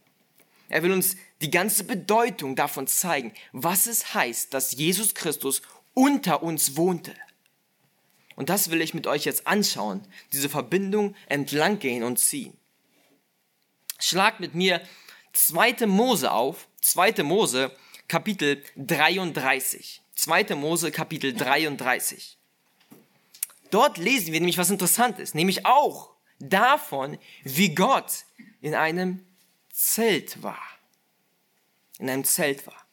Er 0.70 0.82
will 0.82 0.92
uns 0.92 1.16
die 1.42 1.50
ganze 1.50 1.84
Bedeutung 1.84 2.56
davon 2.56 2.86
zeigen, 2.86 3.34
was 3.52 3.86
es 3.86 4.14
heißt, 4.14 4.54
dass 4.54 4.72
Jesus 4.72 5.12
Christus 5.12 5.60
unter 5.92 6.42
uns 6.42 6.78
wohnte. 6.78 7.12
Und 8.36 8.48
das 8.48 8.70
will 8.70 8.80
ich 8.80 8.94
mit 8.94 9.06
euch 9.06 9.24
jetzt 9.24 9.46
anschauen, 9.46 10.06
diese 10.32 10.48
Verbindung 10.48 11.14
entlang 11.28 11.78
gehen 11.78 12.02
und 12.02 12.18
ziehen. 12.18 12.56
Schlag 13.98 14.40
mit 14.40 14.54
mir 14.54 14.80
2. 15.32 15.86
Mose 15.86 16.30
auf, 16.32 16.68
2. 16.80 17.22
Mose 17.22 17.70
Kapitel 18.08 18.62
33. 18.76 20.02
2. 20.14 20.54
Mose 20.54 20.90
Kapitel 20.90 21.32
33. 21.32 22.36
Dort 23.70 23.96
lesen 23.96 24.32
wir 24.32 24.40
nämlich 24.40 24.58
was 24.58 24.70
Interessantes, 24.70 25.34
nämlich 25.34 25.64
auch 25.64 26.10
davon, 26.38 27.18
wie 27.42 27.74
Gott 27.74 28.24
in 28.60 28.74
einem 28.74 29.24
Zelt 29.72 30.42
war. 30.42 30.60
In 31.98 32.10
einem 32.10 32.24
Zelt 32.24 32.66
war. 32.66 32.86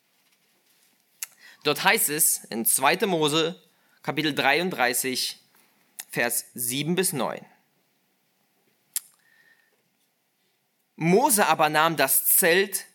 Dort 1.63 1.83
heißt 1.83 2.09
es 2.09 2.45
in 2.45 2.65
2. 2.65 3.05
Mose 3.07 3.61
Kapitel 4.01 4.33
33, 4.33 5.37
Vers 6.09 6.45
7 6.53 6.95
bis 6.95 7.11
9. 7.11 7.45
Mose 10.95 11.47
aber 11.47 11.69
nahm 11.69 11.97
das 11.97 12.27
Zelt 12.37 12.85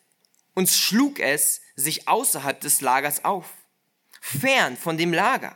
und 0.55 0.69
schlug 0.69 1.19
es 1.19 1.61
sich 1.75 2.07
außerhalb 2.07 2.59
des 2.59 2.81
Lagers 2.81 3.23
auf, 3.23 3.45
fern 4.19 4.77
von 4.77 4.97
dem 4.97 5.13
Lager. 5.13 5.55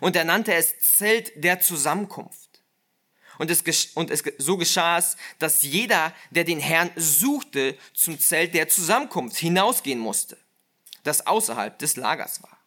Und 0.00 0.14
er 0.14 0.24
nannte 0.24 0.54
es 0.54 0.78
Zelt 0.78 1.32
der 1.42 1.60
Zusammenkunft. 1.60 2.62
Und, 3.38 3.50
es, 3.50 3.62
und 3.94 4.10
es, 4.10 4.22
so 4.38 4.56
geschah 4.56 4.98
es, 4.98 5.16
dass 5.38 5.62
jeder, 5.62 6.14
der 6.30 6.44
den 6.44 6.60
Herrn 6.60 6.90
suchte, 6.94 7.76
zum 7.94 8.20
Zelt 8.20 8.54
der 8.54 8.68
Zusammenkunft 8.68 9.36
hinausgehen 9.38 9.98
musste, 9.98 10.36
das 11.02 11.26
außerhalb 11.26 11.78
des 11.78 11.96
Lagers 11.96 12.42
war. 12.42 12.59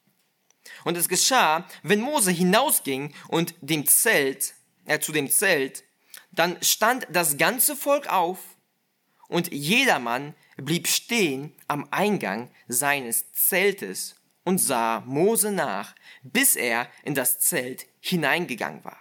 Und 0.83 0.97
es 0.97 1.09
geschah, 1.09 1.65
wenn 1.81 2.01
Mose 2.01 2.31
hinausging 2.31 3.13
und 3.27 3.55
dem 3.61 3.87
Zelt, 3.87 4.53
äh, 4.85 4.99
zu 4.99 5.11
dem 5.11 5.29
Zelt, 5.29 5.83
dann 6.31 6.57
stand 6.61 7.07
das 7.11 7.37
ganze 7.37 7.75
Volk 7.75 8.07
auf 8.07 8.39
und 9.27 9.51
jedermann 9.53 10.35
blieb 10.57 10.87
stehen 10.87 11.53
am 11.67 11.87
Eingang 11.91 12.49
seines 12.67 13.31
Zeltes 13.31 14.15
und 14.43 14.59
sah 14.59 15.01
Mose 15.05 15.51
nach, 15.51 15.95
bis 16.21 16.55
er 16.55 16.89
in 17.03 17.15
das 17.15 17.39
Zelt 17.39 17.85
hineingegangen 17.99 18.83
war. 18.83 18.99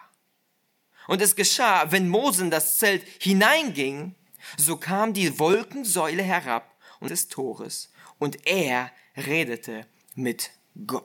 Und 1.09 1.21
es 1.21 1.35
geschah, 1.35 1.91
wenn 1.91 2.09
Mose 2.09 2.45
in 2.45 2.51
das 2.51 2.79
Zelt 2.79 3.05
hineinging, 3.19 4.15
so 4.57 4.77
kam 4.77 5.13
die 5.13 5.39
Wolkensäule 5.39 6.23
herab 6.23 6.77
und 7.01 7.11
des 7.11 7.29
Tores 7.29 7.91
und 8.19 8.47
er 8.47 8.91
redete 9.17 9.87
mit, 10.15 10.51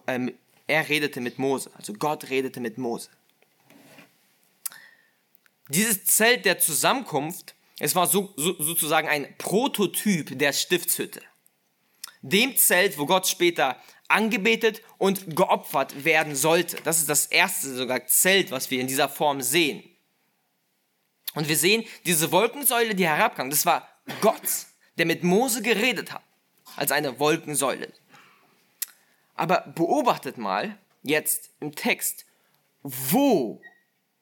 äh, 0.06 0.32
er 0.67 0.88
redete 0.89 1.21
mit 1.21 1.39
Mose, 1.39 1.71
also 1.75 1.93
Gott 1.93 2.30
redete 2.30 2.60
mit 2.60 2.77
Mose. 2.77 3.10
Dieses 5.69 6.06
Zelt 6.06 6.45
der 6.45 6.60
Zusammenkunft, 6.60 7.56
es 7.80 7.95
war 7.95 8.08
so, 8.08 8.34
so, 8.38 8.53
sozusagen 8.62 9.08
ein 9.08 9.36
Prototyp 9.38 10.38
der 10.38 10.53
Stiftshütte. 10.53 11.21
Dem 12.21 12.56
Zelt, 12.56 12.97
wo 12.97 13.06
Gott 13.06 13.27
später 13.27 13.77
angebetet 14.08 14.82
und 14.97 15.36
geopfert 15.36 16.06
werden 16.06 16.36
sollte. 16.36 16.77
Das 16.84 16.99
ist 16.99 17.10
das 17.10 17.25
erste 17.25 17.75
sogar 17.75 18.06
Zelt, 18.08 18.51
was 18.51 18.71
wir 18.71 18.80
in 18.80 18.88
dieser 18.88 19.10
Form 19.10 19.41
sehen. 19.41 19.84
Und 21.34 21.47
wir 21.49 21.58
sehen 21.58 21.84
diese 22.06 22.32
Wolkensäule, 22.32 22.95
die 22.95 23.06
herabkam. 23.06 23.49
Das 23.49 23.65
war 23.65 23.88
Gott, 24.21 24.41
der 24.97 25.06
mit 25.06 25.23
Mose 25.23 25.62
geredet 25.62 26.12
hat, 26.12 26.23
als 26.75 26.91
eine 26.91 27.19
Wolkensäule. 27.19 27.91
Aber 29.38 29.62
beobachtet 29.76 30.38
mal 30.38 30.78
jetzt 31.04 31.52
im 31.60 31.73
Text, 31.76 32.26
wo 32.82 33.62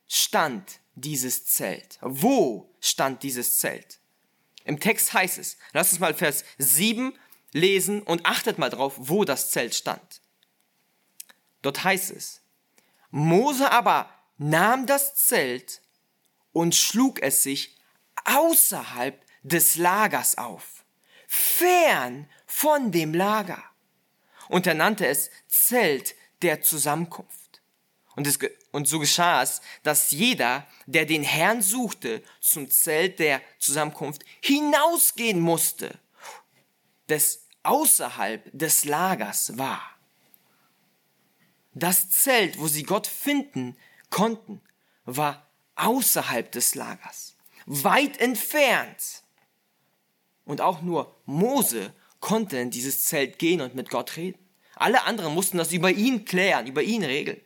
stand 0.07 0.79
dieses 0.95 1.45
Zelt? 1.45 1.97
Wo 2.01 2.69
stand 2.79 3.23
dieses 3.23 3.57
Zelt? 3.57 3.99
Im 4.65 4.79
Text 4.79 5.13
heißt 5.13 5.37
es, 5.37 5.57
lasst 5.73 5.93
uns 5.93 5.99
mal 5.99 6.13
Vers 6.13 6.43
7 6.57 7.17
lesen 7.53 8.01
und 8.01 8.25
achtet 8.25 8.57
mal 8.57 8.69
drauf, 8.69 8.93
wo 8.97 9.23
das 9.23 9.51
Zelt 9.51 9.73
stand. 9.73 10.21
Dort 11.61 11.83
heißt 11.83 12.11
es, 12.11 12.41
Mose 13.09 13.71
aber 13.71 14.09
nahm 14.37 14.85
das 14.85 15.15
Zelt 15.15 15.81
und 16.51 16.75
schlug 16.75 17.21
es 17.21 17.43
sich 17.43 17.77
außerhalb 18.25 19.23
des 19.43 19.75
Lagers 19.75 20.37
auf, 20.37 20.83
fern 21.27 22.29
von 22.45 22.91
dem 22.91 23.13
Lager. 23.13 23.63
Und 24.49 24.67
er 24.67 24.73
nannte 24.73 25.07
es 25.07 25.29
Zelt 25.47 26.15
der 26.41 26.61
Zusammenkunft. 26.61 27.61
Und, 28.15 28.27
es, 28.27 28.39
und 28.71 28.87
so 28.87 28.99
geschah 28.99 29.41
es, 29.41 29.61
dass 29.83 30.11
jeder, 30.11 30.65
der 30.85 31.05
den 31.05 31.23
Herrn 31.23 31.61
suchte, 31.61 32.23
zum 32.39 32.69
Zelt 32.69 33.19
der 33.19 33.41
Zusammenkunft 33.59 34.23
hinausgehen 34.41 35.39
musste, 35.39 35.99
das 37.07 37.45
außerhalb 37.63 38.49
des 38.57 38.85
Lagers 38.85 39.57
war. 39.57 39.81
Das 41.73 42.09
Zelt, 42.09 42.57
wo 42.57 42.67
sie 42.67 42.83
Gott 42.83 43.05
finden 43.05 43.75
konnten, 44.09 44.61
war 45.03 45.49
außerhalb 45.75 46.49
des 46.51 46.73
Lagers, 46.75 47.35
weit 47.65 48.17
entfernt. 48.19 49.23
Und 50.45 50.61
auch 50.61 50.81
nur 50.81 51.13
Mose 51.25 51.93
konnte 52.25 52.57
in 52.57 52.71
dieses 52.71 53.05
Zelt 53.05 53.37
gehen 53.37 53.61
und 53.61 53.75
mit 53.75 53.91
Gott 53.91 54.17
reden. 54.17 54.39
Alle 54.75 55.03
anderen 55.03 55.35
mussten 55.35 55.59
das 55.59 55.71
über 55.71 55.91
ihn 55.91 56.25
klären, 56.25 56.65
über 56.65 56.81
ihn 56.81 57.03
regeln. 57.03 57.39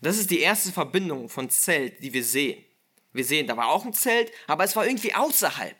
Das 0.00 0.16
ist 0.16 0.30
die 0.30 0.40
erste 0.40 0.72
Verbindung 0.72 1.28
von 1.28 1.50
Zelt, 1.50 2.02
die 2.02 2.14
wir 2.14 2.24
sehen. 2.24 2.64
Wir 3.12 3.22
sehen, 3.22 3.46
da 3.46 3.58
war 3.58 3.68
auch 3.68 3.84
ein 3.84 3.92
Zelt, 3.92 4.32
aber 4.46 4.64
es 4.64 4.76
war 4.76 4.86
irgendwie 4.86 5.12
außerhalb. 5.12 5.76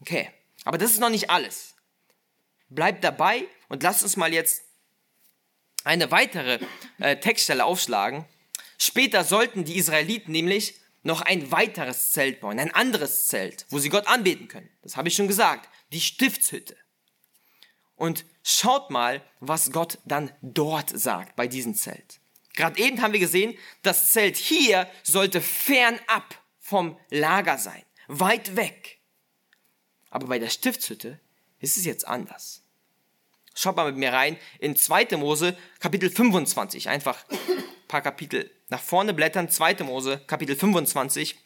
Okay, 0.00 0.30
aber 0.64 0.78
das 0.78 0.92
ist 0.92 1.00
noch 1.00 1.10
nicht 1.10 1.28
alles. 1.28 1.74
Bleibt 2.70 3.04
dabei 3.04 3.44
und 3.68 3.82
lasst 3.82 4.02
uns 4.02 4.16
mal 4.16 4.32
jetzt 4.32 4.62
eine 5.84 6.10
weitere 6.10 6.58
äh, 7.00 7.20
Textstelle 7.20 7.66
aufschlagen. 7.66 8.24
Später 8.78 9.24
sollten 9.24 9.64
die 9.64 9.76
Israeliten 9.76 10.32
nämlich 10.32 10.74
noch 11.02 11.20
ein 11.20 11.50
weiteres 11.50 12.12
Zelt 12.12 12.40
bauen, 12.40 12.58
ein 12.58 12.72
anderes 12.72 13.28
Zelt, 13.28 13.66
wo 13.70 13.78
sie 13.78 13.88
Gott 13.88 14.06
anbeten 14.06 14.48
können. 14.48 14.68
Das 14.82 14.96
habe 14.96 15.08
ich 15.08 15.14
schon 15.14 15.28
gesagt, 15.28 15.68
die 15.92 16.00
Stiftshütte. 16.00 16.76
Und 17.96 18.24
schaut 18.42 18.90
mal, 18.90 19.22
was 19.40 19.72
Gott 19.72 19.98
dann 20.04 20.32
dort 20.42 20.90
sagt 20.90 21.36
bei 21.36 21.46
diesem 21.46 21.74
Zelt. 21.74 22.20
Gerade 22.54 22.80
eben 22.80 23.00
haben 23.00 23.12
wir 23.12 23.20
gesehen, 23.20 23.56
das 23.82 24.12
Zelt 24.12 24.36
hier 24.36 24.88
sollte 25.02 25.40
fernab 25.40 26.40
vom 26.58 26.98
Lager 27.10 27.58
sein, 27.58 27.82
weit 28.08 28.56
weg. 28.56 29.00
Aber 30.10 30.26
bei 30.26 30.38
der 30.38 30.50
Stiftshütte 30.50 31.18
ist 31.58 31.76
es 31.76 31.84
jetzt 31.84 32.06
anders. 32.06 32.62
Schaut 33.54 33.76
mal 33.76 33.86
mit 33.86 33.98
mir 33.98 34.12
rein 34.12 34.38
in 34.58 34.76
2. 34.76 35.16
Mose, 35.16 35.56
Kapitel 35.78 36.10
25. 36.10 36.88
Einfach 36.88 37.24
ein 37.30 37.81
paar 37.92 38.00
Kapitel 38.00 38.50
nach 38.70 38.80
vorne 38.80 39.12
blättern. 39.12 39.50
2. 39.50 39.84
Mose, 39.84 40.22
Kapitel 40.26 40.56
25. 40.56 41.36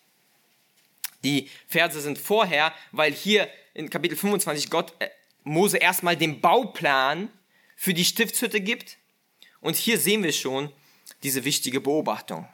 Die 1.25 1.51
Verse 1.67 2.01
sind 2.01 2.19
vorher, 2.19 2.73
weil 2.93 3.13
hier 3.13 3.51
in 3.75 3.91
Kapitel 3.91 4.17
25 4.17 4.71
Gott 4.71 4.95
äh, 5.01 5.09
Mose 5.43 5.79
erstmal 5.79 6.17
den 6.17 6.41
Bauplan 6.41 7.31
für 7.75 7.95
die 7.95 8.05
Stiftshütte 8.05 8.61
gibt. 8.61 8.97
Und 9.61 9.75
hier 9.75 9.99
sehen 9.99 10.23
wir 10.23 10.33
schon, 10.33 10.73
diese 11.25 11.45
wichtige 11.45 11.81
Beobachtung. 11.81 12.49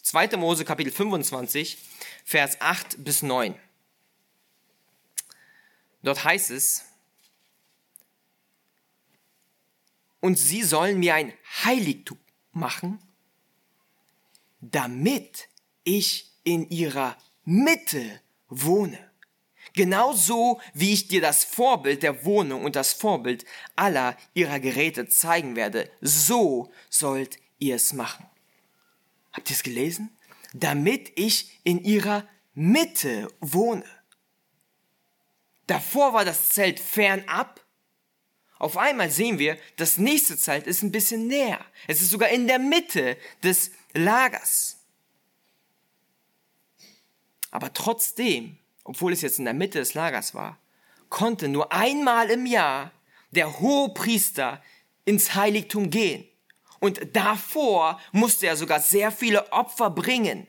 2. 0.00 0.38
Mose 0.38 0.64
Kapitel 0.64 0.90
25, 0.90 1.76
Vers 2.24 2.58
8 2.62 3.04
bis 3.04 3.22
9. 3.22 3.54
Dort 6.02 6.24
heißt 6.24 6.50
es, 6.50 6.86
und 10.20 10.38
sie 10.38 10.62
sollen 10.62 10.98
mir 10.98 11.14
ein 11.14 11.34
Heiligtum 11.64 12.21
machen, 12.52 12.98
damit 14.60 15.48
ich 15.84 16.30
in 16.44 16.68
ihrer 16.70 17.16
Mitte 17.44 18.20
wohne. 18.48 18.98
Genauso 19.74 20.60
wie 20.74 20.92
ich 20.92 21.08
dir 21.08 21.20
das 21.20 21.44
Vorbild 21.44 22.02
der 22.02 22.24
Wohnung 22.24 22.64
und 22.64 22.76
das 22.76 22.92
Vorbild 22.92 23.44
aller 23.74 24.16
ihrer 24.34 24.60
Geräte 24.60 25.08
zeigen 25.08 25.56
werde, 25.56 25.90
so 26.00 26.70
sollt 26.90 27.38
ihr 27.58 27.76
es 27.76 27.92
machen. 27.92 28.26
Habt 29.32 29.48
ihr 29.48 29.56
es 29.56 29.62
gelesen? 29.62 30.10
Damit 30.52 31.12
ich 31.18 31.58
in 31.64 31.82
ihrer 31.82 32.28
Mitte 32.54 33.28
wohne. 33.40 33.86
Davor 35.66 36.12
war 36.12 36.26
das 36.26 36.50
Zelt 36.50 36.78
fernab. 36.78 37.61
Auf 38.62 38.76
einmal 38.78 39.10
sehen 39.10 39.38
wir, 39.38 39.58
das 39.76 39.98
nächste 39.98 40.36
Zelt 40.36 40.66
ist 40.66 40.82
ein 40.82 40.92
bisschen 40.92 41.26
näher. 41.26 41.60
Es 41.88 42.00
ist 42.00 42.10
sogar 42.10 42.28
in 42.28 42.46
der 42.46 42.58
Mitte 42.58 43.16
des 43.42 43.72
Lagers. 43.92 44.78
Aber 47.50 47.72
trotzdem 47.72 48.58
obwohl 48.84 49.12
es 49.12 49.22
jetzt 49.22 49.38
in 49.38 49.44
der 49.44 49.54
Mitte 49.54 49.78
des 49.78 49.94
Lagers 49.94 50.34
war, 50.34 50.58
konnte 51.08 51.48
nur 51.48 51.72
einmal 51.72 52.30
im 52.30 52.46
Jahr 52.46 52.92
der 53.30 53.60
Hohepriester 53.60 54.62
ins 55.04 55.34
Heiligtum 55.34 55.90
gehen. 55.90 56.26
Und 56.80 57.14
davor 57.14 58.00
musste 58.10 58.46
er 58.46 58.56
sogar 58.56 58.80
sehr 58.80 59.12
viele 59.12 59.52
Opfer 59.52 59.90
bringen, 59.90 60.48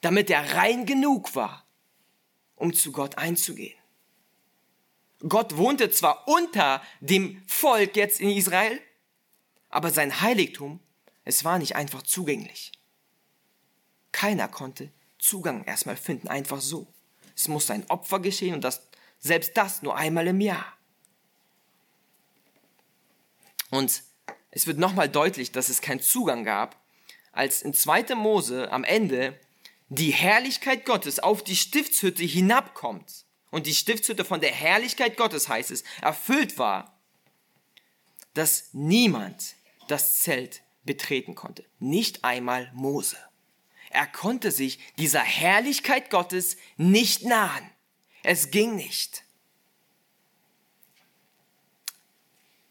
damit 0.00 0.30
er 0.30 0.54
rein 0.54 0.86
genug 0.86 1.34
war, 1.34 1.66
um 2.54 2.72
zu 2.72 2.92
Gott 2.92 3.18
einzugehen. 3.18 3.77
Gott 5.26 5.56
wohnte 5.56 5.90
zwar 5.90 6.28
unter 6.28 6.82
dem 7.00 7.42
Volk 7.46 7.96
jetzt 7.96 8.20
in 8.20 8.30
Israel, 8.30 8.80
aber 9.68 9.90
sein 9.90 10.20
Heiligtum, 10.20 10.80
es 11.24 11.44
war 11.44 11.58
nicht 11.58 11.74
einfach 11.76 12.02
zugänglich. 12.02 12.72
Keiner 14.12 14.48
konnte 14.48 14.92
Zugang 15.18 15.64
erstmal 15.64 15.96
finden, 15.96 16.28
einfach 16.28 16.60
so. 16.60 16.86
Es 17.36 17.48
muss 17.48 17.70
ein 17.70 17.88
Opfer 17.90 18.20
geschehen 18.20 18.54
und 18.54 18.62
das, 18.62 18.88
selbst 19.18 19.56
das 19.56 19.82
nur 19.82 19.96
einmal 19.96 20.26
im 20.28 20.40
Jahr. 20.40 20.76
Und 23.70 24.02
es 24.50 24.66
wird 24.66 24.78
nochmal 24.78 25.08
deutlich, 25.08 25.52
dass 25.52 25.68
es 25.68 25.80
keinen 25.80 26.00
Zugang 26.00 26.44
gab, 26.44 26.80
als 27.32 27.62
in 27.62 27.74
2. 27.74 28.14
Mose 28.14 28.70
am 28.72 28.84
Ende 28.84 29.38
die 29.88 30.10
Herrlichkeit 30.10 30.84
Gottes 30.84 31.18
auf 31.18 31.42
die 31.42 31.56
Stiftshütte 31.56 32.22
hinabkommt 32.22 33.26
und 33.50 33.66
die 33.66 33.74
Stiftshütte 33.74 34.24
von 34.24 34.40
der 34.40 34.52
Herrlichkeit 34.52 35.16
Gottes 35.16 35.48
heißt 35.48 35.70
es, 35.70 35.84
erfüllt 36.00 36.58
war, 36.58 36.98
dass 38.34 38.70
niemand 38.72 39.54
das 39.88 40.20
Zelt 40.20 40.62
betreten 40.84 41.34
konnte. 41.34 41.64
Nicht 41.78 42.24
einmal 42.24 42.70
Mose. 42.74 43.16
Er 43.90 44.06
konnte 44.06 44.50
sich 44.50 44.78
dieser 44.96 45.22
Herrlichkeit 45.22 46.10
Gottes 46.10 46.56
nicht 46.76 47.24
nahen. 47.24 47.70
Es 48.22 48.50
ging 48.50 48.76
nicht. 48.76 49.24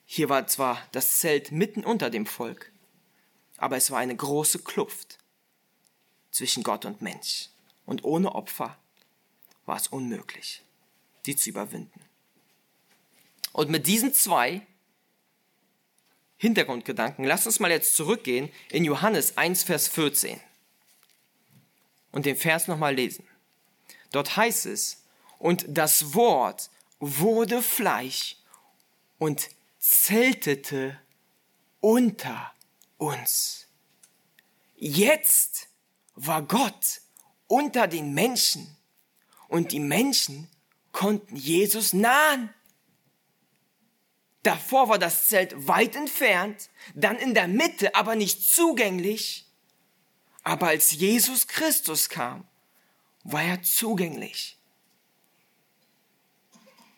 Hier 0.05 0.29
war 0.29 0.47
zwar 0.47 0.81
das 0.91 1.19
Zelt 1.19 1.51
mitten 1.51 1.83
unter 1.83 2.09
dem 2.09 2.25
Volk, 2.25 2.71
aber 3.57 3.77
es 3.77 3.91
war 3.91 3.99
eine 3.99 4.15
große 4.15 4.59
Kluft. 4.59 5.17
zwischen 6.31 6.61
Gott 6.61 6.85
und 6.85 7.01
Mensch. 7.01 7.49
Und 7.85 8.03
ohne 8.03 8.35
Opfer 8.35 8.77
war 9.65 9.77
es 9.77 9.87
unmöglich, 9.87 10.61
die 11.27 11.35
zu 11.35 11.49
überwinden. 11.49 12.01
Und 13.53 13.69
mit 13.69 13.87
diesen 13.87 14.13
zwei 14.13 14.65
Hintergrundgedanken, 16.37 17.25
lasst 17.25 17.47
uns 17.47 17.59
mal 17.59 17.71
jetzt 17.71 17.95
zurückgehen 17.95 18.49
in 18.69 18.85
Johannes 18.85 19.37
1, 19.37 19.63
Vers 19.63 19.87
14 19.87 20.39
und 22.11 22.25
den 22.25 22.35
Vers 22.35 22.67
nochmal 22.67 22.95
lesen. 22.95 23.27
Dort 24.11 24.37
heißt 24.37 24.67
es, 24.67 25.03
und 25.39 25.65
das 25.67 26.13
Wort 26.13 26.69
wurde 26.99 27.61
Fleisch 27.61 28.37
und 29.17 29.49
zeltete 29.79 30.99
unter 31.79 32.53
uns. 32.97 33.67
Jetzt 34.75 35.69
war 36.15 36.41
Gott 36.43 37.01
unter 37.47 37.87
den 37.87 38.13
Menschen 38.13 38.75
und 39.47 39.71
die 39.71 39.79
Menschen 39.79 40.49
konnten 40.97 41.35
Jesus 41.35 41.93
nahen. 41.93 42.51
Davor 44.41 44.89
war 44.89 44.97
das 44.97 45.27
Zelt 45.27 45.67
weit 45.67 45.95
entfernt, 45.95 46.71
dann 46.95 47.17
in 47.17 47.35
der 47.35 47.47
Mitte, 47.47 47.93
aber 47.93 48.15
nicht 48.15 48.51
zugänglich. 48.51 49.45
Aber 50.41 50.69
als 50.69 50.89
Jesus 50.89 51.45
Christus 51.45 52.09
kam, 52.09 52.47
war 53.23 53.43
er 53.43 53.61
zugänglich. 53.61 54.57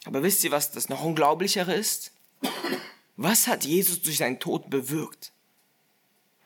Aber 0.06 0.24
wisst 0.24 0.46
ihr, 0.46 0.52
was 0.52 0.72
das 0.72 0.88
noch 0.88 1.04
unglaublichere 1.04 1.74
ist? 1.74 2.14
Was 3.18 3.48
hat 3.48 3.66
Jesus 3.66 4.02
durch 4.02 4.20
seinen 4.20 4.40
Tod 4.40 4.70
bewirkt? 4.70 5.34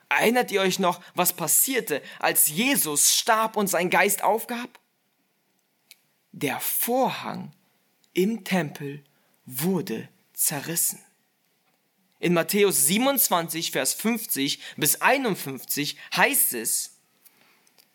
Erinnert 0.08 0.50
ihr 0.50 0.60
euch 0.60 0.80
noch, 0.80 1.00
was 1.14 1.32
passierte, 1.32 2.02
als 2.18 2.48
Jesus 2.48 3.14
starb 3.14 3.56
und 3.56 3.68
sein 3.68 3.90
Geist 3.90 4.24
aufgab? 4.24 4.80
Der 6.36 6.58
Vorhang 6.58 7.52
im 8.12 8.42
Tempel 8.42 9.04
wurde 9.46 10.08
zerrissen. 10.32 10.98
In 12.18 12.34
Matthäus 12.34 12.88
27, 12.88 13.70
Vers 13.70 13.94
50 13.94 14.58
bis 14.76 15.00
51 15.00 15.96
heißt 16.16 16.54
es, 16.54 16.96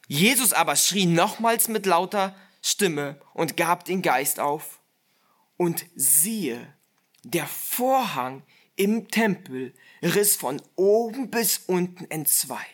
Jesus 0.08 0.54
aber 0.54 0.78
schrie 0.78 1.06
nochmals 1.06 1.68
mit 1.68 1.86
lauter 1.86 2.34
Stimme 2.62 3.20
und 3.34 3.58
gab 3.58 3.84
den 3.84 4.02
Geist 4.02 4.40
auf. 4.40 4.80
Und 5.58 5.86
siehe, 5.98 6.74
der 7.24 7.46
Vorhang 7.46 8.44
im 8.78 9.10
Tempel 9.10 9.74
riss 10.02 10.38
von 10.38 10.62
oben 10.78 11.30
bis 11.30 11.58
unten 11.68 12.10
entzwei. 12.10 12.66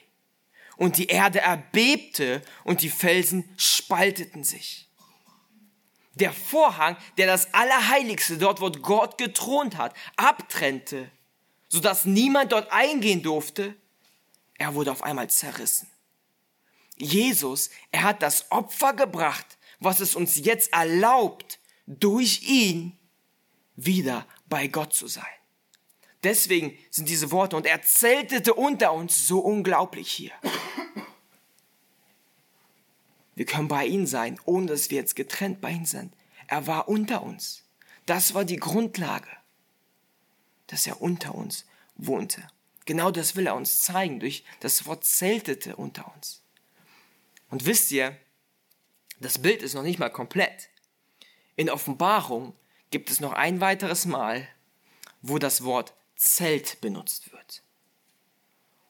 Und 0.77 0.99
die 0.99 1.07
Erde 1.07 1.39
erbebte 1.41 2.43
und 2.63 2.83
die 2.83 2.91
Felsen 2.91 3.49
spalteten 3.57 4.43
sich. 4.43 4.84
Der 6.15 6.33
Vorhang, 6.33 6.97
der 7.17 7.27
das 7.27 7.53
Allerheiligste, 7.53 8.37
dort 8.37 8.61
wo 8.61 8.71
Gott 8.71 9.17
gethront 9.17 9.77
hat, 9.77 9.93
abtrennte, 10.15 11.11
sodass 11.67 12.05
niemand 12.05 12.51
dort 12.51 12.71
eingehen 12.71 13.21
durfte, 13.21 13.75
er 14.57 14.73
wurde 14.75 14.91
auf 14.91 15.03
einmal 15.03 15.29
zerrissen. 15.29 15.89
Jesus, 16.97 17.69
er 17.91 18.03
hat 18.03 18.21
das 18.21 18.49
Opfer 18.51 18.93
gebracht, 18.93 19.57
was 19.79 19.99
es 19.99 20.15
uns 20.15 20.37
jetzt 20.37 20.71
erlaubt, 20.71 21.59
durch 21.87 22.43
ihn 22.43 22.97
wieder 23.75 24.25
bei 24.47 24.67
Gott 24.67 24.93
zu 24.93 25.07
sein. 25.07 25.25
Deswegen 26.23 26.77
sind 26.89 27.09
diese 27.09 27.31
Worte, 27.31 27.55
und 27.55 27.65
er 27.65 27.81
zeltete 27.83 28.53
unter 28.53 28.93
uns 28.93 29.27
so 29.27 29.39
unglaublich 29.39 30.09
hier. 30.09 30.31
Wir 33.35 33.45
können 33.45 33.67
bei 33.67 33.85
ihm 33.85 34.07
sein, 34.07 34.39
ohne 34.45 34.67
dass 34.67 34.89
wir 34.89 34.97
jetzt 34.97 35.15
getrennt 35.15 35.61
bei 35.61 35.71
ihm 35.71 35.85
sind. 35.85 36.13
Er 36.47 36.67
war 36.67 36.87
unter 36.87 37.21
uns. 37.23 37.63
Das 38.05 38.33
war 38.33 38.45
die 38.45 38.57
Grundlage, 38.57 39.29
dass 40.67 40.87
er 40.87 41.01
unter 41.01 41.35
uns 41.35 41.65
wohnte. 41.95 42.47
Genau 42.85 43.11
das 43.11 43.35
will 43.35 43.47
er 43.47 43.55
uns 43.55 43.79
zeigen 43.79 44.19
durch 44.19 44.43
das 44.59 44.85
Wort 44.85 45.03
zeltete 45.03 45.75
unter 45.75 46.13
uns. 46.15 46.41
Und 47.49 47.65
wisst 47.65 47.91
ihr, 47.91 48.15
das 49.19 49.39
Bild 49.39 49.63
ist 49.63 49.73
noch 49.73 49.83
nicht 49.83 49.99
mal 49.99 50.09
komplett. 50.09 50.69
In 51.55 51.69
Offenbarung 51.69 52.53
gibt 52.91 53.09
es 53.09 53.19
noch 53.19 53.33
ein 53.33 53.61
weiteres 53.61 54.05
Mal, 54.05 54.47
wo 55.21 55.39
das 55.39 55.63
Wort 55.63 55.93
Zelt 56.15 56.79
benutzt 56.79 57.31
wird. 57.31 57.63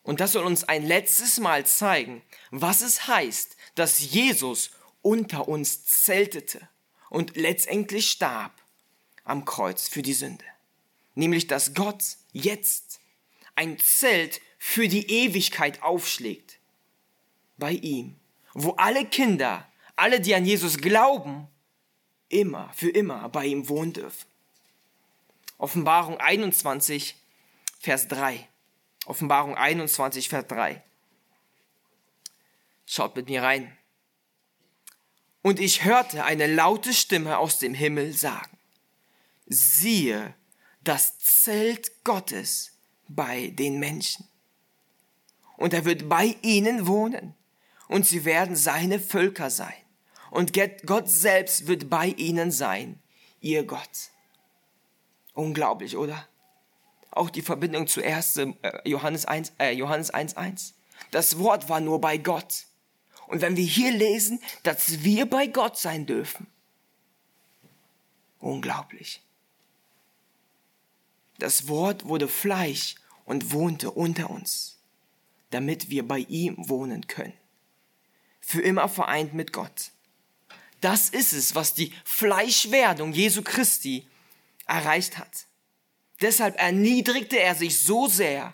Und 0.05 0.19
das 0.19 0.33
soll 0.33 0.45
uns 0.45 0.63
ein 0.63 0.85
letztes 0.85 1.39
Mal 1.39 1.65
zeigen, 1.65 2.21
was 2.51 2.81
es 2.81 3.07
heißt, 3.07 3.57
dass 3.73 3.99
Jesus 3.99 4.69
unter 5.01 5.47
uns 5.47 5.83
zeltete 5.85 6.69
und 7.09 7.35
letztendlich 7.35 8.11
starb 8.11 8.53
am 9.23 9.45
Kreuz 9.45 9.87
für 9.87 10.03
die 10.03 10.13
Sünde. 10.13 10.45
Nämlich, 11.15 11.47
dass 11.47 11.73
Gott 11.73 12.03
jetzt 12.33 12.99
ein 13.55 13.79
Zelt 13.79 14.41
für 14.59 14.87
die 14.87 15.09
Ewigkeit 15.09 15.81
aufschlägt. 15.81 16.59
Bei 17.57 17.71
ihm. 17.71 18.15
Wo 18.53 18.71
alle 18.71 19.05
Kinder, 19.05 19.67
alle, 19.95 20.21
die 20.21 20.35
an 20.35 20.45
Jesus 20.45 20.77
glauben, 20.77 21.47
immer, 22.29 22.71
für 22.73 22.89
immer 22.89 23.27
bei 23.29 23.47
ihm 23.47 23.69
wohnen 23.69 23.93
dürfen. 23.93 24.27
Offenbarung 25.57 26.19
21, 26.19 27.15
Vers 27.79 28.07
3. 28.07 28.47
Offenbarung 29.05 29.55
21, 29.55 30.29
Vers 30.29 30.47
3. 30.47 30.83
Schaut 32.85 33.15
mit 33.15 33.29
mir 33.29 33.43
rein. 33.43 33.77
Und 35.41 35.59
ich 35.59 35.83
hörte 35.83 36.25
eine 36.25 36.47
laute 36.47 36.93
Stimme 36.93 37.37
aus 37.37 37.59
dem 37.59 37.75
Himmel 37.75 38.13
sagen, 38.13 38.57
siehe 39.45 40.33
das 40.81 41.19
Zelt 41.19 42.03
Gottes 42.03 42.71
bei 43.07 43.49
den 43.49 43.79
Menschen. 43.79 44.27
Und 45.57 45.73
er 45.73 45.85
wird 45.85 46.09
bei 46.09 46.35
ihnen 46.41 46.87
wohnen 46.87 47.35
und 47.87 48.05
sie 48.05 48.25
werden 48.25 48.55
seine 48.55 48.99
Völker 48.99 49.51
sein. 49.51 49.73
Und 50.31 50.51
Gott 50.85 51.09
selbst 51.09 51.67
wird 51.67 51.89
bei 51.89 52.07
ihnen 52.07 52.51
sein, 52.51 52.99
ihr 53.39 53.63
Gott. 53.65 54.09
Unglaublich, 55.33 55.95
oder? 55.95 56.27
Auch 57.16 57.30
die 57.30 57.41
Verbindung 57.41 57.88
zu 57.88 58.03
1. 58.03 58.38
Äh, 58.38 58.53
Johannes 58.84 59.26
1, 59.26 59.53
äh, 59.57 59.72
Johannes 59.72 60.11
1, 60.11 60.38
1. 60.38 60.74
Das 61.11 61.39
Wort 61.39 61.70
war 61.70 61.80
nur 61.80 61.99
bei 61.99 62.18
Gott. 62.18 62.66
Und 63.28 63.41
wenn 63.41 63.55
wir 63.55 63.63
hier 63.63 63.91
lesen, 63.91 64.39
dass 64.63 65.03
wir 65.03 65.26
bei 65.28 65.47
Gott 65.47 65.78
sein 65.78 66.05
dürfen, 66.05 66.45
unglaublich. 68.39 69.22
Das 71.39 71.68
Wort 71.68 72.05
wurde 72.05 72.28
Fleisch 72.28 72.95
und 73.26 73.51
wohnte 73.51 73.91
unter 73.91 74.30
uns, 74.30 74.78
damit 75.49 75.89
wir 75.89 76.07
bei 76.07 76.20
ihm 76.20 76.55
wohnen 76.70 77.07
können. 77.07 77.34
Für 78.41 78.61
immer 78.61 78.88
vereint 78.88 79.34
mit 79.34 79.53
Gott. 79.53 79.91
Das 80.82 81.09
ist 81.09 81.34
es, 81.34 81.55
was 81.55 81.74
die 81.74 81.93
Fleischwerdung 82.03 83.13
Jesu 83.13 83.41
Christi 83.41 84.07
erreicht 84.68 85.18
hat. 85.18 85.47
Deshalb 86.22 86.57
erniedrigte 86.57 87.39
er 87.39 87.55
sich 87.55 87.80
so 87.80 88.07
sehr, 88.07 88.53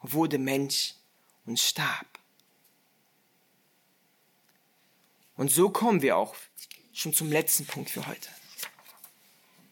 wurde 0.00 0.38
Mensch 0.38 0.94
und 1.46 1.58
starb. 1.58 2.06
Und 5.36 5.50
so 5.50 5.70
kommen 5.70 6.02
wir 6.02 6.16
auch 6.16 6.36
schon 6.92 7.14
zum 7.14 7.30
letzten 7.30 7.66
Punkt 7.66 7.90
für 7.90 8.06
heute, 8.06 8.28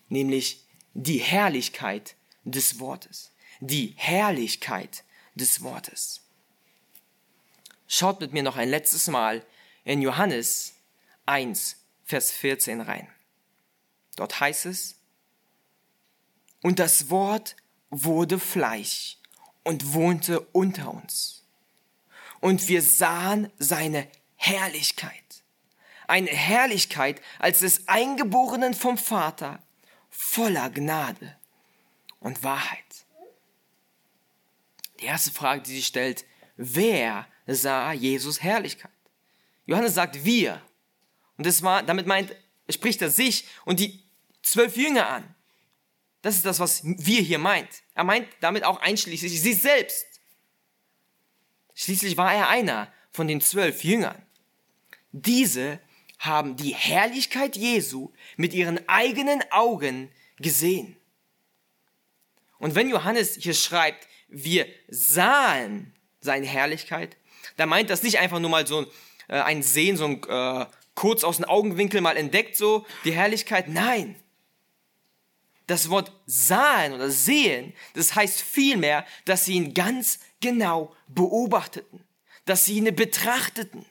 nämlich 0.09 0.65
die 0.95 1.19
Herrlichkeit 1.19 2.17
des 2.45 2.79
Wortes. 2.81 3.31
Die 3.61 3.95
Herrlichkeit 3.97 5.05
des 5.35 5.63
Wortes. 5.63 6.23
Schaut 7.87 8.21
mit 8.21 8.33
mir 8.33 8.43
noch 8.43 8.57
ein 8.57 8.71
letztes 8.71 9.09
Mal 9.09 9.45
in 9.85 10.01
Johannes 10.01 10.75
1, 11.27 11.77
Vers 12.05 12.31
14 12.31 12.81
rein. 12.81 13.09
Dort 14.17 14.41
heißt 14.41 14.67
es, 14.67 14.99
und 16.63 16.79
das 16.79 17.11
Wort 17.11 17.57
wurde 17.91 18.39
Fleisch 18.39 19.19
und 19.65 19.93
wohnte 19.93 20.41
unter 20.53 20.93
uns. 20.93 21.45
Und 22.41 22.69
wir 22.69 22.83
sahen 22.83 23.51
seine 23.59 24.09
Herrlichkeit. 24.37 25.13
Eine 26.07 26.31
Herrlichkeit 26.31 27.21
als 27.39 27.61
des 27.61 27.87
Eingeborenen 27.89 28.75
vom 28.75 28.99
Vater, 28.99 29.63
voller 30.11 30.71
Gnade 30.71 31.37
und 32.21 32.43
Wahrheit. 32.43 32.79
Die 35.01 35.05
erste 35.05 35.31
Frage, 35.31 35.63
die 35.63 35.77
sich 35.77 35.87
stellt, 35.87 36.25
wer 36.57 37.27
sah 37.47 37.93
Jesus 37.93 38.43
Herrlichkeit? 38.43 38.91
Johannes 39.67 39.95
sagt 39.95 40.25
wir. 40.25 40.61
Und 41.37 41.47
das 41.47 41.63
war, 41.63 41.83
damit 41.83 42.07
meint, 42.07 42.35
spricht 42.69 43.01
er 43.03 43.11
sich 43.11 43.47
und 43.65 43.81
die 43.81 44.03
zwölf 44.43 44.77
Jünger 44.77 45.09
an. 45.09 45.35
Das 46.23 46.37
ist 46.37 46.45
das, 46.45 46.61
was 46.61 46.83
wir 46.85 47.21
hier 47.21 47.39
meint. 47.39 47.68
Er 47.95 48.05
meint 48.05 48.29
damit 48.41 48.64
auch 48.64 48.81
einschließlich 48.81 49.41
sich 49.41 49.61
selbst. 49.61 50.07
Schließlich 51.75 52.16
war 52.16 52.35
er 52.35 52.49
einer 52.49 52.93
von 53.11 53.27
den 53.27 53.41
zwölf 53.41 53.85
Jüngern. 53.85 54.21
Diese 55.12 55.81
haben 56.18 56.57
die 56.57 56.75
Herrlichkeit 56.75 57.57
Jesu 57.57 58.12
mit 58.37 58.53
ihren 58.53 58.87
eigenen 58.89 59.43
Augen 59.51 60.11
gesehen. 60.39 60.97
Und 62.59 62.75
wenn 62.75 62.91
Johannes 62.91 63.37
hier 63.41 63.55
schreibt, 63.55 64.07
wir 64.29 64.66
sahen 64.89 65.95
seine 66.21 66.47
Herrlichkeit, 66.47 67.16
dann 67.57 67.71
meint 67.71 67.89
das 67.89 68.03
nicht 68.03 68.18
einfach 68.18 68.39
nur 68.39 68.51
mal 68.51 68.66
so 68.66 68.83
äh, 69.29 69.41
ein 69.41 69.62
Sehen, 69.62 69.97
so 69.97 70.05
ein 70.05 70.23
äh, 70.25 70.66
kurz 70.95 71.25
aus 71.25 71.37
dem 71.39 71.47
Augenwinkel 71.47 72.03
mal 72.03 72.16
entdeckt, 72.16 72.57
so 72.57 72.87
die 73.05 73.12
Herrlichkeit. 73.12 73.68
Nein. 73.68 74.16
Das 75.71 75.89
Wort 75.89 76.11
sahen 76.27 76.95
oder 76.95 77.12
sehen, 77.12 77.75
das 77.95 78.16
heißt 78.16 78.43
vielmehr, 78.43 79.07
dass 79.25 79.45
sie 79.45 79.53
ihn 79.53 79.73
ganz 79.73 80.18
genau 80.41 80.93
beobachteten, 81.07 82.01
dass 82.45 82.64
sie 82.64 82.79
ihn 82.79 82.93
betrachteten. 82.97 83.87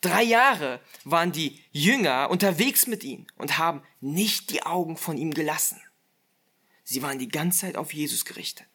Drei 0.00 0.22
Jahre 0.22 0.80
waren 1.02 1.32
die 1.32 1.58
Jünger 1.72 2.30
unterwegs 2.30 2.86
mit 2.86 3.02
ihm 3.02 3.26
und 3.38 3.58
haben 3.58 3.82
nicht 4.00 4.50
die 4.50 4.62
Augen 4.62 4.96
von 4.96 5.18
ihm 5.18 5.34
gelassen. 5.34 5.82
Sie 6.84 7.02
waren 7.02 7.18
die 7.18 7.28
ganze 7.28 7.62
Zeit 7.62 7.76
auf 7.76 7.92
Jesus 7.92 8.24
gerichtet. 8.24 8.68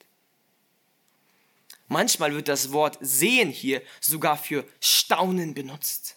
Manchmal 1.88 2.34
wird 2.34 2.50
das 2.50 2.74
Wort 2.74 2.98
sehen 3.00 3.50
hier 3.50 3.82
sogar 4.02 4.36
für 4.36 4.68
Staunen 4.82 5.54
benutzt. 5.54 6.16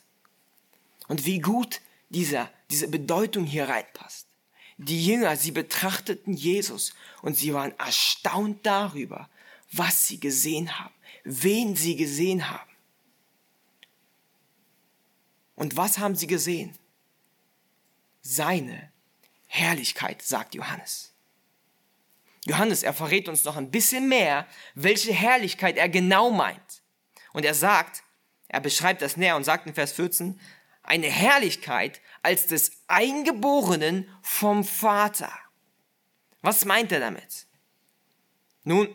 Und 1.06 1.26
wie 1.26 1.38
gut 1.38 1.80
dieser, 2.08 2.50
diese 2.70 2.88
Bedeutung 2.88 3.44
hier 3.44 3.68
reinpasst. 3.68 4.27
Die 4.78 5.04
Jünger, 5.04 5.36
sie 5.36 5.50
betrachteten 5.50 6.34
Jesus 6.34 6.94
und 7.20 7.36
sie 7.36 7.52
waren 7.52 7.76
erstaunt 7.78 8.64
darüber, 8.64 9.28
was 9.72 10.06
sie 10.06 10.20
gesehen 10.20 10.78
haben, 10.78 10.94
wen 11.24 11.74
sie 11.76 11.96
gesehen 11.96 12.48
haben. 12.48 12.70
Und 15.56 15.76
was 15.76 15.98
haben 15.98 16.14
sie 16.14 16.28
gesehen? 16.28 16.78
Seine 18.22 18.92
Herrlichkeit, 19.46 20.22
sagt 20.22 20.54
Johannes. 20.54 21.12
Johannes, 22.44 22.84
er 22.84 22.94
verrät 22.94 23.28
uns 23.28 23.42
noch 23.44 23.56
ein 23.56 23.72
bisschen 23.72 24.08
mehr, 24.08 24.46
welche 24.74 25.12
Herrlichkeit 25.12 25.76
er 25.76 25.88
genau 25.88 26.30
meint. 26.30 26.82
Und 27.32 27.44
er 27.44 27.54
sagt, 27.54 28.04
er 28.46 28.60
beschreibt 28.60 29.02
das 29.02 29.16
näher 29.16 29.36
und 29.36 29.44
sagt 29.44 29.66
in 29.66 29.74
Vers 29.74 29.92
14, 29.92 30.38
eine 30.88 31.08
Herrlichkeit 31.08 32.00
als 32.22 32.46
des 32.46 32.72
Eingeborenen 32.86 34.08
vom 34.22 34.64
Vater. 34.64 35.32
Was 36.40 36.64
meint 36.64 36.92
er 36.92 37.00
damit? 37.00 37.46
Nun, 38.64 38.88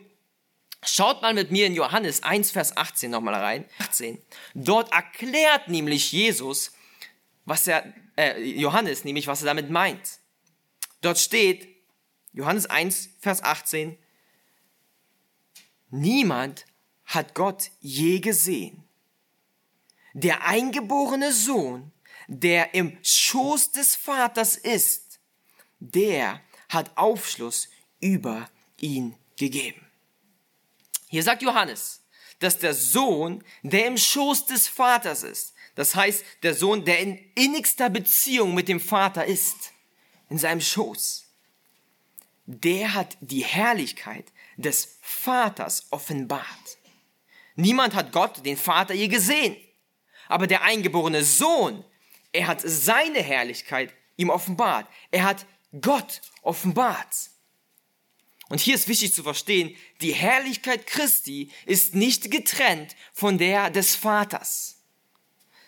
schaut 0.82 1.22
mal 1.22 1.34
mit 1.34 1.50
mir 1.50 1.66
in 1.66 1.74
Johannes 1.74 2.22
1, 2.22 2.50
Vers 2.50 2.76
18 2.76 3.10
nochmal 3.10 3.34
rein. 3.34 3.64
18. 3.78 4.20
Dort 4.54 4.92
erklärt 4.92 5.68
nämlich 5.68 6.12
Jesus, 6.12 6.72
was 7.44 7.66
er, 7.66 7.92
äh, 8.16 8.40
Johannes 8.42 9.04
nämlich, 9.04 9.26
was 9.26 9.42
er 9.42 9.46
damit 9.46 9.70
meint. 9.70 10.18
Dort 11.00 11.18
steht, 11.18 11.68
Johannes 12.32 12.66
1, 12.66 13.10
Vers 13.20 13.42
18, 13.42 13.98
niemand 15.90 16.66
hat 17.04 17.34
Gott 17.34 17.70
je 17.80 18.20
gesehen. 18.20 18.83
Der 20.14 20.46
eingeborene 20.46 21.32
Sohn, 21.32 21.92
der 22.28 22.72
im 22.74 22.96
Schoß 23.02 23.72
des 23.72 23.96
Vaters 23.96 24.56
ist, 24.56 25.18
der 25.80 26.40
hat 26.68 26.96
Aufschluss 26.96 27.68
über 28.00 28.48
ihn 28.80 29.16
gegeben. 29.36 29.84
Hier 31.08 31.22
sagt 31.22 31.42
Johannes, 31.42 32.00
dass 32.38 32.58
der 32.58 32.74
Sohn, 32.74 33.42
der 33.62 33.86
im 33.86 33.98
Schoß 33.98 34.46
des 34.46 34.68
Vaters 34.68 35.24
ist, 35.24 35.54
das 35.74 35.94
heißt 35.94 36.24
der 36.42 36.54
Sohn, 36.54 36.84
der 36.84 37.00
in 37.00 37.18
innigster 37.34 37.90
Beziehung 37.90 38.54
mit 38.54 38.68
dem 38.68 38.80
Vater 38.80 39.24
ist, 39.24 39.72
in 40.30 40.38
seinem 40.38 40.60
Schoß, 40.60 41.24
der 42.46 42.94
hat 42.94 43.16
die 43.20 43.44
Herrlichkeit 43.44 44.26
des 44.56 44.98
Vaters 45.00 45.88
offenbart. 45.90 46.78
Niemand 47.56 47.94
hat 47.94 48.12
Gott, 48.12 48.44
den 48.44 48.56
Vater, 48.56 48.94
je 48.94 49.08
gesehen. 49.08 49.56
Aber 50.34 50.48
der 50.48 50.62
eingeborene 50.62 51.22
Sohn, 51.22 51.84
er 52.32 52.48
hat 52.48 52.60
seine 52.60 53.22
Herrlichkeit 53.22 53.94
ihm 54.16 54.30
offenbart. 54.30 54.88
Er 55.12 55.22
hat 55.22 55.46
Gott 55.80 56.22
offenbart. 56.42 57.30
Und 58.48 58.60
hier 58.60 58.74
ist 58.74 58.88
wichtig 58.88 59.14
zu 59.14 59.22
verstehen, 59.22 59.76
die 60.00 60.12
Herrlichkeit 60.12 60.88
Christi 60.88 61.52
ist 61.66 61.94
nicht 61.94 62.32
getrennt 62.32 62.96
von 63.12 63.38
der 63.38 63.70
des 63.70 63.94
Vaters. 63.94 64.82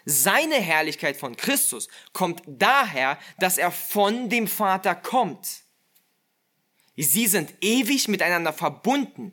Seine 0.04 0.56
Herrlichkeit 0.56 1.16
von 1.16 1.36
Christus 1.36 1.86
kommt 2.12 2.42
daher, 2.48 3.20
dass 3.38 3.58
er 3.58 3.70
von 3.70 4.28
dem 4.30 4.48
Vater 4.48 4.96
kommt. 4.96 5.62
Sie 6.96 7.28
sind 7.28 7.54
ewig 7.60 8.08
miteinander 8.08 8.52
verbunden, 8.52 9.32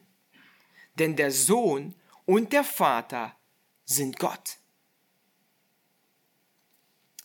denn 1.00 1.16
der 1.16 1.32
Sohn 1.32 1.96
und 2.28 2.54
der 2.54 2.64
Vater 2.64 3.36
sind 3.84 4.20
Gott. 4.20 4.60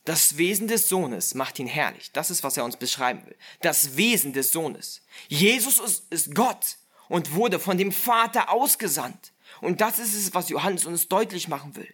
Das 0.09 0.37
Wesen 0.37 0.67
des 0.67 0.89
Sohnes 0.89 1.35
macht 1.35 1.59
ihn 1.59 1.67
herrlich. 1.67 2.11
Das 2.11 2.31
ist, 2.31 2.43
was 2.43 2.57
er 2.57 2.65
uns 2.65 2.77
beschreiben 2.77 3.23
will. 3.27 3.35
Das 3.61 3.95
Wesen 3.95 4.33
des 4.33 4.51
Sohnes. 4.51 5.03
Jesus 5.27 6.01
ist 6.09 6.33
Gott 6.33 6.77
und 7.09 7.35
wurde 7.35 7.59
von 7.59 7.77
dem 7.77 7.91
Vater 7.91 8.49
ausgesandt. 8.49 9.33
Und 9.61 9.81
das 9.81 9.99
ist 9.99 10.15
es, 10.15 10.33
was 10.33 10.49
Johannes 10.49 10.85
uns 10.85 11.09
deutlich 11.09 11.47
machen 11.47 11.75
will. 11.75 11.93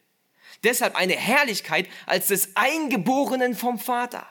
Deshalb 0.63 0.95
eine 0.95 1.18
Herrlichkeit 1.18 1.89
als 2.05 2.28
des 2.28 2.55
Eingeborenen 2.55 3.53
vom 3.53 3.80
Vater. 3.80 4.26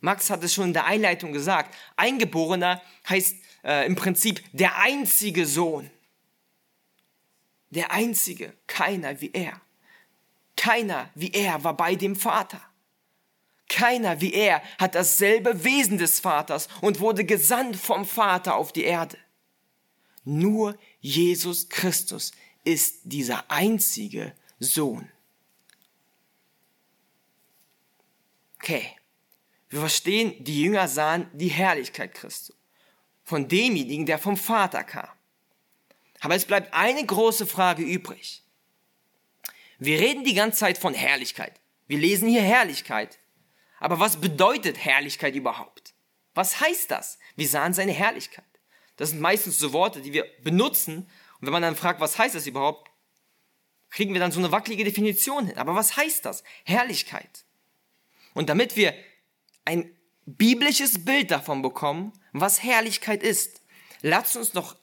Max 0.00 0.28
hat 0.28 0.42
es 0.42 0.52
schon 0.52 0.64
in 0.64 0.72
der 0.72 0.86
Einleitung 0.86 1.32
gesagt. 1.32 1.72
Eingeborener 1.94 2.82
heißt 3.08 3.36
äh, 3.62 3.86
im 3.86 3.94
Prinzip 3.94 4.42
der 4.52 4.78
einzige 4.78 5.46
Sohn. 5.46 5.92
Der 7.68 7.92
einzige, 7.92 8.52
keiner 8.66 9.20
wie 9.20 9.30
er. 9.32 9.60
Keiner 10.56 11.08
wie 11.14 11.30
er 11.30 11.62
war 11.62 11.76
bei 11.76 11.94
dem 11.94 12.16
Vater. 12.16 12.60
Keiner 13.70 14.20
wie 14.20 14.34
er 14.34 14.62
hat 14.78 14.96
dasselbe 14.96 15.64
Wesen 15.64 15.96
des 15.96 16.18
Vaters 16.18 16.68
und 16.80 16.98
wurde 16.98 17.24
gesandt 17.24 17.76
vom 17.76 18.04
Vater 18.04 18.56
auf 18.56 18.72
die 18.72 18.82
Erde. 18.82 19.16
Nur 20.24 20.76
Jesus 21.00 21.68
Christus 21.68 22.32
ist 22.64 23.00
dieser 23.04 23.48
einzige 23.48 24.34
Sohn. 24.58 25.08
Okay, 28.56 28.90
wir 29.70 29.78
verstehen, 29.78 30.34
die 30.42 30.62
Jünger 30.62 30.88
sahen 30.88 31.30
die 31.32 31.48
Herrlichkeit 31.48 32.12
Christi 32.12 32.52
von 33.22 33.46
demjenigen, 33.46 34.04
der 34.04 34.18
vom 34.18 34.36
Vater 34.36 34.82
kam. 34.82 35.08
Aber 36.18 36.34
es 36.34 36.44
bleibt 36.44 36.74
eine 36.74 37.06
große 37.06 37.46
Frage 37.46 37.84
übrig. 37.84 38.42
Wir 39.78 40.00
reden 40.00 40.24
die 40.24 40.34
ganze 40.34 40.58
Zeit 40.58 40.76
von 40.76 40.92
Herrlichkeit. 40.92 41.60
Wir 41.86 41.98
lesen 41.98 42.28
hier 42.28 42.42
Herrlichkeit. 42.42 43.19
Aber 43.80 43.98
was 43.98 44.20
bedeutet 44.20 44.78
Herrlichkeit 44.78 45.34
überhaupt? 45.34 45.94
Was 46.34 46.60
heißt 46.60 46.90
das? 46.90 47.18
Wir 47.34 47.48
sahen 47.48 47.74
seine 47.74 47.92
Herrlichkeit. 47.92 48.44
Das 48.96 49.10
sind 49.10 49.20
meistens 49.20 49.58
so 49.58 49.72
Worte, 49.72 50.02
die 50.02 50.12
wir 50.12 50.26
benutzen. 50.42 50.98
Und 51.40 51.46
wenn 51.46 51.52
man 51.52 51.62
dann 51.62 51.76
fragt, 51.76 52.00
was 52.00 52.18
heißt 52.18 52.34
das 52.34 52.46
überhaupt, 52.46 52.88
kriegen 53.88 54.12
wir 54.12 54.20
dann 54.20 54.30
so 54.30 54.38
eine 54.38 54.52
wackelige 54.52 54.84
Definition 54.84 55.46
hin. 55.46 55.58
Aber 55.58 55.74
was 55.74 55.96
heißt 55.96 56.24
das? 56.24 56.44
Herrlichkeit. 56.64 57.44
Und 58.34 58.48
damit 58.48 58.76
wir 58.76 58.94
ein 59.64 59.96
biblisches 60.26 61.04
Bild 61.04 61.30
davon 61.30 61.62
bekommen, 61.62 62.12
was 62.32 62.62
Herrlichkeit 62.62 63.22
ist. 63.22 63.62
Lasst 64.02 64.36
uns 64.36 64.54
noch 64.54 64.76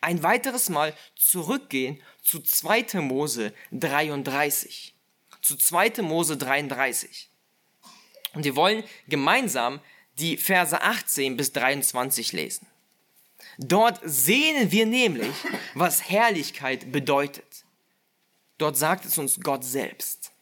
ein 0.00 0.22
weiteres 0.22 0.68
Mal 0.68 0.94
zurückgehen 1.16 2.02
zu 2.22 2.40
2. 2.40 3.00
Mose 3.00 3.54
33. 3.72 4.94
Zu 5.42 5.56
2. 5.56 6.02
Mose 6.02 6.36
33. 6.36 7.29
Und 8.34 8.44
wir 8.44 8.56
wollen 8.56 8.84
gemeinsam 9.08 9.80
die 10.18 10.36
Verse 10.36 10.80
18 10.80 11.36
bis 11.36 11.52
23 11.52 12.32
lesen. 12.32 12.66
Dort 13.58 14.00
sehen 14.02 14.70
wir 14.70 14.86
nämlich, 14.86 15.34
was 15.74 16.08
Herrlichkeit 16.08 16.92
bedeutet. 16.92 17.64
Dort 18.58 18.76
sagt 18.76 19.04
es 19.04 19.18
uns 19.18 19.40
Gott 19.40 19.64
selbst. 19.64 20.32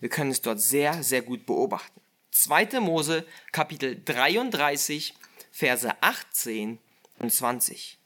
Wir 0.00 0.08
können 0.08 0.30
es 0.30 0.40
dort 0.40 0.60
sehr, 0.60 1.02
sehr 1.02 1.22
gut 1.22 1.46
beobachten. 1.46 2.00
2. 2.30 2.80
Mose 2.80 3.26
Kapitel 3.50 4.00
33, 4.04 5.14
Verse 5.50 5.90
18 6.02 6.78
und 7.18 7.32
20. 7.32 7.98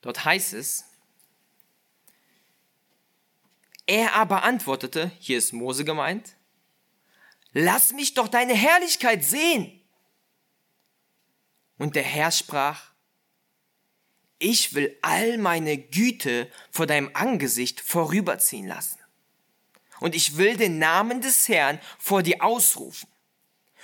Dort 0.00 0.24
heißt 0.24 0.54
es, 0.54 0.84
er 3.86 4.14
aber 4.14 4.42
antwortete, 4.42 5.10
hier 5.18 5.38
ist 5.38 5.52
Mose 5.52 5.84
gemeint, 5.84 6.36
lass 7.52 7.92
mich 7.92 8.14
doch 8.14 8.28
deine 8.28 8.54
Herrlichkeit 8.54 9.24
sehen. 9.24 9.80
Und 11.78 11.94
der 11.94 12.02
Herr 12.02 12.30
sprach, 12.30 12.92
ich 14.38 14.74
will 14.74 14.96
all 15.02 15.38
meine 15.38 15.78
Güte 15.78 16.50
vor 16.70 16.86
deinem 16.86 17.10
Angesicht 17.14 17.80
vorüberziehen 17.80 18.66
lassen. 18.66 18.98
Und 20.00 20.14
ich 20.14 20.36
will 20.36 20.56
den 20.56 20.78
Namen 20.78 21.22
des 21.22 21.48
Herrn 21.48 21.80
vor 21.98 22.22
dir 22.22 22.42
ausrufen. 22.44 23.08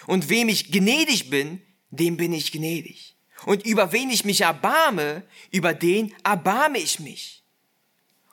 Und 0.07 0.29
wem 0.29 0.49
ich 0.49 0.71
gnädig 0.71 1.31
bin, 1.31 1.63
dem 1.91 2.17
bin 2.17 2.33
ich 2.33 2.53
gnädig. 2.53 3.17
Und 3.47 3.65
über 3.65 3.93
wen 3.93 4.11
ich 4.11 4.25
mich 4.25 4.43
erbarme, 4.43 5.27
über 5.51 5.75
den 5.75 6.15
erbarme 6.23 6.79
ich 6.79 7.01
mich. 7.01 7.43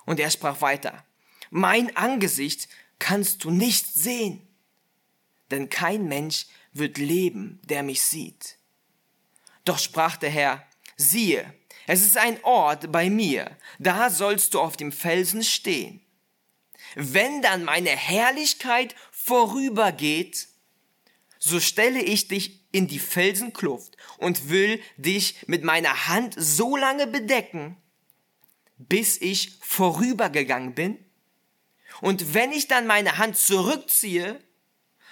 Und 0.05 0.19
er 0.19 0.29
sprach 0.29 0.61
weiter, 0.61 1.05
mein 1.49 1.95
Angesicht 1.95 2.67
kannst 2.99 3.43
du 3.43 3.51
nicht 3.51 3.85
sehen, 3.93 4.47
denn 5.51 5.69
kein 5.69 6.07
Mensch 6.07 6.45
wird 6.73 6.97
leben, 6.97 7.59
der 7.63 7.83
mich 7.83 8.01
sieht. 8.01 8.57
Doch 9.65 9.79
sprach 9.79 10.17
der 10.17 10.29
Herr, 10.29 10.67
siehe, 10.97 11.53
es 11.87 12.01
ist 12.01 12.17
ein 12.17 12.43
Ort 12.43 12.91
bei 12.91 13.09
mir, 13.09 13.57
da 13.79 14.09
sollst 14.09 14.53
du 14.53 14.59
auf 14.59 14.77
dem 14.77 14.91
Felsen 14.91 15.43
stehen. 15.43 16.01
Wenn 16.95 17.41
dann 17.41 17.63
meine 17.63 17.89
Herrlichkeit 17.89 18.95
vorübergeht, 19.11 20.47
so 21.39 21.59
stelle 21.59 22.01
ich 22.01 22.27
dich 22.27 22.59
in 22.71 22.87
die 22.87 22.99
Felsenkluft 22.99 23.97
und 24.17 24.49
will 24.49 24.81
dich 24.97 25.47
mit 25.47 25.63
meiner 25.63 26.07
Hand 26.07 26.35
so 26.37 26.75
lange 26.75 27.07
bedecken, 27.07 27.77
bis 28.77 29.19
ich 29.19 29.57
vorübergegangen 29.61 30.75
bin. 30.75 31.03
Und 32.01 32.33
wenn 32.33 32.51
ich 32.51 32.67
dann 32.67 32.87
meine 32.87 33.17
Hand 33.17 33.37
zurückziehe, 33.37 34.39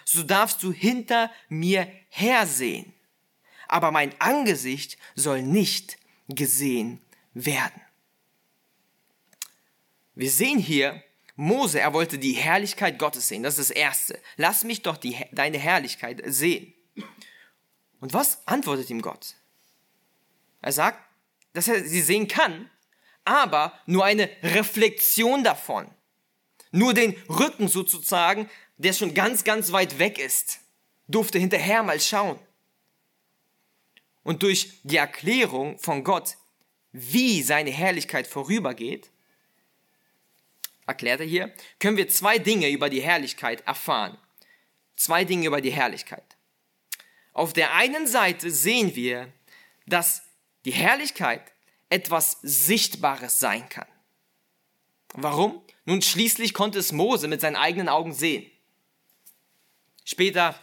so 0.05 0.23
darfst 0.23 0.63
du 0.63 0.71
hinter 0.71 1.31
mir 1.49 1.91
hersehen. 2.09 2.93
Aber 3.67 3.91
mein 3.91 4.19
Angesicht 4.21 4.97
soll 5.15 5.41
nicht 5.41 5.97
gesehen 6.29 7.01
werden. 7.33 7.81
Wir 10.15 10.31
sehen 10.31 10.59
hier, 10.59 11.03
Mose, 11.35 11.79
er 11.79 11.93
wollte 11.93 12.17
die 12.17 12.33
Herrlichkeit 12.33 12.97
Gottes 12.97 13.27
sehen. 13.27 13.43
Das 13.43 13.59
ist 13.59 13.69
das 13.69 13.75
Erste. 13.75 14.19
Lass 14.37 14.63
mich 14.63 14.81
doch 14.81 14.97
die, 14.97 15.15
deine 15.31 15.59
Herrlichkeit 15.59 16.21
sehen. 16.25 16.73
Und 17.99 18.13
was 18.13 18.47
antwortet 18.47 18.89
ihm 18.89 19.01
Gott? 19.01 19.35
Er 20.61 20.71
sagt, 20.71 20.99
dass 21.53 21.67
er 21.67 21.83
sie 21.83 22.01
sehen 22.01 22.27
kann, 22.27 22.69
aber 23.25 23.79
nur 23.85 24.05
eine 24.05 24.29
Reflexion 24.41 25.43
davon. 25.43 25.87
Nur 26.71 26.93
den 26.93 27.15
Rücken 27.29 27.67
sozusagen, 27.67 28.49
der 28.77 28.93
schon 28.93 29.13
ganz, 29.13 29.43
ganz 29.43 29.71
weit 29.71 29.99
weg 29.99 30.19
ist, 30.19 30.59
durfte 31.07 31.39
hinterher 31.39 31.83
mal 31.83 31.99
schauen. 31.99 32.39
Und 34.23 34.43
durch 34.43 34.73
die 34.83 34.97
Erklärung 34.97 35.79
von 35.79 36.03
Gott, 36.03 36.35
wie 36.91 37.41
seine 37.41 37.71
Herrlichkeit 37.71 38.27
vorübergeht, 38.27 39.09
erklärt 40.85 41.21
er 41.21 41.25
hier, 41.25 41.53
können 41.79 41.97
wir 41.97 42.09
zwei 42.09 42.37
Dinge 42.39 42.69
über 42.69 42.89
die 42.89 43.01
Herrlichkeit 43.01 43.65
erfahren. 43.67 44.17
Zwei 44.95 45.25
Dinge 45.25 45.47
über 45.47 45.61
die 45.61 45.71
Herrlichkeit. 45.71 46.23
Auf 47.33 47.53
der 47.53 47.75
einen 47.75 48.07
Seite 48.07 48.49
sehen 48.49 48.95
wir, 48.95 49.31
dass 49.85 50.23
die 50.65 50.71
Herrlichkeit 50.71 51.43
etwas 51.89 52.37
Sichtbares 52.41 53.39
sein 53.39 53.69
kann. 53.69 53.87
Warum? 55.13 55.61
Nun 55.87 56.03
schließlich 56.03 56.53
konnte 56.53 56.77
es 56.77 56.91
Mose 56.91 57.27
mit 57.27 57.41
seinen 57.41 57.55
eigenen 57.55 57.89
Augen 57.89 58.13
sehen. 58.13 58.45
Später 60.05 60.53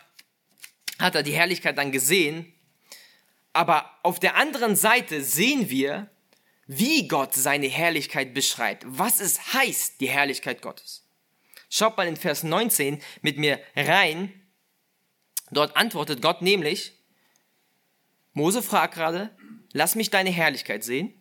hat 1.00 1.16
er 1.16 1.24
die 1.24 1.32
Herrlichkeit 1.34 1.76
dann 1.76 1.90
gesehen 1.90 2.54
aber 3.54 3.88
auf 4.02 4.18
der 4.18 4.36
anderen 4.36 4.76
Seite 4.76 5.22
sehen 5.22 5.70
wir, 5.70 6.10
wie 6.66 7.08
Gott 7.08 7.34
seine 7.34 7.68
Herrlichkeit 7.68 8.34
beschreibt, 8.34 8.84
was 8.86 9.20
es 9.20 9.54
heißt, 9.54 10.00
die 10.00 10.08
Herrlichkeit 10.08 10.60
Gottes. 10.60 11.06
Schaut 11.70 11.96
mal 11.96 12.08
in 12.08 12.16
Vers 12.16 12.42
19 12.42 13.00
mit 13.22 13.38
mir 13.38 13.60
rein. 13.76 14.32
Dort 15.50 15.76
antwortet 15.76 16.20
Gott 16.20 16.42
nämlich, 16.42 16.98
Mose 18.32 18.60
fragt 18.60 18.94
gerade, 18.94 19.34
lass 19.72 19.94
mich 19.94 20.10
deine 20.10 20.30
Herrlichkeit 20.30 20.82
sehen. 20.82 21.14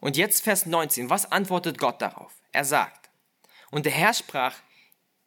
Und 0.00 0.18
jetzt 0.18 0.44
Vers 0.44 0.66
19, 0.66 1.08
was 1.08 1.32
antwortet 1.32 1.78
Gott 1.78 2.02
darauf? 2.02 2.34
Er 2.52 2.64
sagt, 2.64 3.03
und 3.74 3.86
der 3.86 3.92
Herr 3.92 4.14
sprach, 4.14 4.54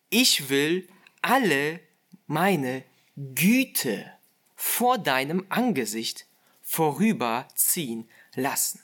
ich 0.10 0.48
will 0.48 0.88
alle 1.22 1.82
meine 2.28 2.86
Güte 3.18 4.10
vor 4.56 4.98
deinem 4.98 5.46
Angesicht 5.50 6.26
vorüberziehen 6.62 8.10
lassen. 8.36 8.82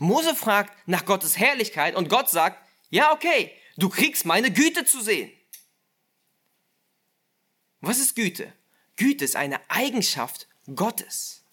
Mose 0.00 0.34
fragt 0.34 0.76
nach 0.88 1.04
Gottes 1.04 1.38
Herrlichkeit 1.38 1.94
und 1.94 2.08
Gott 2.08 2.28
sagt, 2.28 2.60
ja, 2.90 3.12
okay, 3.12 3.52
du 3.76 3.88
kriegst 3.88 4.24
meine 4.24 4.50
Güte 4.50 4.84
zu 4.84 5.00
sehen. 5.00 5.30
Was 7.80 8.00
ist 8.00 8.16
Güte? 8.16 8.52
Güte 8.96 9.24
ist 9.24 9.36
eine 9.36 9.60
Eigenschaft 9.70 10.48
Gottes. 10.74 11.44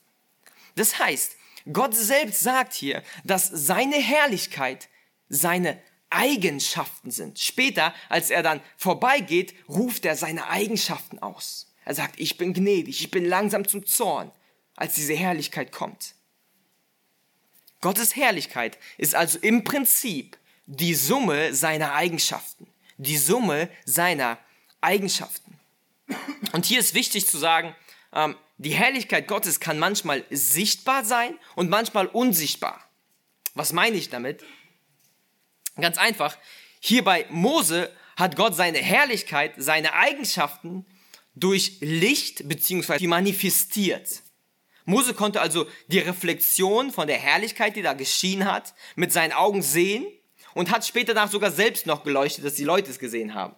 Das 0.73 0.97
heißt, 0.97 1.35
Gott 1.71 1.93
selbst 1.93 2.39
sagt 2.39 2.73
hier, 2.73 3.03
dass 3.23 3.47
seine 3.47 3.97
Herrlichkeit 3.97 4.89
seine 5.29 5.79
Eigenschaften 6.09 7.11
sind. 7.11 7.39
Später, 7.39 7.93
als 8.09 8.29
er 8.29 8.43
dann 8.43 8.61
vorbeigeht, 8.77 9.53
ruft 9.67 10.05
er 10.05 10.15
seine 10.15 10.47
Eigenschaften 10.49 11.19
aus. 11.19 11.73
Er 11.83 11.95
sagt, 11.95 12.19
ich 12.19 12.37
bin 12.37 12.53
gnädig, 12.53 13.01
ich 13.01 13.11
bin 13.11 13.25
langsam 13.25 13.67
zum 13.67 13.85
Zorn, 13.85 14.31
als 14.75 14.95
diese 14.95 15.13
Herrlichkeit 15.13 15.71
kommt. 15.71 16.15
Gottes 17.81 18.15
Herrlichkeit 18.15 18.77
ist 18.97 19.13
also 19.13 19.37
im 19.39 19.63
Prinzip 19.63 20.37
die 20.65 20.95
Summe 20.95 21.53
seiner 21.53 21.93
Eigenschaften. 21.93 22.67
Die 22.97 23.17
Summe 23.17 23.69
seiner 23.85 24.39
Eigenschaften. 24.81 25.59
Und 26.53 26.65
hier 26.65 26.79
ist 26.79 26.93
wichtig 26.93 27.27
zu 27.27 27.37
sagen, 27.37 27.75
ähm, 28.13 28.35
die 28.57 28.73
Herrlichkeit 28.73 29.27
Gottes 29.27 29.59
kann 29.59 29.79
manchmal 29.79 30.23
sichtbar 30.29 31.03
sein 31.03 31.37
und 31.55 31.69
manchmal 31.69 32.07
unsichtbar. 32.07 32.89
Was 33.53 33.73
meine 33.73 33.97
ich 33.97 34.09
damit? 34.09 34.43
Ganz 35.79 35.97
einfach, 35.97 36.37
hier 36.79 37.03
bei 37.03 37.25
Mose 37.29 37.91
hat 38.15 38.35
Gott 38.35 38.55
seine 38.55 38.77
Herrlichkeit, 38.77 39.53
seine 39.57 39.93
Eigenschaften 39.93 40.85
durch 41.35 41.77
Licht 41.81 42.47
beziehungsweise 42.47 43.07
manifestiert. 43.07 44.21
Mose 44.85 45.13
konnte 45.13 45.41
also 45.41 45.67
die 45.87 45.99
Reflexion 45.99 46.91
von 46.91 47.07
der 47.07 47.17
Herrlichkeit, 47.17 47.75
die 47.75 47.81
da 47.81 47.93
geschienen 47.93 48.49
hat, 48.49 48.73
mit 48.95 49.11
seinen 49.11 49.33
Augen 49.33 49.61
sehen 49.61 50.05
und 50.53 50.71
hat 50.71 50.85
später 50.85 51.13
danach 51.13 51.31
sogar 51.31 51.51
selbst 51.51 51.85
noch 51.87 52.03
geleuchtet, 52.03 52.45
dass 52.45 52.53
die 52.53 52.63
Leute 52.63 52.91
es 52.91 52.99
gesehen 52.99 53.33
haben. 53.33 53.55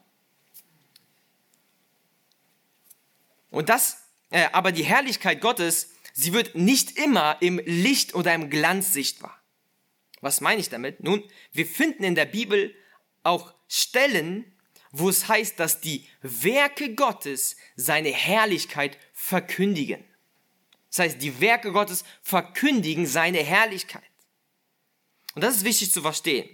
Und 3.51 3.69
das, 3.69 3.97
äh, 4.29 4.47
aber 4.51 4.71
die 4.71 4.83
Herrlichkeit 4.83 5.41
Gottes, 5.41 5.91
sie 6.13 6.33
wird 6.33 6.55
nicht 6.55 6.97
immer 6.97 7.37
im 7.41 7.59
Licht 7.65 8.15
oder 8.15 8.33
im 8.33 8.49
Glanz 8.49 8.93
sichtbar. 8.93 9.36
Was 10.21 10.41
meine 10.41 10.59
ich 10.59 10.69
damit? 10.69 11.03
Nun, 11.03 11.23
wir 11.51 11.65
finden 11.65 12.03
in 12.03 12.15
der 12.15 12.25
Bibel 12.25 12.73
auch 13.23 13.53
Stellen, 13.67 14.51
wo 14.91 15.09
es 15.09 15.27
heißt, 15.27 15.59
dass 15.59 15.81
die 15.81 16.07
Werke 16.21 16.95
Gottes 16.95 17.57
seine 17.75 18.09
Herrlichkeit 18.09 18.97
verkündigen. 19.13 20.03
Das 20.89 20.99
heißt, 20.99 21.21
die 21.21 21.41
Werke 21.41 21.71
Gottes 21.71 22.03
verkündigen 22.21 23.05
seine 23.05 23.39
Herrlichkeit. 23.39 24.03
Und 25.35 25.43
das 25.43 25.57
ist 25.57 25.65
wichtig 25.65 25.91
zu 25.91 26.01
verstehen, 26.01 26.49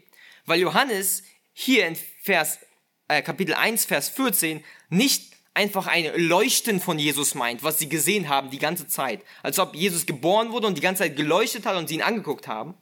weil 0.46 0.60
Johannes 0.60 1.24
hier 1.54 1.88
in 1.88 1.96
Vers, 1.96 2.60
äh, 3.08 3.22
Kapitel 3.22 3.54
1, 3.54 3.86
Vers 3.86 4.10
14 4.10 4.64
nicht 4.90 5.34
einfach 5.54 5.88
ein 5.88 6.12
Leuchten 6.16 6.82
von 6.82 7.00
Jesus 7.00 7.36
meint, 7.36 7.64
was 7.64 7.80
sie 7.80 7.88
gesehen 7.88 8.28
haben 8.28 8.50
die 8.50 8.60
ganze 8.60 8.88
Zeit, 8.88 9.24
als 9.44 9.60
ob 9.60 9.76
Jesus 9.76 10.06
geboren 10.06 10.52
wurde 10.52 10.68
und 10.68 10.78
die 10.78 10.82
ganze 10.82 11.04
Zeit 11.04 11.16
geleuchtet 11.16 11.66
hat 11.66 11.78
und 11.78 11.88
sie 11.88 11.96
ihn 11.96 12.02
angeguckt 12.02 12.48
haben, 12.48 12.74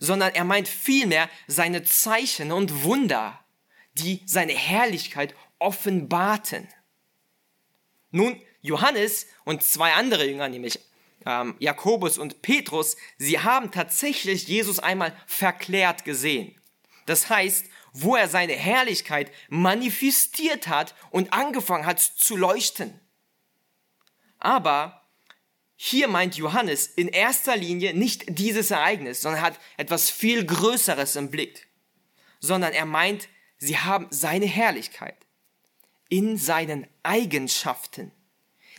sondern 0.00 0.34
er 0.34 0.44
meint 0.44 0.66
vielmehr 0.66 1.30
seine 1.46 1.84
Zeichen 1.84 2.50
und 2.50 2.82
Wunder, 2.82 3.38
die 3.92 4.22
seine 4.26 4.54
Herrlichkeit 4.54 5.34
offenbarten. 5.58 6.66
Nun, 8.10 8.40
Johannes 8.62 9.26
und 9.44 9.62
zwei 9.62 9.92
andere 9.92 10.26
Jünger, 10.26 10.48
nämlich 10.48 10.80
ähm, 11.26 11.54
Jakobus 11.58 12.18
und 12.18 12.42
Petrus, 12.42 12.96
sie 13.18 13.38
haben 13.38 13.70
tatsächlich 13.70 14.48
Jesus 14.48 14.78
einmal 14.78 15.14
verklärt 15.26 16.04
gesehen. 16.04 16.58
Das 17.06 17.28
heißt, 17.28 17.66
wo 17.92 18.16
er 18.16 18.28
seine 18.28 18.54
Herrlichkeit 18.54 19.30
manifestiert 19.48 20.68
hat 20.68 20.94
und 21.10 21.32
angefangen 21.32 21.86
hat 21.86 22.00
zu 22.00 22.36
leuchten. 22.36 23.00
Aber 24.38 24.99
hier 25.82 26.08
meint 26.08 26.36
Johannes 26.36 26.86
in 26.86 27.08
erster 27.08 27.56
Linie 27.56 27.94
nicht 27.94 28.24
dieses 28.28 28.70
Ereignis, 28.70 29.22
sondern 29.22 29.42
hat 29.42 29.58
etwas 29.76 30.10
viel 30.10 30.44
Größeres 30.44 31.16
im 31.16 31.30
Blick, 31.30 31.68
sondern 32.40 32.72
er 32.72 32.84
meint, 32.84 33.28
sie 33.56 33.78
haben 33.78 34.06
seine 34.10 34.46
Herrlichkeit 34.46 35.16
in 36.08 36.36
seinen 36.36 36.86
Eigenschaften 37.02 38.12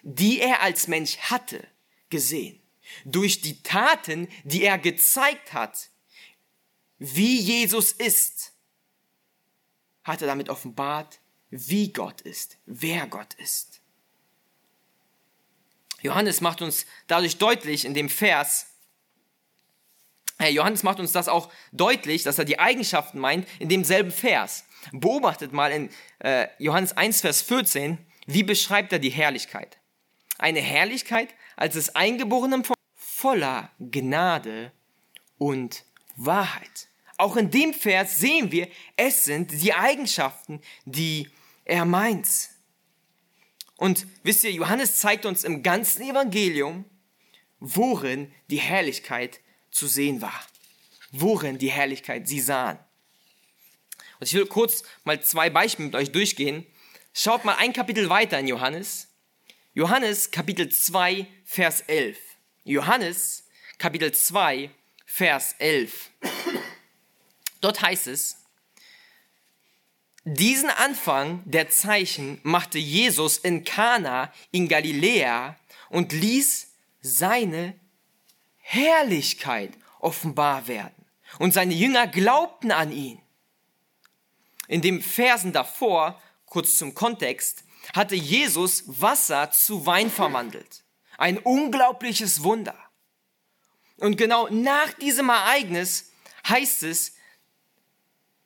die 0.04 0.40
er 0.40 0.62
als 0.62 0.88
Mensch 0.88 1.18
hatte, 1.18 1.66
gesehen. 2.10 2.58
durch 3.06 3.40
die 3.40 3.64
Taten, 3.64 4.28
die 4.44 4.64
er 4.64 4.78
gezeigt 4.78 5.54
hat, 5.54 5.90
wie 6.98 7.40
Jesus 7.40 7.94
ist, 7.94 8.52
hat 10.04 10.22
er 10.22 10.28
damit 10.28 10.50
offenbart, 10.50 11.22
wie 11.52 11.94
Gott 11.94 12.20
ist, 12.20 12.58
wer 12.66 13.08
Gott 13.08 13.34
ist. 13.36 13.71
Johannes 16.02 16.42
macht 16.42 16.62
uns 16.62 16.86
dadurch 17.08 17.38
deutlich 17.38 17.86
in 17.86 17.94
dem 17.94 18.10
Vers, 18.10 18.68
Johannes 20.50 20.84
macht 20.84 21.00
uns 21.00 21.12
das 21.12 21.28
auch 21.28 21.52
deutlich, 21.72 22.24
dass 22.24 22.40
er 22.40 22.46
die 22.46 22.60
Eigenschaften 22.60 23.20
meint 23.20 23.48
in 23.60 23.70
demselben 23.70 24.12
Vers. 24.12 24.66
Beobachtet 24.92 25.54
mal 25.54 25.72
in 25.72 25.90
äh, 26.20 26.48
Johannes 26.58 26.98
1, 26.98 27.22
Vers 27.22 27.44
14, 27.44 27.98
wie 28.26 28.44
beschreibt 28.44 28.92
er 28.92 29.00
die 29.00 29.12
Herrlichkeit? 29.12 29.78
Eine 30.40 30.60
Herrlichkeit 30.60 31.30
als 31.56 31.76
des 31.76 31.96
Eingeborenen 31.96 32.64
voller 32.96 33.70
Gnade 33.80 34.72
und 35.38 35.86
Wahrheit. 36.16 36.88
Auch 37.18 37.38
in 37.38 37.52
dem 37.52 37.74
Vers 37.74 38.20
sehen 38.20 38.52
wir, 38.52 38.68
es 38.96 39.26
sind 39.26 39.52
die 39.52 39.74
Eigenschaften, 39.74 40.62
die 40.86 41.30
er 41.66 41.86
meint. 41.86 42.50
Und 43.82 44.06
wisst 44.22 44.44
ihr, 44.44 44.52
Johannes 44.52 44.98
zeigt 44.98 45.26
uns 45.26 45.44
im 45.44 45.64
ganzen 45.64 46.04
Evangelium, 46.04 46.86
worin 47.60 48.32
die 48.52 48.60
Herrlichkeit 48.60 49.40
zu 49.72 49.88
sehen 49.88 50.22
war. 50.22 50.40
Worin 51.12 51.58
die 51.58 51.72
Herrlichkeit 51.72 52.28
sie 52.28 52.42
sahen. 52.42 52.78
Und 54.20 54.28
ich 54.28 54.36
will 54.36 54.46
kurz 54.46 54.84
mal 55.04 55.20
zwei 55.24 55.50
Beispiele 55.50 55.88
mit 55.88 55.96
euch 55.96 56.12
durchgehen. 56.12 56.64
Schaut 57.12 57.44
mal 57.44 57.56
ein 57.56 57.74
Kapitel 57.74 58.08
weiter 58.08 58.38
in 58.38 58.48
Johannes. 58.48 59.08
Johannes 59.74 60.30
Kapitel 60.30 60.70
2, 60.70 61.26
Vers 61.44 61.82
11. 61.88 62.20
Johannes 62.64 63.48
Kapitel 63.80 64.12
2, 64.12 64.70
Vers 65.08 65.56
11. 65.58 66.12
Dort 67.62 67.82
heißt 67.82 68.06
es, 68.06 68.41
diesen 70.24 70.70
Anfang 70.70 71.42
der 71.46 71.70
Zeichen 71.70 72.40
machte 72.44 72.78
Jesus 72.78 73.38
in 73.38 73.64
Kana 73.64 74.32
in 74.52 74.68
Galiläa 74.68 75.56
und 75.90 76.14
ließ 76.14 76.68
seine 77.02 77.74
Herrlichkeit 78.58 79.74
offenbar 80.00 80.68
werden. 80.68 81.06
Und 81.40 81.54
seine 81.54 81.74
Jünger 81.74 82.08
glaubten 82.08 82.72
an 82.72 82.92
ihn. 82.92 83.20
In 84.68 84.82
den 84.82 85.02
Versen 85.02 85.54
davor, 85.54 86.22
kurz 86.46 86.78
zum 86.78 86.94
Kontext, 86.94 87.64
hatte 87.96 88.16
Jesus 88.16 88.84
Wasser 88.86 89.52
zu 89.52 89.86
Wein 89.86 90.12
verwandelt. 90.12 90.84
Ein 91.18 91.38
unglaubliches 91.38 92.44
Wunder. 92.44 92.78
Und 93.98 94.18
genau 94.18 94.48
nach 94.50 94.94
diesem 94.94 95.30
Ereignis 95.30 96.12
heißt 96.48 96.84
es, 96.84 97.16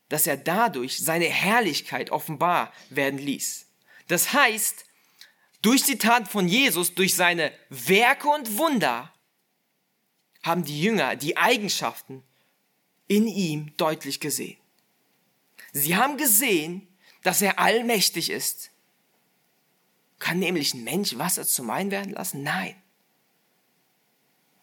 dass 0.10 0.28
er 0.28 0.38
dadurch 0.38 1.00
seine 1.00 1.26
Herrlichkeit 1.26 2.12
offenbar 2.12 2.72
werden 2.90 3.20
ließ. 3.20 3.66
Das 4.08 4.34
heißt, 4.34 4.86
durch 5.62 5.84
die 5.84 5.98
Tat 5.98 6.28
von 6.28 6.48
Jesus, 6.48 6.94
durch 6.94 7.16
seine 7.16 7.52
Werke 7.70 8.28
und 8.28 8.58
Wunder, 8.58 9.12
haben 10.44 10.64
die 10.64 10.80
Jünger 10.80 11.16
die 11.16 11.38
Eigenschaften 11.38 12.24
in 13.08 13.28
ihm 13.28 13.76
deutlich 13.78 14.20
gesehen. 14.20 14.58
Sie 15.74 15.96
haben 15.96 16.18
gesehen, 16.18 16.88
dass 17.24 17.42
er 17.42 17.58
allmächtig 17.58 18.30
ist. 18.30 18.70
Kann 20.20 20.40
nämlich 20.40 20.74
ein 20.74 20.84
Mensch 20.84 21.18
Wasser 21.18 21.46
zum 21.46 21.68
Wein 21.68 21.90
werden 21.90 22.14
lassen? 22.14 22.44
Nein. 22.44 22.76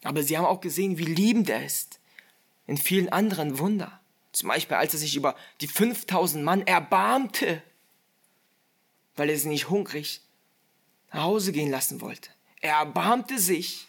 Aber 0.03 0.23
sie 0.23 0.37
haben 0.37 0.45
auch 0.45 0.61
gesehen, 0.61 0.97
wie 0.97 1.05
liebend 1.05 1.49
er 1.49 1.65
ist 1.65 1.99
in 2.65 2.77
vielen 2.77 3.09
anderen 3.09 3.59
Wunder. 3.59 4.01
Zum 4.33 4.49
Beispiel, 4.49 4.75
als 4.75 4.93
er 4.93 4.99
sich 4.99 5.15
über 5.15 5.35
die 5.61 5.67
5000 5.67 6.43
Mann 6.43 6.65
erbarmte, 6.65 7.61
weil 9.15 9.29
er 9.29 9.37
sie 9.37 9.47
nicht 9.47 9.69
hungrig 9.69 10.21
nach 11.11 11.23
Hause 11.23 11.51
gehen 11.51 11.69
lassen 11.69 12.01
wollte. 12.01 12.31
Er 12.59 12.77
erbarmte 12.77 13.37
sich. 13.37 13.87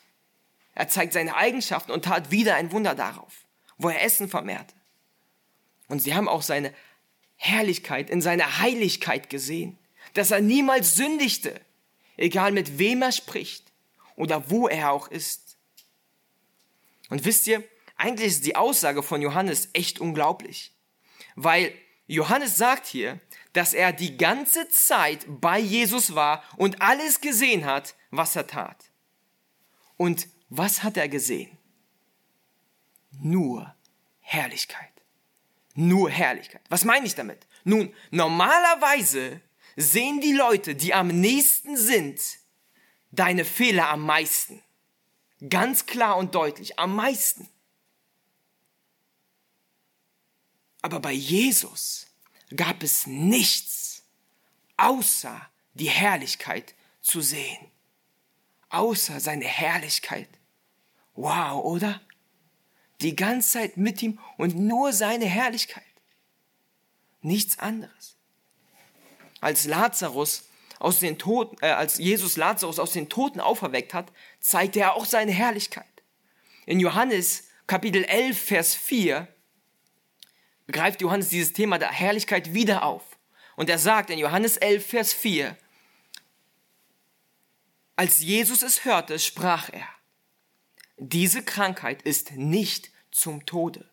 Er 0.74 0.88
zeigt 0.88 1.14
seine 1.14 1.34
Eigenschaften 1.34 1.92
und 1.92 2.04
tat 2.04 2.30
wieder 2.30 2.56
ein 2.56 2.72
Wunder 2.72 2.94
darauf, 2.94 3.32
wo 3.78 3.88
er 3.88 4.02
Essen 4.02 4.28
vermehrte. 4.28 4.74
Und 5.88 6.00
sie 6.00 6.14
haben 6.14 6.28
auch 6.28 6.42
seine 6.42 6.74
Herrlichkeit 7.36 8.10
in 8.10 8.20
seiner 8.20 8.58
Heiligkeit 8.58 9.30
gesehen, 9.30 9.78
dass 10.12 10.30
er 10.30 10.40
niemals 10.40 10.94
sündigte, 10.94 11.58
egal 12.16 12.52
mit 12.52 12.78
wem 12.78 13.00
er 13.00 13.12
spricht 13.12 13.64
oder 14.16 14.50
wo 14.50 14.68
er 14.68 14.92
auch 14.92 15.08
ist. 15.08 15.56
Und 17.08 17.24
wisst 17.24 17.46
ihr, 17.46 17.64
eigentlich 17.96 18.28
ist 18.28 18.46
die 18.46 18.56
Aussage 18.56 19.02
von 19.02 19.22
Johannes 19.22 19.68
echt 19.72 20.00
unglaublich, 20.00 20.72
weil 21.36 21.72
Johannes 22.06 22.56
sagt 22.56 22.86
hier, 22.86 23.20
dass 23.52 23.72
er 23.72 23.92
die 23.92 24.16
ganze 24.16 24.68
Zeit 24.68 25.24
bei 25.28 25.58
Jesus 25.58 26.14
war 26.14 26.42
und 26.56 26.82
alles 26.82 27.20
gesehen 27.20 27.64
hat, 27.64 27.94
was 28.10 28.36
er 28.36 28.46
tat. 28.46 28.90
Und 29.96 30.28
was 30.48 30.82
hat 30.82 30.96
er 30.96 31.08
gesehen? 31.08 31.56
Nur 33.12 33.74
Herrlichkeit. 34.20 34.90
Nur 35.74 36.10
Herrlichkeit. 36.10 36.62
Was 36.68 36.84
meine 36.84 37.06
ich 37.06 37.14
damit? 37.14 37.46
Nun, 37.64 37.94
normalerweise 38.10 39.40
sehen 39.76 40.20
die 40.20 40.32
Leute, 40.32 40.74
die 40.74 40.94
am 40.94 41.08
nächsten 41.08 41.76
sind, 41.76 42.20
deine 43.10 43.44
Fehler 43.44 43.88
am 43.88 44.02
meisten. 44.02 44.62
Ganz 45.48 45.86
klar 45.86 46.16
und 46.16 46.34
deutlich, 46.34 46.78
am 46.78 46.94
meisten. 46.94 47.48
Aber 50.84 51.00
bei 51.00 51.12
Jesus 51.12 52.08
gab 52.54 52.82
es 52.82 53.06
nichts 53.06 54.02
außer 54.76 55.40
die 55.72 55.88
Herrlichkeit 55.88 56.74
zu 57.00 57.22
sehen. 57.22 57.70
Außer 58.68 59.18
seine 59.18 59.46
Herrlichkeit. 59.46 60.28
Wow, 61.14 61.64
oder? 61.64 62.02
Die 63.00 63.16
ganze 63.16 63.52
Zeit 63.52 63.78
mit 63.78 64.02
ihm 64.02 64.18
und 64.36 64.56
nur 64.56 64.92
seine 64.92 65.24
Herrlichkeit. 65.24 65.82
Nichts 67.22 67.58
anderes. 67.58 68.18
Als 69.40 69.64
Lazarus 69.64 70.50
aus 70.80 71.00
den 71.00 71.16
Toten, 71.16 71.56
äh, 71.62 71.70
als 71.70 71.96
Jesus 71.96 72.36
Lazarus 72.36 72.78
aus 72.78 72.92
den 72.92 73.08
Toten 73.08 73.40
auferweckt 73.40 73.94
hat, 73.94 74.12
zeigte 74.38 74.80
er 74.80 74.96
auch 74.96 75.06
seine 75.06 75.32
Herrlichkeit. 75.32 76.02
In 76.66 76.78
Johannes 76.78 77.44
Kapitel 77.66 78.04
11, 78.04 78.38
Vers 78.38 78.74
4 78.74 79.33
greift 80.72 81.00
Johannes 81.00 81.28
dieses 81.28 81.52
Thema 81.52 81.78
der 81.78 81.90
Herrlichkeit 81.90 82.54
wieder 82.54 82.84
auf. 82.84 83.02
Und 83.56 83.68
er 83.70 83.78
sagt 83.78 84.10
in 84.10 84.18
Johannes 84.18 84.56
11, 84.56 84.86
Vers 84.86 85.12
4, 85.12 85.56
als 87.96 88.20
Jesus 88.20 88.62
es 88.62 88.84
hörte, 88.84 89.18
sprach 89.18 89.68
er, 89.72 89.86
diese 90.96 91.42
Krankheit 91.44 92.02
ist 92.02 92.32
nicht 92.32 92.90
zum 93.10 93.46
Tode, 93.46 93.88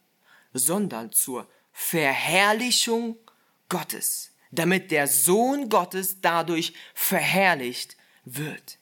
sondern 0.54 1.12
zur 1.12 1.48
Verherrlichung 1.72 3.18
Gottes, 3.70 4.32
damit 4.52 4.92
der 4.92 5.08
Sohn 5.08 5.70
Gottes 5.70 6.22
dadurch 6.22 6.74
verherrlicht 6.94 7.96
wird. 8.26 8.78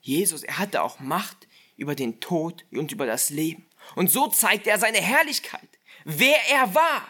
Jesus, 0.00 0.42
er 0.42 0.58
hatte 0.58 0.82
auch 0.82 1.00
Macht 1.00 1.48
über 1.76 1.94
den 1.94 2.20
Tod 2.20 2.64
und 2.70 2.92
über 2.92 3.06
das 3.06 3.30
Leben. 3.30 3.67
Und 3.94 4.10
so 4.10 4.28
zeigt 4.28 4.66
er 4.66 4.78
seine 4.78 5.00
Herrlichkeit 5.00 5.68
wer 6.08 6.48
er 6.48 6.74
war, 6.74 7.06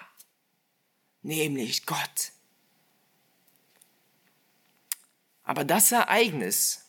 nämlich 1.23 1.87
Gott. 1.87 2.33
Aber 5.45 5.65
das 5.65 5.93
Ereignis, 5.93 6.85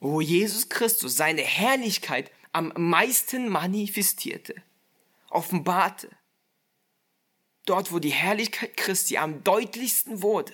wo 0.00 0.20
Jesus 0.20 0.68
Christus 0.68 1.16
seine 1.16 1.42
Herrlichkeit 1.42 2.30
am 2.52 2.72
meisten 2.76 3.48
manifestierte, 3.48 4.60
offenbarte, 5.30 6.10
dort 7.64 7.92
wo 7.92 8.00
die 8.00 8.12
Herrlichkeit 8.12 8.76
Christi 8.76 9.16
am 9.16 9.42
deutlichsten 9.44 10.20
wurde, 10.20 10.52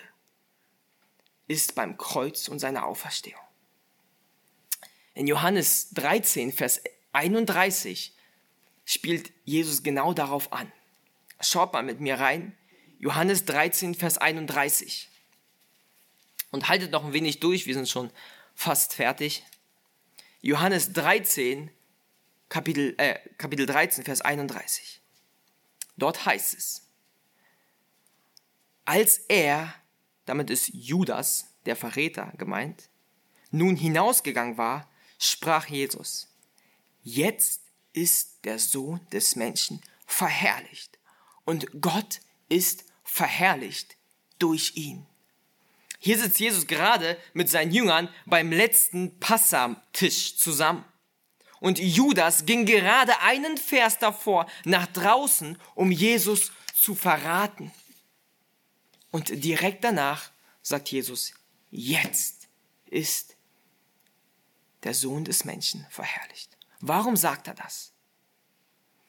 ist 1.48 1.74
beim 1.74 1.96
Kreuz 1.96 2.48
und 2.48 2.60
seiner 2.60 2.86
Auferstehung. 2.86 3.40
In 5.14 5.26
Johannes 5.26 5.90
13, 5.90 6.52
Vers 6.52 6.80
31 7.12 8.14
spielt 8.90 9.30
Jesus 9.44 9.84
genau 9.84 10.12
darauf 10.12 10.52
an. 10.52 10.70
Schaut 11.40 11.72
mal 11.72 11.84
mit 11.84 12.00
mir 12.00 12.18
rein. 12.18 12.56
Johannes 12.98 13.44
13, 13.44 13.94
Vers 13.94 14.18
31. 14.18 15.08
Und 16.50 16.68
haltet 16.68 16.90
noch 16.90 17.04
ein 17.04 17.12
wenig 17.12 17.38
durch, 17.38 17.66
wir 17.66 17.74
sind 17.74 17.88
schon 17.88 18.10
fast 18.56 18.94
fertig. 18.94 19.44
Johannes 20.40 20.92
13, 20.92 21.70
Kapitel, 22.48 22.94
äh, 22.98 23.20
Kapitel 23.38 23.64
13, 23.64 24.04
Vers 24.04 24.22
31. 24.22 25.00
Dort 25.96 26.26
heißt 26.26 26.54
es, 26.54 26.88
als 28.84 29.18
er, 29.28 29.72
damit 30.24 30.50
ist 30.50 30.68
Judas, 30.74 31.46
der 31.64 31.76
Verräter 31.76 32.32
gemeint, 32.38 32.88
nun 33.52 33.76
hinausgegangen 33.76 34.58
war, 34.58 34.90
sprach 35.18 35.66
Jesus, 35.66 36.34
jetzt 37.02 37.69
ist 38.00 38.44
der 38.44 38.58
Sohn 38.58 38.98
des 39.12 39.36
Menschen 39.36 39.82
verherrlicht 40.06 40.98
und 41.44 41.82
Gott 41.82 42.20
ist 42.48 42.84
verherrlicht 43.04 43.96
durch 44.38 44.72
ihn. 44.76 45.06
Hier 45.98 46.18
sitzt 46.18 46.40
Jesus 46.40 46.66
gerade 46.66 47.18
mit 47.34 47.50
seinen 47.50 47.72
Jüngern 47.72 48.08
beim 48.24 48.50
letzten 48.50 49.20
Passam-Tisch 49.20 50.38
zusammen. 50.38 50.82
Und 51.60 51.78
Judas 51.78 52.46
ging 52.46 52.64
gerade 52.64 53.20
einen 53.20 53.58
Vers 53.58 53.98
davor 53.98 54.46
nach 54.64 54.86
draußen, 54.86 55.58
um 55.74 55.92
Jesus 55.92 56.52
zu 56.74 56.94
verraten. 56.94 57.70
Und 59.10 59.44
direkt 59.44 59.84
danach 59.84 60.30
sagt 60.62 60.90
Jesus, 60.90 61.34
jetzt 61.70 62.48
ist 62.86 63.36
der 64.84 64.94
Sohn 64.94 65.26
des 65.26 65.44
Menschen 65.44 65.86
verherrlicht. 65.90 66.56
Warum 66.80 67.16
sagt 67.16 67.46
er 67.46 67.54
das? 67.54 67.92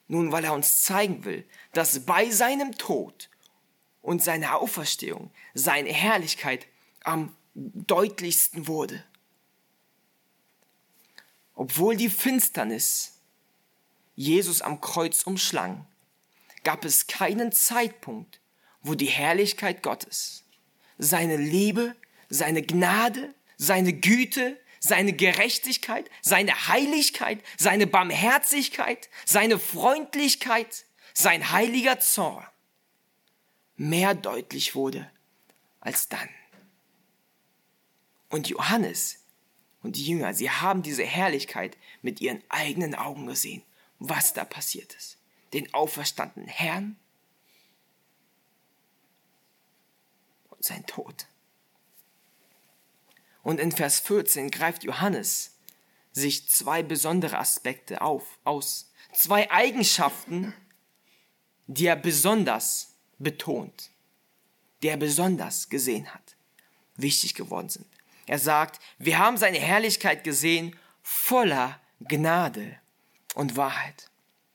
Nun, 0.08 0.32
weil 0.32 0.44
er 0.44 0.54
uns 0.54 0.84
zeigen 0.84 1.24
will, 1.24 1.48
dass 1.74 2.06
bei 2.06 2.30
seinem 2.30 2.78
Tod 2.78 3.30
und 4.02 4.22
seiner 4.22 4.60
Auferstehung 4.60 5.32
seine 5.54 5.92
Herrlichkeit 5.94 6.68
am 7.04 7.36
deutlichsten 7.54 8.68
wurde. 8.68 9.04
Obwohl 11.56 11.96
die 11.96 12.10
Finsternis 12.10 13.20
Jesus 14.16 14.62
am 14.62 14.82
Kreuz 14.82 15.24
umschlang, 15.24 15.86
gab 16.64 16.86
es 16.86 17.08
keinen 17.08 17.52
Zeitpunkt, 17.52 18.40
wo 18.82 18.96
die 18.96 19.08
Herrlichkeit 19.08 19.84
Gottes, 19.84 20.44
seine 20.98 21.38
Liebe, 21.38 21.96
seine 22.30 22.62
Gnade, 22.62 23.34
seine 23.58 23.94
Güte, 23.94 24.60
seine 24.82 25.14
Gerechtigkeit, 25.14 26.10
seine 26.22 26.68
Heiligkeit, 26.68 27.42
seine 27.58 27.88
Barmherzigkeit, 27.88 29.10
seine 29.26 29.60
Freundlichkeit, 29.60 30.86
sein 31.14 31.52
heiliger 31.52 32.00
Zorn 32.00 32.46
mehr 33.78 34.14
deutlich 34.14 34.76
wurde 34.76 35.10
als 35.80 36.10
dann. 36.10 36.30
Und 38.30 38.50
Johannes 38.50 39.20
und 39.82 39.96
die 39.96 40.06
Jünger, 40.06 40.34
sie 40.34 40.50
haben 40.50 40.84
diese 40.84 41.04
Herrlichkeit 41.04 41.78
mit 42.02 42.22
ihren 42.22 42.44
eigenen 42.50 42.96
Augen 42.96 43.28
gesehen, 43.28 43.64
was 44.00 44.34
da 44.34 44.46
passiert 44.46 44.94
ist. 44.94 45.18
Den 45.54 45.74
auferstandenen 45.74 46.48
Herrn 46.48 46.96
und 50.50 50.64
sein 50.64 50.86
Tod. 50.86 51.28
Und 53.44 53.60
in 53.60 53.72
Vers 53.72 54.00
14 54.02 54.52
greift 54.52 54.84
Johannes 54.84 55.58
sich 56.12 56.50
zwei 56.50 56.84
besondere 56.84 57.38
Aspekte 57.38 58.02
auf, 58.02 58.24
aus. 58.44 58.92
Zwei 59.14 59.50
Eigenschaften, 59.52 60.54
die 61.68 61.86
er 61.86 61.96
besonders 61.96 62.96
betont, 63.18 63.90
die 64.82 64.88
er 64.90 64.98
besonders 64.98 65.70
gesehen 65.70 66.14
hat, 66.14 66.36
wichtig 66.96 67.34
geworden 67.34 67.70
sind. 67.70 67.88
Er 68.28 68.40
sagt, 68.40 68.82
wir 68.98 69.18
haben 69.18 69.38
seine 69.38 69.60
Herrlichkeit 69.60 70.24
gesehen, 70.24 70.78
voller 71.02 71.80
Gnade 72.00 72.78
und 73.36 73.58
Wahrheit. 73.58 74.10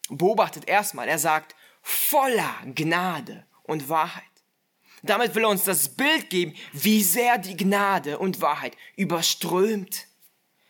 Beobachtet 0.09 0.69
erstmal, 0.69 1.09
er 1.09 1.19
sagt, 1.19 1.55
voller 1.83 2.55
Gnade 2.75 3.45
und 3.65 3.89
Wahrheit. 3.89 4.25
Damit 5.07 5.35
will 5.35 5.45
er 5.45 5.49
uns 5.49 5.65
das 5.65 5.89
Bild 5.89 6.31
geben, 6.31 6.55
wie 6.73 7.03
sehr 7.03 7.39
die 7.39 7.57
Gnade 7.57 8.19
und 8.19 8.41
Wahrheit 8.41 8.77
überströmt, 8.97 10.07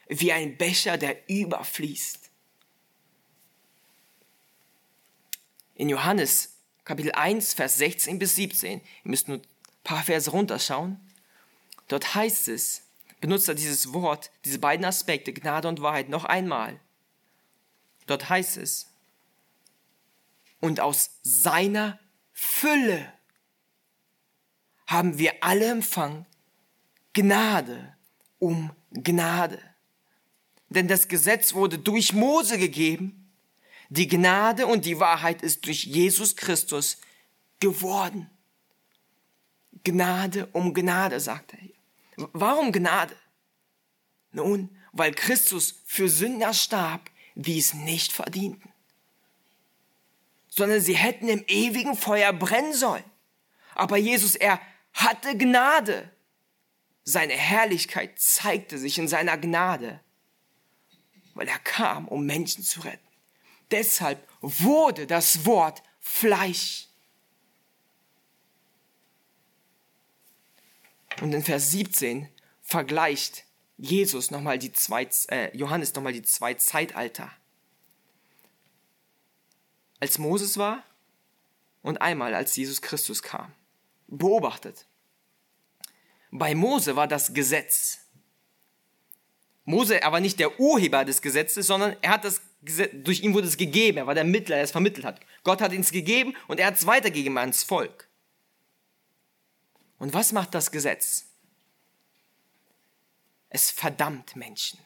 wie 0.09 0.33
ein 0.33 0.57
Becher, 0.57 0.99
der 0.99 1.29
überfließt. 1.29 2.31
In 5.75 5.89
Johannes 5.89 6.57
Kapitel 6.87 7.13
1, 7.13 7.55
Vers 7.55 7.79
16 7.79 8.19
bis 8.21 8.37
17, 8.37 8.81
ihr 8.81 8.83
müsst 9.03 9.27
nur 9.27 9.39
ein 9.39 9.47
paar 9.83 10.05
Verse 10.05 10.31
runterschauen, 10.31 11.01
dort 11.89 12.15
heißt 12.15 12.47
es, 12.47 12.85
benutzt 13.21 13.49
er 13.49 13.57
dieses 13.57 13.93
Wort, 13.93 14.31
diese 14.45 14.61
beiden 14.61 14.87
Aspekte, 14.87 15.33
Gnade 15.33 15.67
und 15.67 15.83
Wahrheit, 15.83 16.09
noch 16.09 16.25
einmal. 16.25 16.79
Dort 18.07 18.29
heißt 18.29 18.57
es, 18.59 18.93
und 20.61 20.79
aus 20.79 21.11
seiner 21.23 21.99
Fülle 22.33 23.13
haben 24.87 25.19
wir 25.19 25.33
alle 25.43 25.67
empfangen 25.67 26.27
Gnade 27.13 27.95
um 28.39 28.71
Gnade. 28.93 29.59
Denn 30.69 30.89
das 30.89 31.09
Gesetz 31.09 31.55
wurde 31.55 31.79
durch 31.79 32.13
Mose 32.13 32.59
gegeben, 32.59 33.31
die 33.89 34.09
Gnade 34.09 34.67
und 34.67 34.85
die 34.85 34.99
Wahrheit 34.99 35.43
ist 35.43 35.67
durch 35.67 35.85
Jesus 35.85 36.37
Christus 36.37 36.99
geworden. 37.61 38.29
Gnade 39.85 40.47
um 40.53 40.75
Gnade, 40.75 41.21
sagt 41.21 41.55
er 41.55 41.61
hier. 41.61 41.75
Warum 42.33 42.73
Gnade? 42.73 43.15
Nun, 44.33 44.77
weil 44.93 45.15
Christus 45.15 45.83
für 45.85 46.09
Sünder 46.09 46.53
starb, 46.53 47.11
die 47.35 47.59
es 47.59 47.75
nicht 47.75 48.13
verdienten, 48.13 48.73
sondern 50.49 50.81
sie 50.81 50.97
hätten 50.97 51.29
im 51.29 51.45
ewigen 51.47 51.95
Feuer 51.97 52.33
brennen 52.33 52.73
sollen. 52.73 53.05
Aber 53.75 53.99
Jesus, 53.99 54.35
er 54.35 54.61
hatte 54.97 55.37
Gnade. 55.37 56.11
Seine 57.05 57.35
Herrlichkeit 57.35 58.19
zeigte 58.19 58.79
sich 58.79 58.99
in 58.99 59.07
seiner 59.07 59.39
Gnade, 59.39 60.01
weil 61.35 61.47
er 61.47 61.59
kam, 61.61 62.09
um 62.09 62.27
Menschen 62.27 62.65
zu 62.65 62.81
retten. 62.81 63.07
Deshalb 63.71 64.27
wurde 64.41 65.07
das 65.07 65.45
Wort 65.45 65.83
Fleisch. 66.01 66.89
Und 71.21 71.33
in 71.33 71.43
Vers 71.43 71.71
17 71.71 72.29
vergleicht 72.63 73.45
Jesus 73.77 74.31
nochmal 74.31 74.59
die 74.59 74.73
zwei, 74.73 75.09
äh, 75.29 75.57
Johannes 75.57 75.95
nochmal 75.95 76.13
die 76.13 76.23
zwei 76.23 76.55
Zeitalter. 76.55 77.31
Als 80.01 80.19
Moses 80.19 80.59
war 80.59 80.83
und 81.83 82.01
einmal 82.01 82.35
als 82.35 82.57
Jesus 82.57 82.83
Christus 82.83 83.23
kam 83.23 83.56
beobachtet. 84.09 84.87
Bei 86.31 86.55
Mose 86.55 86.97
war 86.97 87.09
das 87.09 87.33
Gesetz. 87.33 87.99
Mose, 89.65 90.01
er 90.01 90.13
war 90.13 90.21
nicht 90.21 90.39
der 90.39 90.61
Urheber 90.61 91.05
des 91.05 91.23
Gesetzes, 91.23 91.67
sondern 91.67 91.97
er 92.01 92.11
hat 92.11 92.25
das 92.25 92.41
Gesetz, 92.63 92.93
durch 92.95 93.23
ihn 93.23 93.35
wurde 93.35 93.49
es 93.49 93.57
gegeben. 93.57 93.99
Er 93.99 94.07
war 94.07 94.15
der 94.15 94.25
Mittler, 94.25 94.57
der 94.57 94.65
es 94.65 94.71
vermittelt 94.71 95.05
hat. 95.05 95.21
Gott 95.45 95.61
hat 95.61 95.73
ihn 95.73 95.81
es 95.81 95.91
gegeben 95.91 96.37
und 96.47 96.61
er 96.61 96.67
hat 96.67 96.75
es 96.75 96.87
weitergegeben 96.87 97.39
ans 97.39 97.63
Volk. 97.63 98.09
Und 99.99 100.15
was 100.15 100.33
macht 100.33 100.55
das 100.55 100.71
Gesetz? 100.71 101.27
Es 103.49 103.71
verdammt 103.71 104.37
Menschen. 104.37 104.79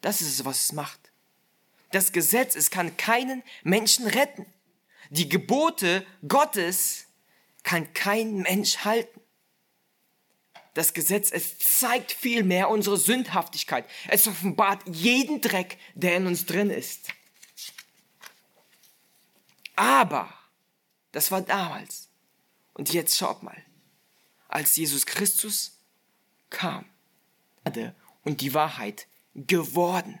Das 0.00 0.20
ist 0.20 0.28
es, 0.28 0.44
was 0.44 0.64
es 0.64 0.72
macht. 0.72 1.10
Das 1.92 2.12
Gesetz, 2.12 2.56
es 2.56 2.70
kann 2.70 2.96
keinen 2.96 3.42
Menschen 3.62 4.06
retten. 4.06 4.46
Die 5.10 5.28
Gebote 5.28 6.06
Gottes 6.26 7.05
kann 7.66 7.92
kein 7.94 8.42
Mensch 8.42 8.84
halten. 8.84 9.20
Das 10.72 10.94
Gesetz, 10.94 11.32
es 11.32 11.58
zeigt 11.58 12.12
vielmehr 12.12 12.70
unsere 12.70 12.96
Sündhaftigkeit. 12.96 13.84
Es 14.06 14.28
offenbart 14.28 14.82
jeden 14.86 15.40
Dreck, 15.40 15.76
der 15.94 16.16
in 16.16 16.28
uns 16.28 16.46
drin 16.46 16.70
ist. 16.70 17.08
Aber, 19.74 20.32
das 21.10 21.32
war 21.32 21.40
damals. 21.40 22.08
Und 22.72 22.92
jetzt 22.92 23.16
schaut 23.16 23.42
mal, 23.42 23.60
als 24.46 24.76
Jesus 24.76 25.04
Christus 25.04 25.80
kam 26.50 26.84
und 28.22 28.40
die 28.42 28.54
Wahrheit 28.54 29.08
geworden. 29.34 30.20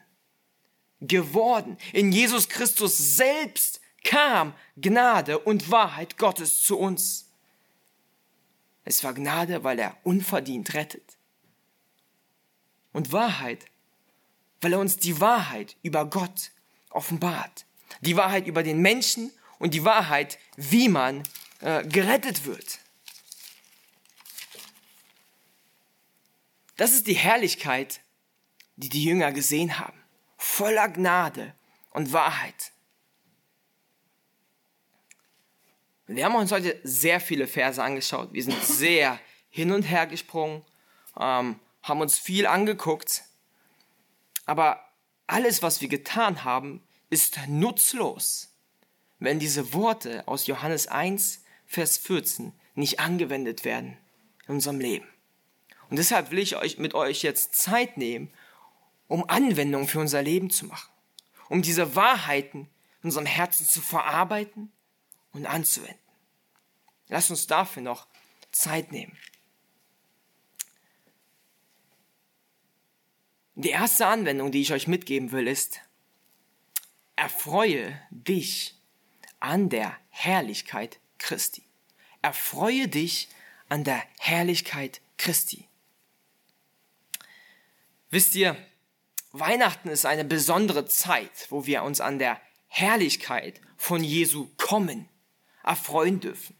Geworden. 1.00 1.78
In 1.92 2.10
Jesus 2.10 2.48
Christus 2.48 3.16
selbst 3.16 3.80
kam 4.02 4.52
Gnade 4.76 5.38
und 5.38 5.70
Wahrheit 5.70 6.18
Gottes 6.18 6.62
zu 6.62 6.76
uns. 6.76 7.25
Es 8.86 9.02
war 9.02 9.14
Gnade, 9.14 9.64
weil 9.64 9.80
er 9.80 9.96
unverdient 10.04 10.72
rettet. 10.74 11.18
Und 12.92 13.10
Wahrheit, 13.12 13.66
weil 14.60 14.72
er 14.72 14.78
uns 14.78 14.96
die 14.96 15.20
Wahrheit 15.20 15.76
über 15.82 16.06
Gott 16.06 16.52
offenbart. 16.90 17.66
Die 18.00 18.16
Wahrheit 18.16 18.46
über 18.46 18.62
den 18.62 18.80
Menschen 18.80 19.32
und 19.58 19.74
die 19.74 19.84
Wahrheit, 19.84 20.38
wie 20.56 20.88
man 20.88 21.24
äh, 21.60 21.84
gerettet 21.84 22.46
wird. 22.46 22.78
Das 26.76 26.92
ist 26.92 27.08
die 27.08 27.14
Herrlichkeit, 27.14 28.00
die 28.76 28.88
die 28.88 29.02
Jünger 29.02 29.32
gesehen 29.32 29.80
haben. 29.80 30.00
Voller 30.36 30.88
Gnade 30.88 31.56
und 31.90 32.12
Wahrheit. 32.12 32.70
Wir 36.08 36.24
haben 36.24 36.36
uns 36.36 36.52
heute 36.52 36.78
sehr 36.84 37.20
viele 37.20 37.48
Verse 37.48 37.82
angeschaut. 37.82 38.32
Wir 38.32 38.42
sind 38.42 38.62
sehr 38.62 39.18
hin 39.50 39.72
und 39.72 39.82
her 39.82 40.06
gesprungen, 40.06 40.62
ähm, 41.18 41.58
haben 41.82 42.00
uns 42.00 42.18
viel 42.18 42.46
angeguckt. 42.46 43.24
Aber 44.44 44.80
alles, 45.26 45.62
was 45.62 45.80
wir 45.80 45.88
getan 45.88 46.44
haben, 46.44 46.82
ist 47.10 47.38
nutzlos, 47.48 48.52
wenn 49.18 49.38
diese 49.38 49.72
Worte 49.72 50.26
aus 50.28 50.46
Johannes 50.46 50.86
1, 50.86 51.42
Vers 51.66 51.98
14 51.98 52.52
nicht 52.74 53.00
angewendet 53.00 53.64
werden 53.64 53.96
in 54.46 54.54
unserem 54.54 54.78
Leben. 54.78 55.06
Und 55.90 55.98
deshalb 55.98 56.30
will 56.30 56.38
ich 56.38 56.56
euch 56.56 56.78
mit 56.78 56.94
euch 56.94 57.22
jetzt 57.22 57.56
Zeit 57.56 57.96
nehmen, 57.96 58.32
um 59.08 59.28
Anwendungen 59.28 59.88
für 59.88 60.00
unser 60.00 60.22
Leben 60.22 60.50
zu 60.50 60.66
machen, 60.66 60.90
um 61.48 61.62
diese 61.62 61.96
Wahrheiten 61.96 62.68
in 63.02 63.08
unserem 63.08 63.26
Herzen 63.26 63.66
zu 63.66 63.80
verarbeiten 63.80 64.70
und 65.36 65.46
anzuwenden. 65.46 65.98
Lasst 67.08 67.30
uns 67.30 67.46
dafür 67.46 67.82
noch 67.82 68.08
Zeit 68.50 68.90
nehmen. 68.90 69.16
Die 73.54 73.70
erste 73.70 74.06
Anwendung, 74.06 74.50
die 74.50 74.60
ich 74.60 74.72
euch 74.72 74.86
mitgeben 74.86 75.32
will, 75.32 75.46
ist, 75.46 75.80
erfreue 77.14 77.98
dich 78.10 78.74
an 79.40 79.68
der 79.68 79.96
Herrlichkeit 80.10 80.98
Christi. 81.18 81.62
Erfreue 82.22 82.88
dich 82.88 83.28
an 83.68 83.84
der 83.84 84.02
Herrlichkeit 84.18 85.00
Christi. 85.16 85.68
Wisst 88.10 88.34
ihr, 88.34 88.56
Weihnachten 89.32 89.88
ist 89.88 90.06
eine 90.06 90.24
besondere 90.24 90.86
Zeit, 90.86 91.46
wo 91.50 91.66
wir 91.66 91.82
uns 91.82 92.00
an 92.00 92.18
der 92.18 92.40
Herrlichkeit 92.68 93.60
von 93.76 94.02
Jesu 94.02 94.48
kommen 94.56 95.08
erfreuen 95.66 96.20
dürfen. 96.20 96.56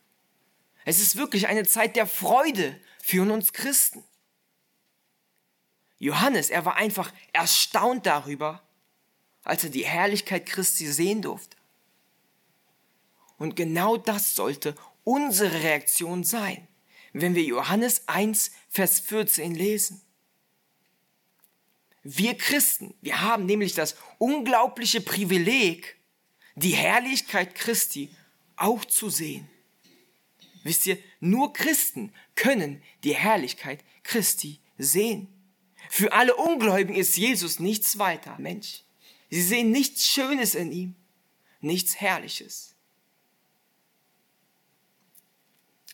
Es 0.84 1.00
ist 1.00 1.16
wirklich 1.16 1.48
eine 1.48 1.64
Zeit 1.64 1.96
der 1.96 2.06
Freude 2.06 2.78
für 3.02 3.22
uns 3.32 3.52
Christen. 3.52 4.04
Johannes, 5.98 6.50
er 6.50 6.64
war 6.64 6.76
einfach 6.76 7.12
erstaunt 7.32 8.06
darüber, 8.06 8.62
als 9.42 9.64
er 9.64 9.70
die 9.70 9.86
Herrlichkeit 9.86 10.46
Christi 10.46 10.86
sehen 10.86 11.22
durfte. 11.22 11.56
Und 13.38 13.56
genau 13.56 13.96
das 13.96 14.34
sollte 14.34 14.74
unsere 15.04 15.62
Reaktion 15.62 16.24
sein, 16.24 16.66
wenn 17.12 17.34
wir 17.34 17.44
Johannes 17.44 18.08
1, 18.08 18.50
Vers 18.68 19.00
14 19.00 19.54
lesen. 19.54 20.02
Wir 22.02 22.36
Christen, 22.36 22.94
wir 23.00 23.20
haben 23.22 23.46
nämlich 23.46 23.74
das 23.74 23.96
unglaubliche 24.18 25.00
Privileg, 25.00 25.96
die 26.54 26.74
Herrlichkeit 26.74 27.54
Christi 27.54 28.14
auch 28.56 28.84
zu 28.84 29.10
sehen. 29.10 29.48
Wisst 30.62 30.86
ihr, 30.86 30.98
nur 31.20 31.52
Christen 31.52 32.12
können 32.34 32.82
die 33.04 33.14
Herrlichkeit 33.14 33.84
Christi 34.02 34.58
sehen. 34.78 35.28
Für 35.90 36.12
alle 36.12 36.34
Ungläubigen 36.34 36.96
ist 36.96 37.16
Jesus 37.16 37.60
nichts 37.60 37.98
weiter, 37.98 38.36
Mensch. 38.38 38.82
Sie 39.30 39.42
sehen 39.42 39.70
nichts 39.70 40.06
Schönes 40.06 40.54
in 40.54 40.72
ihm, 40.72 40.94
nichts 41.60 42.00
Herrliches. 42.00 42.74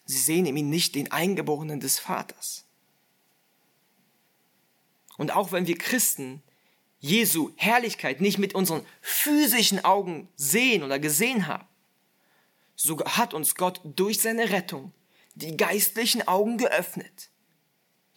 Sie 0.05 0.19
sehen 0.19 0.47
in 0.47 0.57
ihm 0.57 0.71
nicht 0.71 0.95
den 0.95 1.11
Eingeborenen 1.13 1.81
des 1.81 1.99
Vaters. 1.99 2.65
Und 5.17 5.33
auch 5.33 5.53
wenn 5.53 5.67
wir 5.67 5.79
Christen 5.79 6.43
Jesu 7.01 7.51
Herrlichkeit 7.57 8.21
nicht 8.21 8.39
mit 8.39 8.55
unseren 8.55 8.87
physischen 9.01 9.85
Augen 9.85 10.29
sehen 10.37 10.83
oder 10.83 10.99
gesehen 10.99 11.47
haben, 11.47 11.67
so 12.83 12.99
hat 13.05 13.33
uns 13.33 13.55
Gott 13.55 13.81
durch 13.85 14.21
seine 14.21 14.51
Rettung 14.51 14.93
die 15.35 15.57
geistlichen 15.57 16.27
Augen 16.27 16.59
geöffnet, 16.59 17.31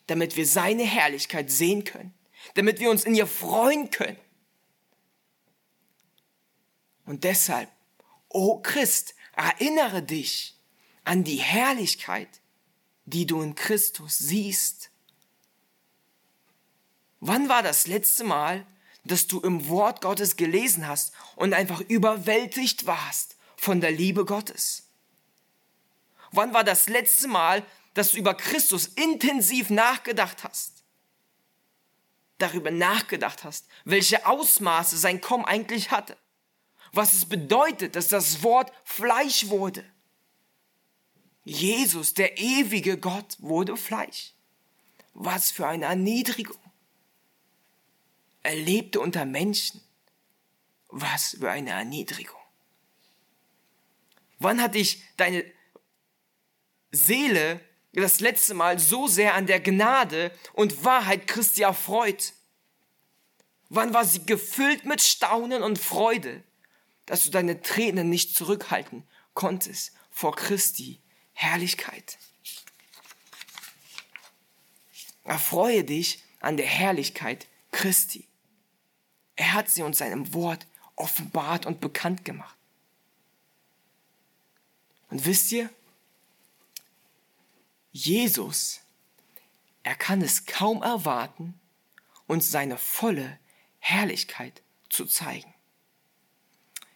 damit 0.08 0.36
wir 0.38 0.48
seine 0.48 0.84
Herrlichkeit 0.84 1.52
sehen 1.52 1.84
können, 1.84 2.16
damit 2.56 2.80
wir 2.80 2.90
uns 2.90 3.04
in 3.04 3.14
ihr 3.14 3.28
freuen 3.28 3.92
können. 3.92 4.18
Und 7.06 7.24
deshalb, 7.26 7.70
o 8.30 8.54
oh 8.54 8.60
Christ, 8.60 9.14
erinnere 9.36 10.02
dich 10.02 10.60
an 11.04 11.24
die 11.24 11.38
Herrlichkeit, 11.38 12.42
die 13.06 13.28
du 13.28 13.44
in 13.44 13.54
Christus 13.54 14.18
siehst. 14.18 14.90
Wann 17.20 17.50
war 17.50 17.62
das 17.62 17.86
letzte 17.86 18.24
Mal, 18.24 18.66
dass 19.04 19.28
du 19.28 19.40
im 19.42 19.70
Wort 19.70 20.02
Gottes 20.02 20.36
gelesen 20.36 20.88
hast 20.88 21.14
und 21.36 21.54
einfach 21.54 21.82
überwältigt 21.82 22.88
warst 22.88 23.35
von 23.66 23.82
der 23.82 23.92
Liebe 23.92 24.26
Gottes? 24.26 24.84
Wann 26.32 26.54
war 26.54 26.64
das 26.64 26.88
letzte 26.88 27.28
Mal, 27.28 27.66
dass 27.96 28.12
du 28.12 28.18
über 28.18 28.36
Christus 28.36 28.86
intensiv 28.86 29.72
nachgedacht 29.72 30.44
hast? 30.44 30.84
Darüber 32.38 32.70
nachgedacht 32.70 33.44
hast, 33.44 33.66
welche 33.84 34.28
Ausmaße 34.28 34.98
sein 34.98 35.20
Kommen 35.20 35.46
eigentlich 35.46 35.90
hatte? 35.90 36.16
Was 36.92 37.14
es 37.14 37.26
bedeutet, 37.26 37.96
dass 37.96 38.08
das 38.08 38.44
Wort 38.44 38.72
Fleisch 38.84 39.48
wurde? 39.48 39.84
Jesus, 41.44 42.14
der 42.14 42.38
ewige 42.38 43.00
Gott, 43.00 43.36
wurde 43.40 43.78
Fleisch. 43.78 44.34
Was 45.14 45.50
für 45.52 45.68
eine 45.68 45.86
Erniedrigung. 45.86 46.60
Er 48.44 48.56
lebte 48.56 49.00
unter 49.00 49.26
Menschen. 49.26 49.82
Was 50.90 51.38
für 51.40 51.50
eine 51.50 51.72
Erniedrigung. 51.72 52.35
Wann 54.40 54.62
hat 54.62 54.76
dich 54.76 55.04
deine 55.18 55.46
Seele 56.92 57.62
das 57.94 58.20
letzte 58.20 58.54
Mal 58.54 58.80
so 58.80 59.08
sehr 59.08 59.36
an 59.36 59.48
der 59.48 59.60
Gnade 59.60 60.32
und 60.54 60.84
Wahrheit 60.84 61.28
Christi 61.28 61.62
erfreut? 61.62 62.34
Wann 63.70 63.94
war 63.94 64.06
sie 64.06 64.26
gefüllt 64.26 64.86
mit 64.86 65.02
Staunen 65.02 65.64
und 65.64 65.80
Freude, 65.80 66.44
dass 67.06 67.24
du 67.24 67.30
deine 67.30 67.62
Tränen 67.62 68.10
nicht 68.10 68.36
zurückhalten 68.36 69.08
konntest 69.34 69.94
vor 70.12 70.36
Christi 70.36 71.02
Herrlichkeit? 71.34 72.18
Erfreue 75.24 75.84
dich 75.84 76.24
an 76.40 76.58
der 76.58 76.68
Herrlichkeit 76.68 77.48
Christi. 77.72 78.28
Er 79.36 79.54
hat 79.54 79.70
sie 79.70 79.82
uns 79.82 79.98
seinem 79.98 80.34
Wort 80.34 80.68
offenbart 80.96 81.66
und 81.66 81.82
bekannt 81.82 82.24
gemacht. 82.24 82.56
Und 85.16 85.24
wisst 85.24 85.54
ihr, 85.54 85.70
Jesus, 87.94 88.82
er 89.82 89.96
kann 89.96 90.22
es 90.22 90.46
kaum 90.46 90.84
erwarten, 90.84 91.58
uns 92.28 92.52
seine 92.52 92.78
volle 92.78 93.40
Herrlichkeit 93.80 94.62
zu 94.90 95.06
zeigen. 95.06 95.54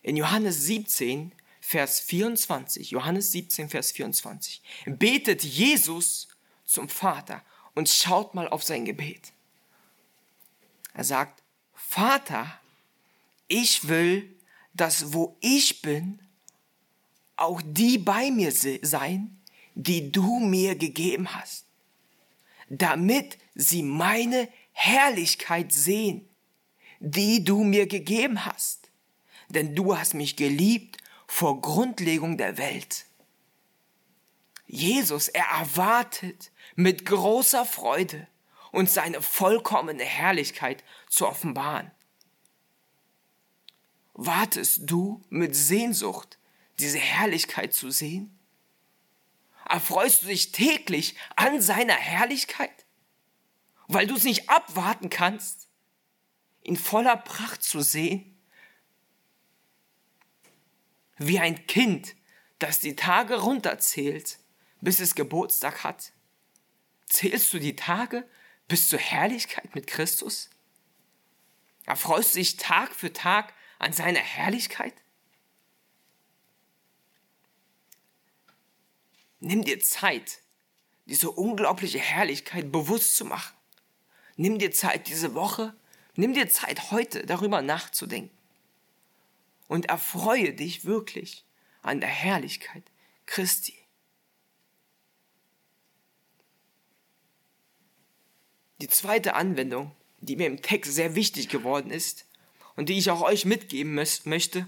In 0.02 0.18
Johannes 0.18 0.66
17, 0.66 1.32
Vers 1.62 2.02
24, 2.02 2.92
Johannes 2.92 3.32
17, 3.32 3.70
Vers 3.70 3.94
24, 3.94 4.62
betet 4.86 5.46
Jesus 5.46 6.28
zum 6.66 6.90
Vater 6.90 7.42
und 7.74 7.88
schaut 7.88 8.36
mal 8.36 8.50
auf 8.50 8.66
sein 8.66 8.84
Gebet. 8.84 9.32
Er 10.94 11.06
sagt, 11.06 11.42
Vater, 11.74 12.60
ich 13.48 13.88
will, 13.88 14.36
dass 14.74 15.14
wo 15.14 15.38
ich 15.40 15.82
bin, 15.82 16.20
auch 17.42 17.62
die 17.64 17.98
bei 17.98 18.32
mir 18.32 18.52
sein, 18.52 19.38
die 19.76 20.12
du 20.12 20.40
mir 20.40 20.76
gegeben 20.76 21.34
hast, 21.34 21.66
damit 22.70 23.38
sie 23.56 23.84
meine 23.84 24.50
Herrlichkeit 24.72 25.72
sehen, 25.72 26.28
die 27.00 27.44
du 27.44 27.64
mir 27.64 27.88
gegeben 27.88 28.46
hast. 28.46 28.90
Denn 29.50 29.76
du 29.76 29.98
hast 29.98 30.14
mich 30.14 30.36
geliebt 30.36 30.98
vor 31.28 31.62
Grundlegung 31.62 32.38
der 32.38 32.58
Welt. 32.58 33.06
Jesus, 34.68 35.28
er 35.28 35.46
erwartet 35.46 36.52
mit 36.76 37.06
großer 37.06 37.66
Freude, 37.66 38.28
und 38.72 38.90
seine 38.90 39.22
vollkommene 39.22 40.04
Herrlichkeit 40.04 40.84
zu 41.08 41.28
offenbaren. 41.28 41.92
Wartest 44.14 44.82
du 44.84 45.22
mit 45.30 45.56
Sehnsucht, 45.56 46.39
diese 46.80 47.00
Herrlichkeit 47.00 47.74
zu 47.74 47.92
sehen? 47.92 48.38
Erfreust 49.66 50.24
du 50.24 50.28
dich 50.28 50.52
täglich 50.52 51.16
an 51.36 51.62
seiner 51.62 51.94
Herrlichkeit, 51.94 52.86
weil 53.88 54.08
du 54.08 54.16
es 54.16 54.24
nicht 54.24 54.50
abwarten 54.50 55.10
kannst, 55.10 55.68
in 56.62 56.76
voller 56.76 57.18
Pracht 57.18 57.64
zu 57.64 57.82
sehen? 57.82 58.38
Wie 61.18 61.40
ein 61.40 61.68
Kind, 61.68 62.16
das 62.58 62.80
die 62.80 62.96
Tage 62.96 63.42
runterzählt, 63.42 64.40
bis 64.82 65.00
es 65.00 65.16
Geburtstag 65.16 65.84
hat. 65.84 66.14
Zählst 67.06 67.54
du 67.54 67.60
die 67.60 67.76
Tage, 67.76 68.28
bis 68.68 68.88
zur 68.88 69.00
Herrlichkeit 69.00 69.76
mit 69.76 69.88
Christus? 69.88 70.50
Erfreust 71.86 72.36
du 72.36 72.40
dich 72.40 72.58
Tag 72.58 72.94
für 72.94 73.12
Tag 73.12 73.54
an 73.80 73.94
seiner 73.94 74.20
Herrlichkeit? 74.20 74.94
Nimm 79.40 79.64
dir 79.64 79.80
Zeit, 79.80 80.40
diese 81.06 81.32
unglaubliche 81.32 82.00
Herrlichkeit 82.00 82.72
bewusst 82.72 83.16
zu 83.16 83.26
machen. 83.26 83.56
Nimm 84.36 84.60
dir 84.60 84.72
Zeit 84.72 85.08
diese 85.08 85.34
Woche, 85.34 85.74
Nimm 86.20 86.34
dir 86.34 86.50
Zeit, 86.50 86.92
heute 86.92 87.26
darüber 87.26 87.62
nachzudenken. 87.62 88.38
Und 89.70 89.86
erfreue 89.86 90.54
dich 90.54 90.84
wirklich 90.84 91.46
an 91.82 92.02
der 92.02 92.10
Herrlichkeit 92.10 92.84
Christi. 93.26 93.74
Die 98.82 98.90
zweite 98.90 99.36
Anwendung, 99.36 99.96
die 100.20 100.36
mir 100.36 100.48
im 100.48 100.62
Text 100.62 100.94
sehr 100.94 101.16
wichtig 101.16 101.48
geworden 101.48 101.90
ist 101.90 102.26
und 102.76 102.90
die 102.90 102.98
ich 102.98 103.10
auch 103.10 103.22
euch 103.22 103.46
mitgeben 103.46 103.94
möchte, 103.94 104.68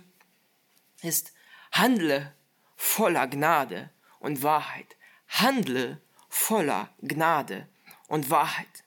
ist, 1.02 1.34
handle 1.74 2.34
voller 2.78 3.28
Gnade 3.28 3.90
und 4.22 4.42
Wahrheit. 4.42 4.96
Handle 5.28 6.00
voller 6.30 6.90
Gnade 7.02 7.68
und 8.08 8.30
Wahrheit. 8.30 8.86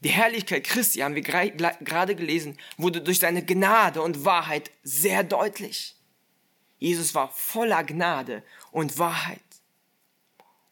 Die 0.00 0.10
Herrlichkeit 0.10 0.64
Christi, 0.64 0.98
haben 0.98 1.14
wir 1.14 1.22
gerade 1.22 2.14
gelesen, 2.14 2.58
wurde 2.76 3.00
durch 3.00 3.20
seine 3.20 3.44
Gnade 3.44 4.02
und 4.02 4.24
Wahrheit 4.24 4.70
sehr 4.82 5.24
deutlich. 5.24 5.96
Jesus 6.78 7.14
war 7.14 7.30
voller 7.30 7.84
Gnade 7.84 8.42
und 8.70 8.98
Wahrheit. 8.98 9.40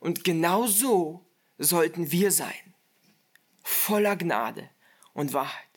Und 0.01 0.25
genau 0.25 0.67
so 0.67 1.25
sollten 1.59 2.11
wir 2.11 2.31
sein. 2.31 2.75
Voller 3.63 4.17
Gnade 4.17 4.69
und 5.15 5.33
Wahrheit. 5.33 5.69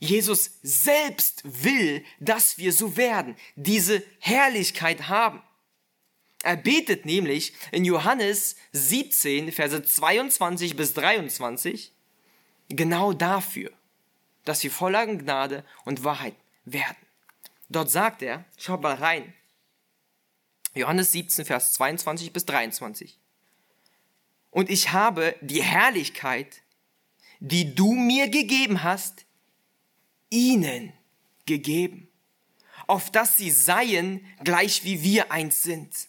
Jesus 0.00 0.58
selbst 0.62 1.42
will, 1.44 2.04
dass 2.18 2.58
wir 2.58 2.72
so 2.72 2.96
werden, 2.96 3.36
diese 3.56 4.02
Herrlichkeit 4.20 5.08
haben. 5.08 5.42
Er 6.42 6.56
betet 6.56 7.04
nämlich 7.04 7.52
in 7.72 7.84
Johannes 7.84 8.56
17, 8.72 9.50
Verse 9.52 9.82
22 9.82 10.76
bis 10.76 10.94
23 10.94 11.92
genau 12.68 13.12
dafür, 13.12 13.70
dass 14.44 14.62
wir 14.62 14.70
voller 14.70 15.06
Gnade 15.06 15.64
und 15.84 16.04
Wahrheit 16.04 16.36
werden. 16.64 16.96
Dort 17.68 17.90
sagt 17.90 18.22
er, 18.22 18.44
schaut 18.56 18.82
mal 18.82 18.94
rein, 18.94 19.34
Johannes 20.74 21.12
17, 21.12 21.44
Vers 21.44 21.72
22 21.74 22.32
bis 22.32 22.46
23. 22.46 23.18
Und 24.50 24.70
ich 24.70 24.92
habe 24.92 25.34
die 25.40 25.62
Herrlichkeit, 25.62 26.62
die 27.40 27.74
du 27.74 27.92
mir 27.92 28.28
gegeben 28.28 28.82
hast, 28.82 29.26
ihnen 30.30 30.92
gegeben, 31.46 32.08
auf 32.86 33.10
dass 33.10 33.36
sie 33.36 33.50
seien 33.50 34.24
gleich 34.44 34.84
wie 34.84 35.02
wir 35.02 35.32
eins 35.32 35.62
sind. 35.62 36.08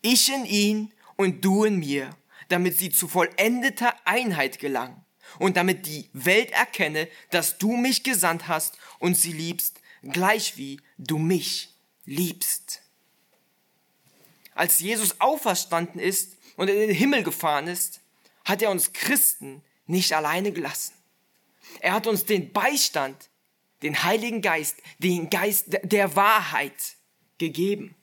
Ich 0.00 0.32
in 0.32 0.44
ihn 0.44 0.94
und 1.16 1.44
du 1.44 1.64
in 1.64 1.76
mir, 1.76 2.10
damit 2.48 2.78
sie 2.78 2.90
zu 2.90 3.08
vollendeter 3.08 3.94
Einheit 4.04 4.58
gelangen 4.58 5.04
und 5.38 5.56
damit 5.56 5.86
die 5.86 6.08
Welt 6.12 6.50
erkenne, 6.52 7.08
dass 7.30 7.58
du 7.58 7.76
mich 7.76 8.02
gesandt 8.02 8.48
hast 8.48 8.78
und 8.98 9.16
sie 9.16 9.32
liebst, 9.32 9.80
gleich 10.02 10.56
wie 10.56 10.80
du 10.96 11.18
mich 11.18 11.74
liebst. 12.04 12.82
Als 14.54 14.80
Jesus 14.80 15.20
auferstanden 15.20 16.00
ist 16.00 16.36
und 16.56 16.68
in 16.68 16.76
den 16.76 16.90
Himmel 16.90 17.22
gefahren 17.22 17.68
ist, 17.68 18.00
hat 18.44 18.62
er 18.62 18.70
uns 18.70 18.92
Christen 18.92 19.62
nicht 19.86 20.12
alleine 20.12 20.52
gelassen. 20.52 20.94
Er 21.80 21.92
hat 21.92 22.06
uns 22.06 22.24
den 22.24 22.52
Beistand, 22.52 23.28
den 23.82 24.02
Heiligen 24.02 24.42
Geist, 24.42 24.76
den 24.98 25.30
Geist 25.30 25.66
der 25.82 26.16
Wahrheit 26.16 26.96
gegeben, 27.38 27.94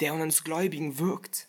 der 0.00 0.14
uns 0.14 0.44
Gläubigen 0.44 0.98
wirkt. 0.98 1.48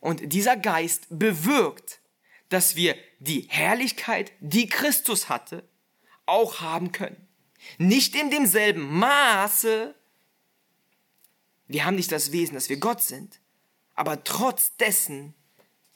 Und 0.00 0.32
dieser 0.32 0.56
Geist 0.56 1.06
bewirkt, 1.10 2.00
dass 2.48 2.74
wir 2.76 2.96
die 3.18 3.46
Herrlichkeit, 3.48 4.32
die 4.40 4.66
Christus 4.66 5.28
hatte, 5.28 5.68
auch 6.26 6.60
haben 6.60 6.92
können. 6.92 7.28
Nicht 7.78 8.14
in 8.14 8.30
demselben 8.30 8.98
Maße, 8.98 9.94
wir 11.68 11.84
haben 11.84 11.96
nicht 11.96 12.10
das 12.10 12.32
Wesen, 12.32 12.54
dass 12.54 12.68
wir 12.68 12.78
Gott 12.78 13.02
sind, 13.02 13.40
aber 13.94 14.24
trotz 14.24 14.76
dessen 14.76 15.34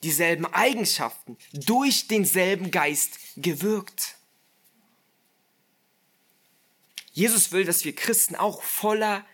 dieselben 0.03 0.47
Eigenschaften 0.47 1.39
durch 1.53 2.07
denselben 2.09 2.71
Geist 2.71 3.19
gewirkt. 3.37 4.17
Jesus 7.13 7.53
will, 7.53 7.65
dass 7.65 7.85
wir 7.85 7.95
Christen 7.95 8.37
auch 8.37 8.63
voller 8.63 9.25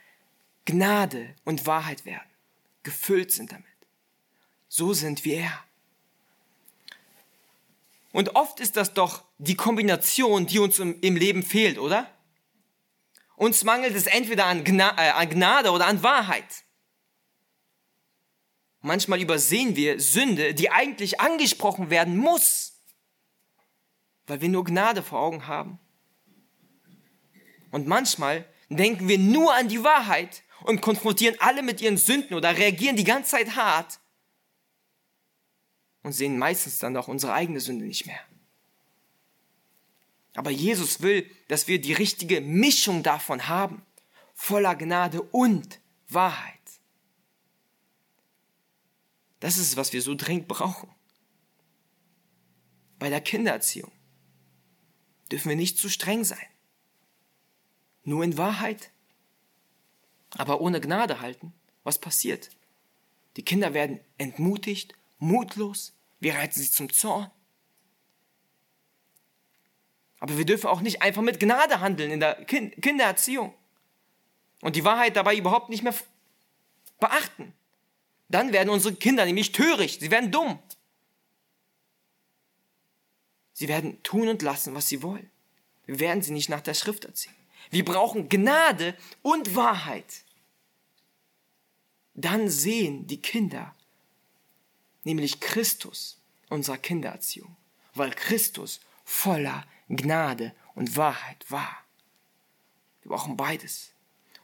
Gnade 0.64 1.34
und 1.44 1.66
Wahrheit 1.66 2.04
werden, 2.04 2.28
gefüllt 2.82 3.32
sind 3.32 3.52
damit. 3.52 3.66
So 4.68 4.92
sind 4.92 5.24
wir 5.24 5.38
er. 5.38 5.64
Und 8.12 8.34
oft 8.36 8.60
ist 8.60 8.76
das 8.76 8.94
doch 8.94 9.24
die 9.38 9.54
Kombination, 9.54 10.46
die 10.46 10.58
uns 10.58 10.78
im, 10.78 11.16
Leben 11.16 11.42
fehlt, 11.42 11.78
oder? 11.78 12.10
Uns 13.36 13.64
mangelt 13.64 13.94
es 13.94 14.06
entweder 14.06 14.46
an, 14.46 14.64
Gna 14.64 14.96
äh, 14.98 15.10
an 15.10 15.30
Gnade 15.30 15.70
oder 15.70 15.86
an 15.86 16.02
Wahrheit. 16.02 16.64
Manchmal 18.82 19.20
übersehen 19.20 19.76
wir 19.76 20.00
Sünde, 20.00 20.54
die 20.54 20.70
eigentlich 20.70 21.20
angesprochen 21.20 21.90
werden 21.90 22.16
muss, 22.16 22.72
weil 24.26 24.40
wir 24.40 24.48
nur 24.48 24.64
Gnade 24.64 25.02
vor 25.02 25.20
Augen 25.20 25.46
haben. 25.46 25.78
Und 27.70 27.86
manchmal 27.86 28.44
denken 28.68 29.08
wir 29.08 29.18
nur 29.18 29.54
an 29.54 29.68
die 29.68 29.84
Wahrheit 29.84 30.42
und 30.64 30.80
konfrontieren 30.80 31.36
alle 31.38 31.62
mit 31.62 31.80
ihren 31.80 31.96
Sünden 31.96 32.34
oder 32.34 32.56
reagieren 32.56 32.96
die 32.96 33.04
ganze 33.04 33.32
Zeit 33.32 33.56
hart 33.56 34.00
und 36.02 36.12
sehen 36.12 36.38
meistens 36.38 36.78
dann 36.78 36.96
auch 36.96 37.08
unsere 37.08 37.32
eigene 37.32 37.60
Sünde 37.60 37.84
nicht 37.84 38.06
mehr. 38.06 38.20
Aber 40.34 40.50
Jesus 40.50 41.00
will, 41.02 41.28
dass 41.48 41.66
wir 41.66 41.80
die 41.80 41.92
richtige 41.92 42.40
Mischung 42.40 43.02
davon 43.02 43.48
haben, 43.48 43.84
voller 44.34 44.74
Gnade 44.76 45.22
und 45.22 45.80
Wahrheit. 46.08 46.54
Das 49.40 49.58
ist, 49.58 49.76
was 49.76 49.92
wir 49.92 50.02
so 50.02 50.14
dringend 50.14 50.48
brauchen. 50.48 50.90
Bei 52.98 53.08
der 53.08 53.20
Kindererziehung 53.20 53.90
dürfen 55.32 55.48
wir 55.48 55.56
nicht 55.56 55.78
zu 55.78 55.88
streng 55.88 56.24
sein. 56.24 56.38
Nur 58.04 58.22
in 58.24 58.36
Wahrheit, 58.36 58.90
aber 60.36 60.60
ohne 60.60 60.80
Gnade 60.80 61.20
halten. 61.20 61.52
Was 61.84 61.98
passiert? 61.98 62.50
Die 63.36 63.44
Kinder 63.44 63.74
werden 63.74 64.00
entmutigt, 64.18 64.94
mutlos, 65.18 65.92
wir 66.20 66.34
reizen 66.34 66.62
sie 66.62 66.70
zum 66.70 66.92
Zorn. 66.92 67.30
Aber 70.18 70.36
wir 70.36 70.44
dürfen 70.44 70.66
auch 70.66 70.82
nicht 70.82 71.00
einfach 71.02 71.22
mit 71.22 71.40
Gnade 71.40 71.80
handeln 71.80 72.10
in 72.10 72.20
der 72.20 72.44
Kindererziehung 72.44 73.54
und 74.60 74.76
die 74.76 74.84
Wahrheit 74.84 75.16
dabei 75.16 75.34
überhaupt 75.36 75.70
nicht 75.70 75.82
mehr 75.82 75.94
beachten. 76.98 77.54
Dann 78.28 78.52
werden 78.52 78.68
unsere 78.68 78.94
Kinder 78.94 79.24
nämlich 79.24 79.52
töricht, 79.52 80.00
sie 80.00 80.10
werden 80.10 80.30
dumm. 80.30 80.58
Sie 83.54 83.68
werden 83.68 84.02
tun 84.02 84.28
und 84.28 84.42
lassen, 84.42 84.74
was 84.74 84.88
sie 84.88 85.02
wollen. 85.02 85.30
Wir 85.86 86.00
werden 86.00 86.22
sie 86.22 86.32
nicht 86.32 86.48
nach 86.48 86.60
der 86.60 86.74
Schrift 86.74 87.04
erziehen. 87.04 87.34
Wir 87.70 87.84
brauchen 87.84 88.28
Gnade 88.28 88.96
und 89.22 89.54
Wahrheit. 89.56 90.24
Dann 92.20 92.48
sehen 92.48 93.06
die 93.06 93.20
Kinder 93.20 93.74
nämlich 95.04 95.40
Christus 95.40 96.20
unserer 96.48 96.78
Kindererziehung, 96.78 97.56
weil 97.94 98.10
Christus 98.10 98.80
voller 99.04 99.64
Gnade 99.88 100.54
und 100.74 100.96
Wahrheit 100.96 101.44
war. 101.48 101.78
Wir 103.02 103.10
brauchen 103.10 103.36
beides. 103.36 103.92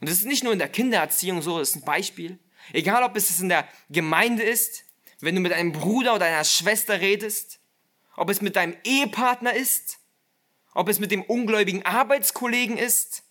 Und 0.00 0.08
es 0.08 0.18
ist 0.18 0.26
nicht 0.26 0.44
nur 0.44 0.52
in 0.52 0.58
der 0.58 0.68
Kindererziehung 0.68 1.42
so, 1.42 1.58
das 1.58 1.70
ist 1.70 1.76
ein 1.76 1.84
Beispiel. 1.84 2.38
Egal, 2.72 3.02
ob 3.02 3.16
es 3.16 3.40
in 3.40 3.48
der 3.48 3.68
Gemeinde 3.90 4.42
ist, 4.42 4.84
wenn 5.20 5.34
du 5.34 5.40
mit 5.40 5.52
einem 5.52 5.72
Bruder 5.72 6.14
oder 6.14 6.26
einer 6.26 6.44
Schwester 6.44 7.00
redest, 7.00 7.60
ob 8.16 8.30
es 8.30 8.40
mit 8.40 8.56
deinem 8.56 8.76
Ehepartner 8.84 9.54
ist, 9.54 9.98
ob 10.74 10.88
es 10.88 10.98
mit 10.98 11.10
dem 11.10 11.22
ungläubigen 11.22 11.84
Arbeitskollegen 11.84 12.76
ist. 12.76 13.22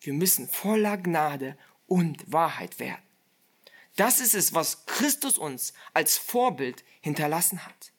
Wir 0.00 0.12
müssen 0.12 0.48
voller 0.48 0.96
Gnade 0.96 1.56
und 1.86 2.32
Wahrheit 2.32 2.78
werden. 2.78 3.02
Das 4.02 4.18
ist 4.18 4.34
es, 4.34 4.52
was 4.52 4.84
Christus 4.86 5.38
uns 5.38 5.72
als 5.94 6.18
Vorbild 6.18 6.82
hinterlassen 7.02 7.64
hat. 7.64 7.92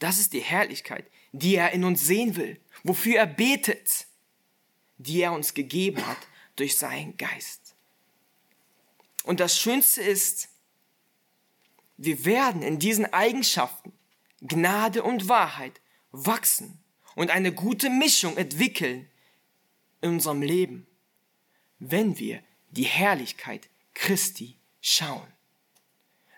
Das 0.00 0.18
ist 0.18 0.32
die 0.32 0.40
Herrlichkeit, 0.40 1.08
die 1.30 1.54
er 1.54 1.70
in 1.70 1.84
uns 1.84 2.04
sehen 2.04 2.34
will, 2.34 2.60
wofür 2.82 3.16
er 3.16 3.28
betet, 3.28 4.08
die 4.98 5.20
er 5.20 5.32
uns 5.32 5.54
gegeben 5.54 6.04
hat 6.04 6.18
durch 6.56 6.76
seinen 6.76 7.16
Geist. 7.16 7.76
Und 9.22 9.38
das 9.38 9.56
Schönste 9.56 10.02
ist, 10.02 10.48
wir 11.96 12.24
werden 12.24 12.62
in 12.62 12.80
diesen 12.80 13.06
Eigenschaften 13.12 13.92
Gnade 14.40 15.04
und 15.04 15.28
Wahrheit 15.28 15.80
wachsen 16.10 16.82
und 17.14 17.30
eine 17.30 17.52
gute 17.52 17.88
Mischung 17.88 18.36
entwickeln 18.36 19.08
in 20.00 20.14
unserem 20.14 20.42
Leben, 20.42 20.88
wenn 21.78 22.18
wir 22.18 22.42
die 22.72 22.82
Herrlichkeit 22.82 23.68
Christi 23.94 24.58
schauen. 24.80 25.26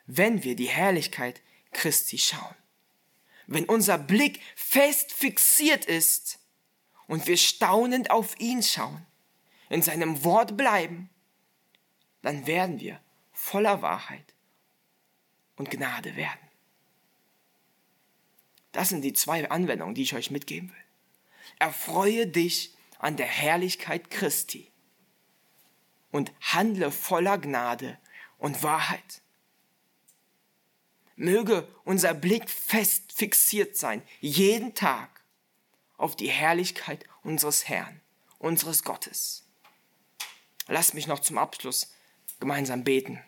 Wenn 0.07 0.45
wir 0.45 0.55
die 0.55 0.69
Herrlichkeit 0.69 1.41
Christi 1.73 2.19
schauen. 2.19 2.55
wenn 3.49 3.65
unser 3.67 3.97
Blick 3.97 4.41
fest 4.57 5.13
fixiert 5.13 5.85
ist 5.85 6.41
und 7.07 7.27
wir 7.29 7.37
staunend 7.37 8.11
auf 8.11 8.39
ihn 8.41 8.63
schauen, 8.63 9.07
in 9.69 9.83
seinem 9.83 10.25
Wort 10.25 10.57
bleiben, 10.57 11.11
dann 12.23 12.47
werden 12.47 12.81
wir 12.81 13.01
voller 13.33 13.83
Wahrheit 13.83 14.35
und 15.57 15.71
Gnade 15.71 16.17
werden. 16.17 16.41
Das 18.73 18.89
sind 18.89 19.03
die 19.03 19.13
zwei 19.13 19.49
Anwendungen, 19.49 19.95
die 19.95 20.03
ich 20.03 20.15
euch 20.15 20.31
mitgeben 20.31 20.71
will. 20.71 20.85
Erfreue 21.59 22.27
dich 22.27 22.75
an 22.99 23.17
der 23.17 23.27
Herrlichkeit 23.27 24.11
Christi 24.11 24.71
und 26.17 26.33
handle 26.41 26.91
voller 26.91 27.37
Gnade 27.37 27.99
und 28.39 28.63
Wahrheit. 28.63 29.21
Möge 31.15 31.69
unser 31.85 32.15
Blick 32.15 32.51
fest 32.51 33.13
fixiert 33.13 33.77
sein, 33.77 34.03
jeden 34.21 34.75
Tag, 34.75 35.21
auf 35.99 36.17
die 36.17 36.29
Herrlichkeit 36.29 37.05
unseres 37.23 37.69
Herrn, 37.69 38.01
unseres 38.39 38.83
Gottes. 38.83 39.45
Lasst 40.69 40.95
mich 40.95 41.07
noch 41.07 41.21
zum 41.21 41.39
Abschluss 41.39 41.95
gemeinsam 42.41 42.83
beten. 42.83 43.23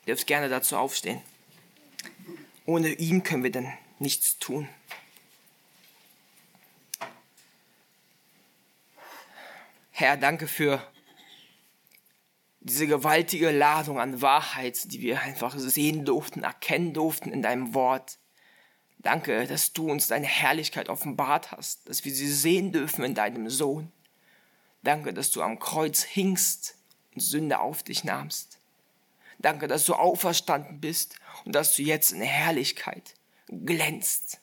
Ihr 0.00 0.14
dürft 0.14 0.26
gerne 0.26 0.48
dazu 0.48 0.76
aufstehen. 0.76 1.20
Ohne 2.64 2.88
ihn 2.88 3.22
können 3.22 3.44
wir 3.44 3.52
denn 3.52 3.72
nichts 3.98 4.38
tun. 4.38 4.68
Herr, 9.90 10.16
danke 10.16 10.46
für 10.48 10.86
diese 12.66 12.88
gewaltige 12.88 13.52
Ladung 13.52 14.00
an 14.00 14.22
Wahrheit, 14.22 14.92
die 14.92 15.00
wir 15.00 15.20
einfach 15.20 15.54
sehen 15.56 16.04
durften, 16.04 16.42
erkennen 16.42 16.92
durften 16.92 17.30
in 17.30 17.40
deinem 17.40 17.74
Wort. 17.74 18.18
Danke, 18.98 19.46
dass 19.46 19.72
du 19.72 19.88
uns 19.88 20.08
deine 20.08 20.26
Herrlichkeit 20.26 20.88
offenbart 20.88 21.52
hast, 21.52 21.88
dass 21.88 22.04
wir 22.04 22.12
sie 22.12 22.26
sehen 22.26 22.72
dürfen 22.72 23.04
in 23.04 23.14
deinem 23.14 23.48
Sohn. 23.50 23.92
Danke, 24.82 25.14
dass 25.14 25.30
du 25.30 25.42
am 25.42 25.60
Kreuz 25.60 26.02
hingst 26.02 26.74
und 27.14 27.20
Sünde 27.20 27.60
auf 27.60 27.84
dich 27.84 28.02
nahmst. 28.02 28.58
Danke, 29.38 29.68
dass 29.68 29.84
du 29.84 29.94
auferstanden 29.94 30.80
bist 30.80 31.20
und 31.44 31.54
dass 31.54 31.76
du 31.76 31.82
jetzt 31.82 32.10
in 32.10 32.20
Herrlichkeit 32.20 33.14
glänzt. 33.46 34.40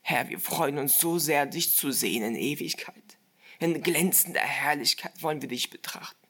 Herr, 0.00 0.30
wir 0.30 0.40
freuen 0.40 0.78
uns 0.78 0.98
so 0.98 1.18
sehr, 1.18 1.44
dich 1.44 1.76
zu 1.76 1.92
sehen 1.92 2.24
in 2.24 2.34
Ewigkeit. 2.34 3.18
In 3.58 3.82
glänzender 3.82 4.40
Herrlichkeit 4.40 5.22
wollen 5.22 5.42
wir 5.42 5.50
dich 5.50 5.68
betrachten. 5.68 6.21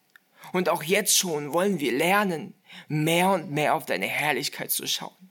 Und 0.53 0.69
auch 0.69 0.83
jetzt 0.83 1.17
schon 1.17 1.53
wollen 1.53 1.81
wir 1.81 1.93
lernen, 1.93 2.55
mehr 2.89 3.31
und 3.31 3.51
mehr 3.51 3.75
auf 3.75 3.87
deine 3.87 4.07
Herrlichkeit 4.07 4.71
zu 4.71 4.87
schauen. 4.87 5.31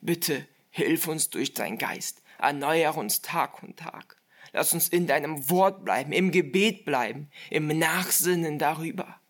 Bitte 0.00 0.46
hilf 0.70 1.08
uns 1.08 1.30
durch 1.30 1.54
deinen 1.54 1.78
Geist, 1.78 2.22
erneuere 2.38 2.96
uns 2.96 3.22
Tag 3.22 3.62
und 3.62 3.78
Tag. 3.78 4.16
Lass 4.52 4.72
uns 4.72 4.88
in 4.88 5.06
deinem 5.06 5.50
Wort 5.50 5.84
bleiben, 5.84 6.12
im 6.12 6.30
Gebet 6.30 6.84
bleiben, 6.84 7.30
im 7.50 7.66
Nachsinnen 7.78 8.58
darüber 8.58 9.20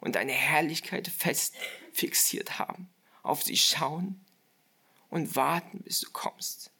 und 0.00 0.16
deine 0.16 0.32
Herrlichkeit 0.32 1.08
fest 1.08 1.54
fixiert 1.92 2.58
haben, 2.58 2.90
auf 3.22 3.42
sie 3.42 3.56
schauen 3.56 4.24
und 5.10 5.36
warten, 5.36 5.82
bis 5.82 6.00
du 6.00 6.10
kommst. 6.10 6.72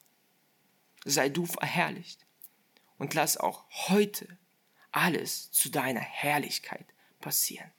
Sei 1.05 1.28
du 1.28 1.47
verherrlicht 1.47 2.27
und 2.99 3.15
lass 3.15 3.37
auch 3.37 3.65
heute 3.89 4.39
alles 4.93 5.51
zu 5.53 5.70
deiner 5.70 6.01
Herrlichkeit 6.01 6.87
passieren. 7.20 7.72